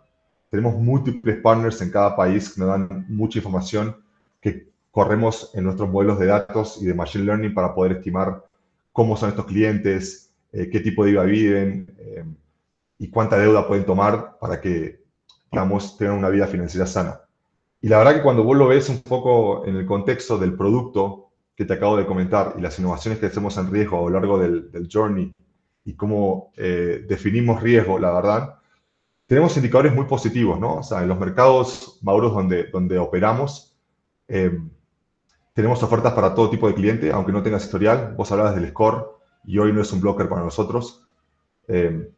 Tenemos 0.50 0.76
múltiples 0.76 1.40
partners 1.40 1.80
en 1.82 1.90
cada 1.90 2.14
país 2.14 2.52
que 2.52 2.60
nos 2.60 2.68
dan 2.68 3.06
mucha 3.08 3.38
información 3.38 3.96
que 4.40 4.68
corremos 4.90 5.50
en 5.54 5.64
nuestros 5.64 5.88
modelos 5.88 6.18
de 6.18 6.26
datos 6.26 6.80
y 6.80 6.86
de 6.86 6.94
Machine 6.94 7.24
Learning 7.24 7.54
para 7.54 7.74
poder 7.74 7.92
estimar 7.92 8.44
cómo 8.92 9.16
son 9.16 9.30
estos 9.30 9.46
clientes, 9.46 10.30
eh, 10.52 10.68
qué 10.70 10.80
tipo 10.80 11.04
de 11.04 11.12
vida 11.12 11.22
viven 11.22 11.94
eh, 11.98 12.24
y 12.98 13.10
cuánta 13.10 13.38
deuda 13.38 13.66
pueden 13.66 13.84
tomar 13.84 14.38
para 14.40 14.60
que, 14.60 15.04
digamos, 15.50 15.96
tengan 15.96 16.16
una 16.16 16.28
vida 16.28 16.46
financiera 16.46 16.86
sana. 16.86 17.20
Y 17.80 17.88
la 17.88 17.98
verdad 17.98 18.16
que 18.16 18.22
cuando 18.22 18.42
vos 18.42 18.56
lo 18.56 18.66
ves 18.66 18.88
un 18.88 19.02
poco 19.02 19.64
en 19.66 19.76
el 19.76 19.86
contexto 19.86 20.38
del 20.38 20.56
producto 20.56 21.30
que 21.54 21.64
te 21.64 21.74
acabo 21.74 21.96
de 21.96 22.06
comentar 22.06 22.54
y 22.58 22.60
las 22.60 22.78
innovaciones 22.78 23.18
que 23.18 23.26
hacemos 23.26 23.56
en 23.56 23.70
riesgo 23.70 23.98
a 23.98 24.10
lo 24.10 24.20
largo 24.20 24.38
del, 24.38 24.88
journey 24.92 25.32
y 25.84 25.94
cómo 25.94 26.52
eh, 26.56 27.04
definimos 27.08 27.62
riesgo, 27.62 27.98
la 27.98 28.12
verdad, 28.12 28.54
tenemos 29.26 29.56
indicadores 29.56 29.94
muy 29.94 30.06
positivos, 30.06 30.58
¿no? 30.58 30.76
O 30.76 30.82
sea, 30.82 31.02
en 31.02 31.08
los 31.08 31.18
mercados 31.18 31.98
maduros 32.02 32.32
donde, 32.32 32.64
donde 32.64 32.98
operamos, 32.98 33.76
eh, 34.26 34.58
tenemos 35.52 35.82
ofertas 35.82 36.12
para 36.12 36.34
todo 36.34 36.50
tipo 36.50 36.68
de 36.68 36.74
cliente, 36.74 37.10
aunque 37.10 37.32
no 37.32 37.42
tengas 37.42 37.64
historial. 37.64 38.14
Vos 38.16 38.30
hablabas 38.30 38.54
del 38.54 38.68
score 38.68 39.18
y 39.44 39.58
hoy 39.58 39.72
no 39.72 39.82
es 39.82 39.92
un 39.92 40.00
blocker 40.00 40.28
para 40.28 40.44
nosotros. 40.44 41.04
Eh, 41.66 42.10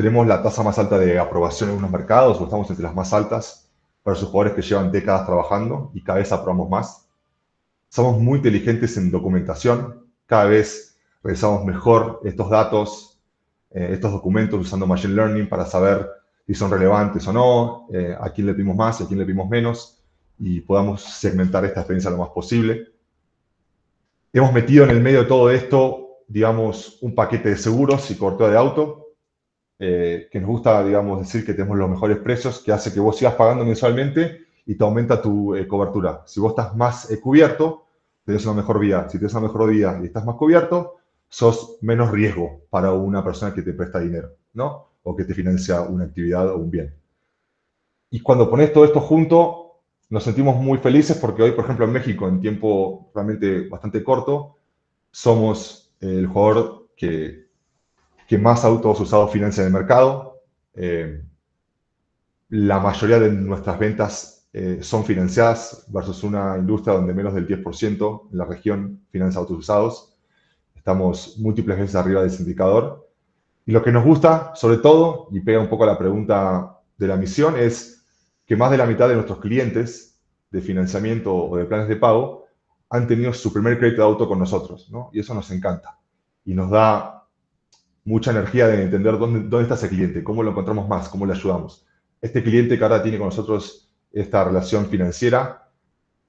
tenemos 0.00 0.26
la 0.26 0.42
tasa 0.42 0.62
más 0.62 0.78
alta 0.78 0.98
de 0.98 1.18
aprobación 1.18 1.68
en 1.68 1.76
unos 1.76 1.90
mercados, 1.90 2.40
o 2.40 2.44
estamos 2.44 2.70
entre 2.70 2.84
las 2.84 2.94
más 2.94 3.12
altas 3.12 3.70
para 4.02 4.16
sus 4.16 4.30
jugadores 4.30 4.54
que 4.54 4.62
llevan 4.62 4.90
décadas 4.90 5.26
trabajando 5.26 5.90
y 5.92 6.02
cada 6.02 6.20
vez 6.20 6.32
aprobamos 6.32 6.70
más. 6.70 7.06
Somos 7.90 8.18
muy 8.18 8.38
inteligentes 8.38 8.96
en 8.96 9.10
documentación, 9.10 10.06
cada 10.24 10.44
vez 10.44 10.96
revisamos 11.22 11.66
mejor 11.66 12.22
estos 12.24 12.48
datos, 12.48 13.20
eh, 13.72 13.90
estos 13.92 14.10
documentos 14.10 14.58
usando 14.58 14.86
Machine 14.86 15.12
Learning 15.12 15.50
para 15.50 15.66
saber 15.66 16.08
si 16.46 16.54
son 16.54 16.70
relevantes 16.70 17.28
o 17.28 17.32
no, 17.34 17.86
eh, 17.92 18.16
a 18.18 18.30
quién 18.30 18.46
le 18.46 18.54
pedimos 18.54 18.76
más 18.76 18.98
y 19.00 19.04
a 19.04 19.06
quién 19.06 19.18
le 19.18 19.26
pedimos 19.26 19.50
menos 19.50 20.02
y 20.38 20.62
podamos 20.62 21.02
segmentar 21.02 21.62
esta 21.66 21.80
experiencia 21.80 22.10
lo 22.10 22.16
más 22.16 22.30
posible. 22.30 22.86
Hemos 24.32 24.50
metido 24.54 24.84
en 24.84 24.92
el 24.92 25.02
medio 25.02 25.24
de 25.24 25.28
todo 25.28 25.50
esto, 25.50 26.20
digamos, 26.26 26.96
un 27.02 27.14
paquete 27.14 27.50
de 27.50 27.56
seguros 27.58 28.10
y 28.10 28.16
cobertura 28.16 28.48
de 28.48 28.56
auto 28.56 28.99
eh, 29.82 30.28
que 30.30 30.38
nos 30.38 30.50
gusta, 30.50 30.84
digamos, 30.84 31.20
decir 31.20 31.42
que 31.44 31.54
tenemos 31.54 31.78
los 31.78 31.88
mejores 31.88 32.18
precios, 32.18 32.60
que 32.60 32.70
hace 32.70 32.92
que 32.92 33.00
vos 33.00 33.16
sigas 33.16 33.34
pagando 33.34 33.64
mensualmente 33.64 34.44
y 34.66 34.74
te 34.74 34.84
aumenta 34.84 35.22
tu 35.22 35.54
eh, 35.54 35.66
cobertura. 35.66 36.22
Si 36.26 36.38
vos 36.38 36.50
estás 36.50 36.76
más 36.76 37.10
eh, 37.10 37.18
cubierto, 37.18 37.86
tenés 38.26 38.44
una 38.44 38.56
mejor 38.56 38.78
vida. 38.78 39.08
Si 39.08 39.16
tienes 39.16 39.32
una 39.32 39.46
mejor 39.46 39.70
vida 39.70 39.98
y 40.02 40.04
estás 40.04 40.26
más 40.26 40.36
cubierto, 40.36 40.96
sos 41.30 41.78
menos 41.80 42.10
riesgo 42.10 42.60
para 42.68 42.92
una 42.92 43.24
persona 43.24 43.54
que 43.54 43.62
te 43.62 43.72
presta 43.72 44.00
dinero, 44.00 44.32
¿no? 44.52 44.88
O 45.02 45.16
que 45.16 45.24
te 45.24 45.32
financia 45.32 45.80
una 45.80 46.04
actividad 46.04 46.50
o 46.50 46.58
un 46.58 46.70
bien. 46.70 46.94
Y 48.10 48.20
cuando 48.20 48.50
pones 48.50 48.74
todo 48.74 48.84
esto 48.84 49.00
junto, 49.00 49.80
nos 50.10 50.24
sentimos 50.24 50.56
muy 50.56 50.76
felices 50.76 51.16
porque 51.16 51.42
hoy, 51.42 51.52
por 51.52 51.64
ejemplo, 51.64 51.86
en 51.86 51.92
México, 51.92 52.28
en 52.28 52.42
tiempo 52.42 53.10
realmente 53.14 53.66
bastante 53.66 54.04
corto, 54.04 54.56
somos 55.10 55.90
el 56.00 56.26
jugador 56.26 56.88
que 56.96 57.49
que 58.30 58.38
más 58.38 58.64
autos 58.64 59.00
usados 59.00 59.32
financia 59.32 59.62
en 59.62 59.66
el 59.66 59.72
mercado. 59.72 60.44
Eh, 60.74 61.20
la 62.50 62.78
mayoría 62.78 63.18
de 63.18 63.32
nuestras 63.32 63.76
ventas 63.76 64.48
eh, 64.52 64.78
son 64.82 65.04
financiadas 65.04 65.84
versus 65.88 66.22
una 66.22 66.56
industria 66.56 66.94
donde 66.94 67.12
menos 67.12 67.34
del 67.34 67.48
10% 67.48 68.28
en 68.30 68.38
la 68.38 68.44
región 68.44 69.00
financia 69.10 69.40
autos 69.40 69.58
usados. 69.58 70.14
Estamos 70.76 71.38
múltiples 71.38 71.76
veces 71.76 71.96
arriba 71.96 72.20
de 72.20 72.28
ese 72.28 72.44
indicador. 72.44 73.10
Y 73.66 73.72
lo 73.72 73.82
que 73.82 73.90
nos 73.90 74.04
gusta, 74.04 74.52
sobre 74.54 74.76
todo, 74.76 75.26
y 75.32 75.40
pega 75.40 75.58
un 75.58 75.68
poco 75.68 75.82
a 75.82 75.88
la 75.88 75.98
pregunta 75.98 76.78
de 76.98 77.08
la 77.08 77.16
misión, 77.16 77.58
es 77.58 78.04
que 78.46 78.54
más 78.54 78.70
de 78.70 78.76
la 78.76 78.86
mitad 78.86 79.08
de 79.08 79.14
nuestros 79.16 79.40
clientes 79.40 80.20
de 80.52 80.60
financiamiento 80.60 81.34
o 81.34 81.56
de 81.56 81.64
planes 81.64 81.88
de 81.88 81.96
pago 81.96 82.46
han 82.90 83.08
tenido 83.08 83.32
su 83.32 83.52
primer 83.52 83.76
crédito 83.76 84.02
de 84.02 84.06
auto 84.06 84.28
con 84.28 84.38
nosotros, 84.38 84.88
¿no? 84.88 85.10
Y 85.12 85.18
eso 85.18 85.34
nos 85.34 85.50
encanta. 85.50 85.98
Y 86.44 86.54
nos 86.54 86.70
da 86.70 87.19
mucha 88.10 88.32
energía 88.32 88.66
de 88.66 88.82
entender 88.82 89.18
dónde, 89.18 89.40
dónde 89.40 89.62
está 89.62 89.74
ese 89.74 89.88
cliente, 89.88 90.24
cómo 90.24 90.42
lo 90.42 90.50
encontramos 90.50 90.88
más, 90.88 91.08
cómo 91.08 91.24
le 91.24 91.32
ayudamos. 91.32 91.86
Este 92.20 92.42
cliente 92.42 92.76
que 92.76 92.84
ahora 92.84 93.02
tiene 93.02 93.18
con 93.18 93.28
nosotros 93.28 93.90
esta 94.12 94.44
relación 94.44 94.86
financiera 94.86 95.68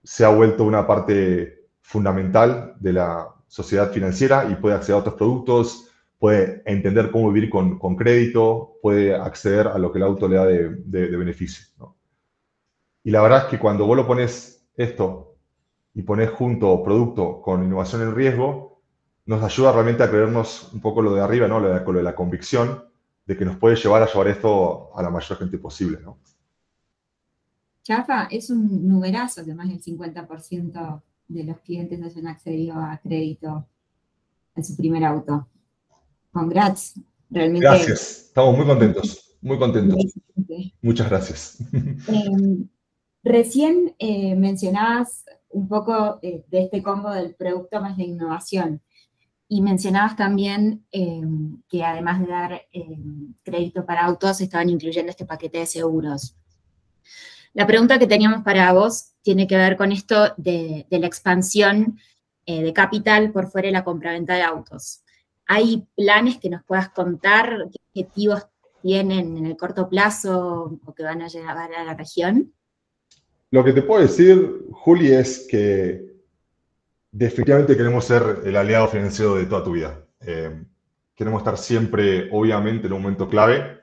se 0.04 0.24
ha 0.24 0.30
vuelto 0.30 0.64
una 0.64 0.86
parte 0.88 1.68
fundamental 1.82 2.76
de 2.80 2.94
la 2.94 3.28
sociedad 3.48 3.92
financiera 3.92 4.48
y 4.50 4.56
puede 4.56 4.76
acceder 4.76 4.96
a 4.96 5.00
otros 5.00 5.16
productos, 5.16 5.90
puede 6.18 6.62
entender 6.66 7.12
cómo 7.12 7.32
vivir 7.32 7.50
con, 7.50 7.78
con 7.78 7.96
crédito, 7.96 8.78
puede 8.82 9.16
acceder 9.16 9.68
a 9.68 9.78
lo 9.78 9.92
que 9.92 9.98
el 9.98 10.06
auto 10.06 10.28
le 10.28 10.36
da 10.36 10.46
de, 10.46 10.70
de, 10.86 11.18
beneficio. 11.18 11.96
Y 13.04 13.12
la 13.12 13.22
verdad 13.22 13.46
es 13.46 13.46
que 13.46 13.60
cuando 13.60 13.86
vos 13.86 13.98
lo 13.98 14.08
pones 14.08 14.68
esto 14.76 15.36
y 15.94 16.04
pones 16.04 16.30
junto 16.30 16.84
producto 16.84 17.42
con 17.42 17.64
innovación 17.64 18.04
en 18.04 18.16
riesgo, 18.16 18.71
nos 19.26 19.44
ayuda 19.44 19.72
realmente 19.72 20.04
a 20.04 20.10
creernos 20.10 20.72
un 20.74 20.82
poco 20.82 21.02
lo 21.02 21.14
de 21.14 21.22
arriba, 21.22 21.48
¿no? 21.48 21.60
Lo 21.60 21.74
de, 21.74 21.80
lo 21.86 21.94
de 21.94 22.04
la 22.04 22.16
convicción 22.16 22.84
de 23.26 23.38
que 23.38 23.46
nos 23.46 23.58
puede 23.58 23.76
llevar 23.76 24.04
a 24.04 24.08
llevar 24.08 24.28
esto 24.28 24.96
a 24.98 25.02
la 25.02 25.10
mayor 25.10 25.38
gente 25.38 25.58
posible, 25.58 26.00
¿no? 26.04 26.18
Chafa 27.84 28.28
es 28.30 28.50
un 28.50 28.88
numerazo 28.88 29.44
que 29.44 29.54
más 29.54 29.68
del 29.68 29.82
50% 29.82 31.02
de 31.28 31.44
los 31.44 31.60
clientes 31.60 32.02
hayan 32.02 32.28
accedido 32.28 32.76
a 32.76 33.00
crédito 33.02 33.66
en 34.56 34.64
su 34.64 34.76
primer 34.76 35.04
auto. 35.04 35.48
Congrats, 36.32 37.00
realmente. 37.30 37.66
Gracias, 37.66 38.26
estamos 38.28 38.56
muy 38.56 38.66
contentos, 38.66 39.36
muy 39.42 39.58
contentos. 39.58 39.98
Muchas 40.82 41.10
gracias. 41.10 41.58
Em, 42.08 42.68
recién 43.24 43.96
eh, 44.00 44.36
mencionabas 44.36 45.26
un 45.50 45.68
poco 45.68 46.20
eh, 46.22 46.44
de 46.50 46.64
este 46.64 46.84
combo 46.84 47.12
del 47.12 47.36
producto 47.36 47.82
más 47.82 47.98
de 47.98 48.04
innovación. 48.04 48.82
Y 49.54 49.60
mencionabas 49.60 50.16
también 50.16 50.86
em, 50.94 51.62
que 51.68 51.84
además 51.84 52.22
de 52.22 52.28
dar 52.28 52.62
em, 52.72 53.34
crédito 53.44 53.86
para 53.86 54.06
autos, 54.06 54.40
estaban 54.40 54.70
incluyendo 54.70 55.10
este 55.10 55.26
paquete 55.26 55.58
de 55.58 55.66
seguros. 55.66 56.38
La 57.54 57.68
pregunta 57.68 58.00
que 58.00 58.08
teníamos 58.08 58.44
para 58.44 58.72
vos 58.72 59.12
tiene 59.22 59.48
que 59.48 59.58
ver 59.58 59.76
con 59.76 59.92
esto 59.92 60.34
de, 60.38 60.88
la 60.90 61.06
expansión 61.06 62.00
eh, 62.46 62.64
de 62.64 62.72
capital 62.72 63.34
por 63.34 63.52
fuera 63.52 63.66
de 63.66 63.74
la 63.74 63.84
compraventa 63.84 64.36
de 64.36 64.44
autos. 64.44 65.04
¿Hay 65.48 65.86
planes 65.98 66.38
que 66.38 66.50
nos 66.50 66.64
puedas 66.64 66.88
contar? 66.88 67.68
¿Qué 67.74 67.80
objetivos 67.90 68.48
tienen 68.82 69.36
en 69.36 69.46
el 69.48 69.58
corto 69.58 69.90
plazo 69.90 70.80
o 70.86 70.94
que 70.94 71.04
van 71.04 71.24
a 71.24 71.28
llegar 71.28 71.58
a 71.58 71.84
la 71.84 71.94
región? 71.94 72.54
Lo 73.50 73.66
que 73.66 73.74
te 73.74 73.82
puedo 73.82 74.02
decir, 74.02 74.66
Juli, 74.72 75.12
es 75.12 75.46
que 75.52 76.11
definitivamente 77.12 77.76
queremos 77.76 78.06
ser 78.06 78.42
el 78.46 78.56
aliado 78.56 78.88
financiero 78.88 79.36
de 79.36 79.46
toda 79.46 79.64
tu 79.64 79.74
vida. 79.74 80.04
Eh, 80.22 80.64
queremos 81.16 81.42
estar 81.42 81.58
siempre, 81.58 82.30
obviamente, 82.32 82.88
en 82.88 82.94
un 82.94 83.02
momento 83.02 83.28
clave, 83.28 83.82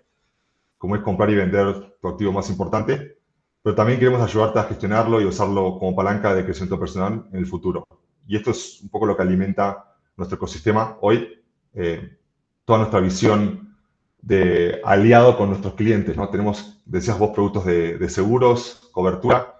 como 0.78 0.96
es 0.96 1.02
comprar 1.02 1.30
y 1.30 1.36
vender 1.36 1.96
tu 2.00 2.08
activo 2.08 2.32
más 2.32 2.48
importante, 2.48 3.18
pero 3.62 3.74
también 3.74 3.98
queremos 3.98 4.22
ayudarte 4.22 4.58
a 4.60 4.64
gestionarlo 4.64 5.20
y 5.20 5.24
usarlo 5.24 5.78
como 5.78 5.94
palanca 5.94 6.34
de 6.34 6.44
crecimiento 6.44 6.78
personal 6.78 7.26
en 7.32 7.38
el 7.38 7.46
futuro. 7.46 7.86
Y 8.26 8.36
esto 8.36 8.50
es 8.50 8.80
un 8.82 8.88
poco 8.88 9.06
lo 9.06 9.16
que 9.16 9.22
alimenta 9.22 9.96
nuestro 10.16 10.36
ecosistema 10.36 10.96
hoy, 11.00 11.42
eh, 11.74 12.16
toda 12.64 12.80
nuestra 12.80 13.00
visión 13.00 13.76
de 14.22 14.80
aliado 14.84 15.36
con 15.36 15.48
nuestros 15.48 15.74
clientes. 15.74 16.16
¿no? 16.16 16.28
Tenemos, 16.28 16.80
decías 16.84 17.18
vos, 17.18 17.30
productos 17.30 17.64
de, 17.64 17.98
de 17.98 18.08
seguros, 18.08 18.88
cobertura, 18.92 19.57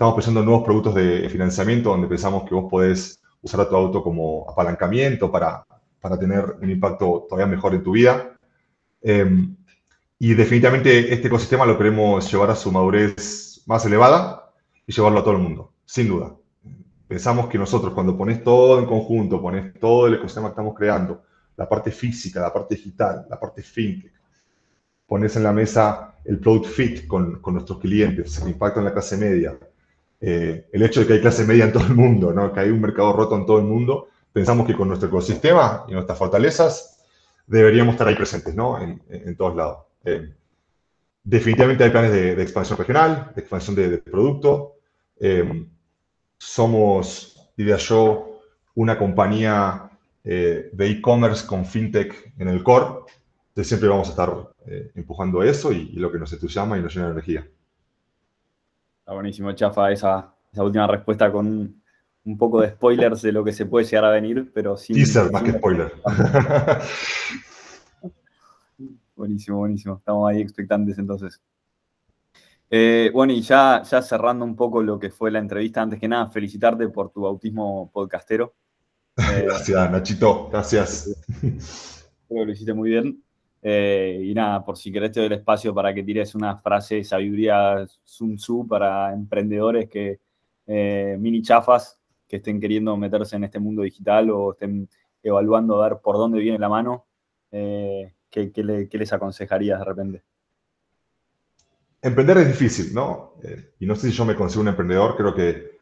Estamos 0.00 0.14
pensando 0.14 0.40
en 0.40 0.46
nuevos 0.46 0.64
productos 0.64 0.94
de 0.94 1.28
financiamiento 1.28 1.90
donde 1.90 2.08
pensamos 2.08 2.48
que 2.48 2.54
vos 2.54 2.70
podés 2.70 3.20
usar 3.42 3.60
a 3.60 3.68
tu 3.68 3.76
auto 3.76 4.02
como 4.02 4.48
apalancamiento 4.48 5.30
para, 5.30 5.62
para 6.00 6.18
tener 6.18 6.56
un 6.58 6.70
impacto 6.70 7.26
todavía 7.28 7.54
mejor 7.54 7.74
en 7.74 7.82
tu 7.82 7.92
vida. 7.92 8.34
Em, 9.02 9.54
y 10.18 10.32
definitivamente 10.32 11.12
este 11.12 11.26
ecosistema 11.26 11.66
lo 11.66 11.76
queremos 11.76 12.32
llevar 12.32 12.48
a 12.48 12.56
su 12.56 12.72
madurez 12.72 13.62
más 13.66 13.84
elevada 13.84 14.50
y 14.86 14.92
llevarlo 14.94 15.18
a 15.18 15.22
todo 15.22 15.34
el 15.34 15.42
mundo, 15.42 15.74
sin 15.84 16.08
duda. 16.08 16.34
Pensamos 17.06 17.48
que 17.48 17.58
nosotros 17.58 17.92
cuando 17.92 18.16
pones 18.16 18.42
todo 18.42 18.78
en 18.78 18.86
conjunto, 18.86 19.42
pones 19.42 19.78
todo 19.78 20.06
el 20.06 20.14
ecosistema 20.14 20.48
que 20.48 20.52
estamos 20.52 20.74
creando, 20.74 21.24
la 21.58 21.68
parte 21.68 21.90
física, 21.90 22.40
la 22.40 22.50
parte 22.50 22.74
digital, 22.74 23.26
la 23.28 23.38
parte 23.38 23.62
fintech, 23.62 24.14
pones 25.06 25.36
en 25.36 25.42
la 25.42 25.52
mesa 25.52 26.14
el 26.24 26.38
product 26.38 26.70
fit 26.72 27.06
con, 27.06 27.42
con 27.42 27.52
nuestros 27.52 27.78
clientes, 27.78 28.40
el 28.40 28.48
impacto 28.48 28.78
en 28.78 28.86
la 28.86 28.94
clase 28.94 29.18
media, 29.18 29.58
eh, 30.20 30.68
el 30.70 30.82
hecho 30.82 31.00
de 31.00 31.06
que 31.06 31.12
hay 31.14 31.20
clase 31.20 31.46
media 31.46 31.64
en 31.64 31.72
todo 31.72 31.84
el 31.84 31.94
mundo, 31.94 32.32
¿no? 32.32 32.52
que 32.52 32.60
hay 32.60 32.70
un 32.70 32.80
mercado 32.80 33.12
roto 33.12 33.36
en 33.36 33.46
todo 33.46 33.58
el 33.58 33.64
mundo, 33.64 34.08
pensamos 34.32 34.66
que 34.66 34.74
con 34.74 34.88
nuestro 34.88 35.08
ecosistema 35.08 35.84
y 35.88 35.92
nuestras 35.92 36.18
fortalezas 36.18 36.98
deberíamos 37.46 37.94
estar 37.94 38.06
ahí 38.06 38.14
presentes 38.14 38.54
¿no? 38.54 38.78
en, 38.80 39.36
todos 39.36 39.56
lados. 39.56 39.78
Eh, 40.04 40.34
definitivamente 41.24 41.84
hay 41.84 41.90
planes 41.90 42.12
de, 42.12 42.42
expansión 42.42 42.78
regional, 42.78 43.32
de 43.34 43.40
expansión 43.40 43.74
de, 43.74 43.98
producto. 43.98 44.74
Eh, 45.18 45.66
somos, 46.36 47.50
diría 47.56 47.76
yo, 47.76 48.40
una 48.74 48.98
compañía 48.98 49.86
de 50.22 50.70
e-commerce 50.78 51.46
con 51.46 51.64
fintech 51.64 52.34
en 52.38 52.48
el 52.48 52.62
core. 52.62 53.04
Entonces 53.48 53.68
siempre 53.68 53.88
vamos 53.88 54.08
a 54.08 54.10
estar 54.10 54.32
empujando 54.94 55.42
eso 55.42 55.72
y, 55.72 55.92
lo 55.92 56.12
que 56.12 56.18
nos 56.18 56.32
entusiasma 56.32 56.78
y 56.78 56.82
nos 56.82 56.94
llena 56.94 57.06
de 57.06 57.12
energía. 57.12 57.46
Está 59.10 59.16
buenísimo, 59.16 59.50
Chafa, 59.50 59.90
esa, 59.90 60.32
esa 60.52 60.62
última 60.62 60.86
respuesta 60.86 61.32
con 61.32 61.82
un 62.24 62.38
poco 62.38 62.60
de 62.60 62.68
spoilers 62.68 63.22
de 63.22 63.32
lo 63.32 63.42
que 63.42 63.52
se 63.52 63.66
puede 63.66 63.84
llegar 63.84 64.04
a 64.04 64.10
venir, 64.10 64.52
pero 64.54 64.76
sin... 64.76 64.94
Teaser 64.94 65.32
más 65.32 65.42
que 65.42 65.50
spoiler. 65.50 65.92
buenísimo, 69.16 69.58
buenísimo. 69.58 69.96
Estamos 69.96 70.30
ahí 70.30 70.40
expectantes 70.40 70.96
entonces. 70.96 71.40
Eh, 72.70 73.10
bueno, 73.12 73.32
y 73.32 73.40
ya, 73.40 73.82
ya 73.82 74.00
cerrando 74.00 74.44
un 74.44 74.54
poco 74.54 74.80
lo 74.80 75.00
que 75.00 75.10
fue 75.10 75.32
la 75.32 75.40
entrevista, 75.40 75.82
antes 75.82 75.98
que 75.98 76.06
nada, 76.06 76.28
felicitarte 76.28 76.88
por 76.88 77.10
tu 77.10 77.22
bautismo 77.22 77.90
podcastero. 77.92 78.54
Eh, 79.16 79.42
gracias, 79.44 79.90
Nachito, 79.90 80.50
gracias. 80.50 81.20
Creo 81.40 81.58
que 82.28 82.46
lo 82.46 82.52
hiciste 82.52 82.74
muy 82.74 82.90
bien. 82.90 83.20
Eh, 83.62 84.22
y 84.24 84.34
nada, 84.34 84.64
por 84.64 84.76
si 84.76 84.90
querés 84.90 85.12
te 85.12 85.20
doy 85.20 85.26
el 85.26 85.34
espacio 85.34 85.74
para 85.74 85.92
que 85.92 86.02
tires 86.02 86.34
una 86.34 86.56
frase 86.56 86.96
de 86.96 87.04
sabiduría 87.04 87.86
Sun 88.04 88.36
Tzu 88.36 88.66
para 88.66 89.12
emprendedores 89.12 89.88
que 89.88 90.20
mini 90.66 91.42
chafas 91.42 92.00
que 92.30 92.36
estén 92.36 92.60
queriendo 92.60 92.96
meterse 92.96 93.34
en 93.34 93.44
este 93.44 93.58
mundo 93.58 93.82
digital 93.82 94.30
o 94.30 94.52
estén 94.52 94.88
evaluando 95.22 95.82
a 95.82 95.88
ver 95.88 95.98
por 95.98 96.16
dónde 96.16 96.38
viene 96.38 96.58
la 96.58 96.68
mano, 96.68 97.06
eh, 97.50 98.14
¿qué, 98.30 98.52
les 98.54 99.12
aconsejarías 99.12 99.80
de 99.80 99.84
repente? 99.84 100.22
Emprender 102.00 102.38
es 102.38 102.48
difícil, 102.48 102.94
¿no? 102.94 103.34
Eh, 103.42 103.74
y 103.80 103.86
no 103.86 103.96
sé 103.96 104.10
si 104.10 104.16
yo 104.16 104.24
me 104.24 104.36
considero 104.36 104.62
un 104.62 104.68
emprendedor, 104.68 105.16
creo 105.16 105.34
que 105.34 105.80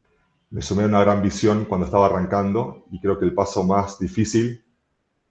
me 0.50 0.62
sumé 0.62 0.84
a 0.84 0.86
una 0.86 1.00
gran 1.00 1.22
visión 1.22 1.66
cuando 1.66 1.84
estaba 1.86 2.06
arrancando 2.06 2.86
y 2.90 2.98
creo 2.98 3.18
que 3.18 3.26
el 3.26 3.34
paso 3.34 3.62
más 3.64 3.98
difícil 3.98 4.64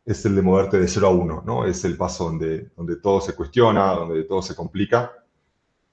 es 0.08 0.26
el 0.26 0.36
de 0.36 0.42
moverte 0.42 0.80
de 0.80 0.88
0 0.88 1.08
a 1.08 1.12
1, 1.12 1.44
¿no? 1.46 1.66
Es 1.66 1.86
el 1.86 1.96
paso 1.96 2.24
donde, 2.26 2.70
donde 2.76 2.96
todo 2.96 3.22
se 3.22 3.36
cuestiona, 3.36 3.92
donde 3.92 4.24
todo 4.24 4.42
se 4.42 4.56
complica. 4.56 5.12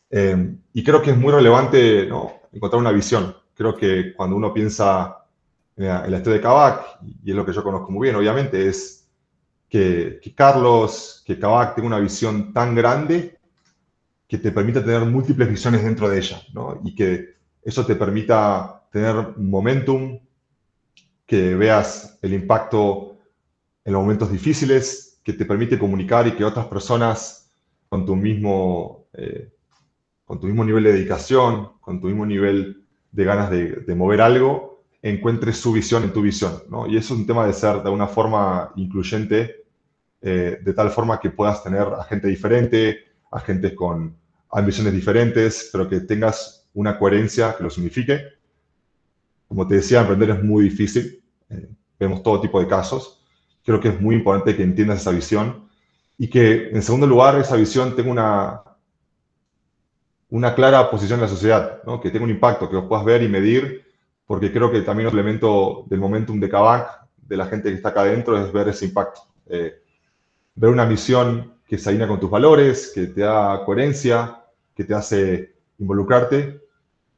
Eh, 0.08 0.56
y 0.72 0.82
creo 0.82 1.02
que 1.02 1.10
es 1.10 1.16
muy 1.18 1.32
relevante 1.32 2.08
encontrar 2.52 2.80
una 2.80 2.92
visión 2.92 3.34
creo 3.54 3.76
que 3.76 4.14
cuando 4.14 4.36
uno 4.36 4.52
piensa 4.52 5.24
en 5.76 5.86
la, 5.86 6.16
historia 6.16 6.34
de 6.34 6.40
Kavak, 6.40 6.98
y 7.24 7.30
es 7.30 7.36
lo 7.36 7.44
que 7.46 7.52
yo 7.52 7.62
conozco 7.62 7.90
muy 7.90 8.06
bien, 8.06 8.16
obviamente, 8.16 8.68
es 8.68 9.08
que, 9.68 10.20
Carlos, 10.36 11.22
que 11.26 11.38
Kavak 11.38 11.74
tenga 11.74 11.88
una 11.88 11.98
visión 11.98 12.52
tan 12.52 12.74
grande 12.74 13.38
que 14.28 14.38
te 14.38 14.52
permita 14.52 14.84
tener 14.84 15.04
múltiples 15.04 15.48
visiones 15.48 15.82
dentro 15.82 16.08
de 16.08 16.18
ella, 16.18 16.40
¿no? 16.52 16.80
Y 16.84 16.94
que 16.94 17.34
eso 17.62 17.84
te 17.84 17.96
permita 17.96 18.84
tener 18.90 19.36
momentum, 19.36 20.20
que 21.26 21.54
veas 21.54 22.18
el 22.22 22.34
impacto 22.34 23.13
en 23.84 23.92
los 23.92 24.02
momentos 24.02 24.30
difíciles, 24.32 25.20
que 25.22 25.32
te 25.32 25.44
permite 25.44 25.78
comunicar 25.78 26.26
y 26.26 26.32
que 26.32 26.44
otras 26.44 26.66
personas 26.66 27.50
con 27.88 28.04
tu 28.04 28.16
mismo, 28.16 29.06
eh, 29.14 29.52
con 30.24 30.40
tu 30.40 30.46
mismo 30.46 30.64
nivel 30.64 30.84
de 30.84 30.92
dedicación, 30.92 31.72
con 31.80 32.00
tu 32.00 32.08
mismo 32.08 32.26
nivel 32.26 32.84
de 33.10 33.24
ganas 33.24 33.50
de, 33.50 33.94
mover 33.94 34.20
algo, 34.20 34.82
encuentres 35.00 35.58
su 35.58 35.72
visión 35.72 36.02
en 36.02 36.12
tu 36.12 36.20
visión. 36.20 36.62
¿no? 36.68 36.86
Y 36.86 36.96
eso 36.96 37.14
es 37.14 37.20
un 37.20 37.26
tema 37.26 37.46
de 37.46 37.52
ser 37.52 37.82
de 37.82 37.90
una 37.90 38.06
forma 38.06 38.72
incluyente, 38.76 39.64
eh, 40.20 40.58
de 40.62 40.72
tal 40.72 40.90
forma 40.90 41.20
que 41.20 41.30
puedas 41.30 41.62
tener 41.62 41.82
a 41.82 42.02
gente 42.04 42.28
diferente, 42.28 43.04
a 43.30 43.40
gente 43.40 43.74
con 43.74 44.16
ambiciones 44.50 44.92
diferentes, 44.92 45.70
pero 45.72 45.88
que 45.88 46.00
tengas 46.00 46.68
una 46.74 46.98
coherencia 46.98 47.56
que 47.56 47.62
lo 47.62 47.70
signifique. 47.70 48.20
Como 49.48 49.66
te 49.66 49.76
decía, 49.76 50.00
emprender 50.00 50.30
es 50.30 50.42
muy 50.42 50.64
difícil. 50.64 51.22
Eh, 51.50 51.68
vemos 51.98 52.22
todo 52.22 52.40
tipo 52.40 52.60
de 52.60 52.66
casos. 52.66 53.23
Creo 53.64 53.80
que 53.80 53.88
es 53.88 54.00
muy 54.00 54.16
importante 54.16 54.56
que 54.56 54.62
entiendas 54.62 55.00
esa 55.00 55.10
visión 55.10 55.68
y 56.18 56.28
que, 56.28 56.68
en 56.68 56.82
segundo 56.82 57.06
lugar, 57.06 57.38
esa 57.38 57.56
visión 57.56 57.96
tenga 57.96 58.10
una, 58.10 58.62
una 60.30 60.54
clara 60.54 60.90
posición 60.90 61.18
en 61.18 61.22
la 61.22 61.28
sociedad, 61.28 61.82
¿no? 61.84 62.00
que 62.00 62.10
tenga 62.10 62.24
un 62.24 62.30
impacto, 62.30 62.68
que 62.68 62.76
vos 62.76 62.86
puedas 62.86 63.04
ver 63.04 63.22
y 63.22 63.28
medir, 63.28 63.84
porque 64.26 64.52
creo 64.52 64.70
que 64.70 64.82
también 64.82 65.08
un 65.08 65.14
elemento 65.14 65.84
del 65.88 66.00
momentum 66.00 66.38
de 66.40 66.48
Kavak, 66.48 67.06
de 67.16 67.36
la 67.36 67.46
gente 67.46 67.70
que 67.70 67.76
está 67.76 67.90
acá 67.90 68.02
adentro, 68.02 68.38
es 68.38 68.52
ver 68.52 68.68
ese 68.68 68.86
impacto. 68.86 69.22
Eh, 69.46 69.74
ver 70.54 70.70
una 70.70 70.86
misión 70.86 71.54
que 71.66 71.78
se 71.78 71.88
alinea 71.88 72.08
con 72.08 72.20
tus 72.20 72.30
valores, 72.30 72.92
que 72.94 73.06
te 73.06 73.22
da 73.22 73.64
coherencia, 73.64 74.44
que 74.74 74.84
te 74.84 74.94
hace 74.94 75.54
involucrarte, 75.78 76.60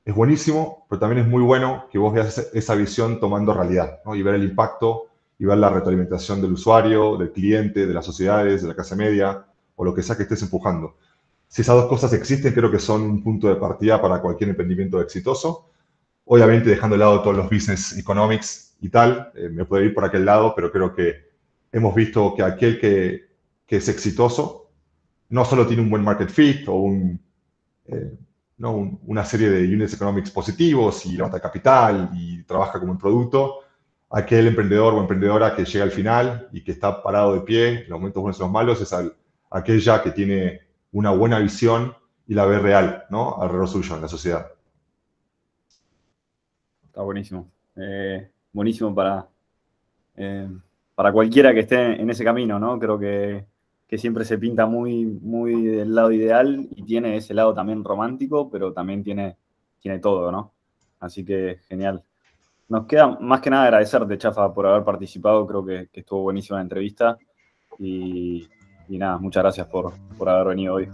es 0.04 0.14
buenísimo, 0.14 0.86
pero 0.88 1.00
también 1.00 1.22
es 1.22 1.28
muy 1.28 1.42
bueno 1.42 1.86
que 1.90 1.98
vos 1.98 2.14
veas 2.14 2.38
esa 2.54 2.74
visión 2.76 3.18
tomando 3.18 3.52
realidad 3.52 4.00
¿no? 4.04 4.14
y 4.14 4.22
ver 4.22 4.36
el 4.36 4.44
impacto 4.44 5.06
y 5.38 5.44
ver 5.44 5.58
la 5.58 5.70
retroalimentación 5.70 6.40
del 6.40 6.52
usuario, 6.52 7.16
del 7.16 7.32
cliente, 7.32 7.86
de 7.86 7.94
las 7.94 8.04
sociedades, 8.04 8.62
de 8.62 8.68
la 8.68 8.74
clase 8.74 8.96
media 8.96 9.44
o 9.74 9.84
lo 9.84 9.94
que 9.94 10.02
sea 10.02 10.16
que 10.16 10.22
estés 10.22 10.42
empujando. 10.42 10.96
Si 11.48 11.62
esas 11.62 11.76
dos 11.76 11.86
cosas 11.86 12.12
existen, 12.12 12.52
creo 12.52 12.70
que 12.70 12.78
son 12.78 13.02
un 13.02 13.22
punto 13.22 13.48
de 13.48 13.56
partida 13.56 14.00
para 14.00 14.20
cualquier 14.20 14.50
emprendimiento 14.50 15.00
exitoso. 15.00 15.70
Obviamente, 16.24 16.70
dejando 16.70 16.94
de 16.96 17.00
lado 17.00 17.22
todos 17.22 17.36
los 17.36 17.50
business 17.50 17.96
economics 17.96 18.76
y 18.80 18.88
tal, 18.88 19.30
eh, 19.34 19.48
me 19.48 19.64
puedo 19.64 19.84
ir 19.84 19.94
por 19.94 20.04
aquel 20.04 20.24
lado, 20.24 20.54
pero 20.56 20.72
creo 20.72 20.94
que 20.94 21.26
hemos 21.70 21.94
visto 21.94 22.34
que 22.34 22.42
aquel 22.42 22.80
que, 22.80 23.26
que 23.66 23.76
es 23.76 23.88
exitoso 23.88 24.70
no 25.28 25.44
solo 25.44 25.66
tiene 25.66 25.82
un 25.82 25.90
buen 25.90 26.02
market 26.02 26.30
fit 26.30 26.68
o 26.68 26.74
un, 26.74 27.20
eh, 27.86 28.18
¿no? 28.58 28.98
una 29.06 29.24
serie 29.24 29.50
de 29.50 29.64
units 29.64 29.94
economics 29.94 30.30
positivos 30.30 31.04
y 31.06 31.16
levanta 31.16 31.40
capital 31.40 32.10
y 32.14 32.42
trabaja 32.44 32.78
como 32.78 32.92
un 32.92 32.98
producto, 32.98 33.60
aquel 34.10 34.46
emprendedor 34.48 34.94
o 34.94 35.00
emprendedora 35.00 35.54
que 35.54 35.64
llega 35.64 35.84
al 35.84 35.90
final 35.90 36.48
y 36.52 36.62
que 36.62 36.72
está 36.72 37.02
parado 37.02 37.34
de 37.34 37.40
pie 37.40 37.84
en 37.84 37.90
los 37.90 37.98
momentos 37.98 38.22
buenos 38.22 38.38
y 38.38 38.42
los 38.42 38.50
malos 38.50 38.80
es 38.80 38.94
aquella 39.50 40.02
que 40.02 40.10
tiene 40.12 40.60
una 40.92 41.10
buena 41.10 41.38
visión 41.38 41.94
y 42.26 42.34
la 42.34 42.46
ve 42.46 42.58
real, 42.58 43.04
¿no? 43.10 43.40
Alrededor 43.40 43.68
suyo, 43.68 43.94
en 43.94 44.02
la 44.02 44.08
sociedad. 44.08 44.46
Está 46.86 47.02
buenísimo. 47.02 47.48
Eh, 47.76 48.30
buenísimo 48.52 48.94
para, 48.94 49.28
eh, 50.16 50.48
para 50.94 51.12
cualquiera 51.12 51.52
que 51.52 51.60
esté 51.60 52.00
en 52.00 52.08
ese 52.10 52.24
camino, 52.24 52.58
¿no? 52.58 52.78
Creo 52.78 52.98
que, 52.98 53.44
siempre 53.98 54.24
se 54.24 54.36
pinta 54.36 54.66
muy, 54.66 55.04
muy 55.06 55.62
del 55.62 55.94
lado 55.94 56.10
ideal 56.12 56.68
y 56.74 56.82
tiene 56.82 57.16
ese 57.16 57.32
lado 57.32 57.54
también 57.54 57.84
romántico, 57.84 58.50
pero 58.50 58.72
también 58.72 59.02
tiene, 59.02 59.36
tiene 59.80 60.00
todo, 60.00 60.30
¿no? 60.32 60.52
Así 61.00 61.24
que 61.24 61.60
genial. 61.68 62.02
Nos 62.68 62.86
queda 62.86 63.16
más 63.20 63.40
que 63.40 63.50
nada 63.50 63.64
agradecerte, 63.64 64.18
Chafa, 64.18 64.52
por 64.52 64.66
haber 64.66 64.84
participado. 64.84 65.46
Creo 65.46 65.64
que, 65.64 65.88
que 65.92 66.00
estuvo 66.00 66.22
buenísima 66.22 66.58
la 66.58 66.62
entrevista. 66.62 67.16
Y, 67.78 68.48
y 68.88 68.98
nada, 68.98 69.18
muchas 69.18 69.42
gracias 69.42 69.66
por, 69.68 69.92
por 70.16 70.28
haber 70.28 70.48
venido 70.48 70.74
hoy. 70.74 70.88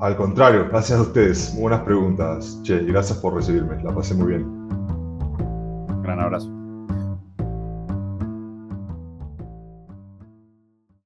Al 0.00 0.16
contrario, 0.16 0.68
gracias 0.68 0.98
a 0.98 1.02
ustedes. 1.02 1.56
buenas 1.58 1.80
preguntas, 1.80 2.60
Che, 2.62 2.82
y 2.82 2.86
gracias 2.86 3.18
por 3.18 3.34
recibirme. 3.34 3.82
La 3.82 3.94
pasé 3.94 4.14
muy 4.14 4.28
bien. 4.28 4.68
Gran 6.02 6.20
abrazo. 6.20 6.55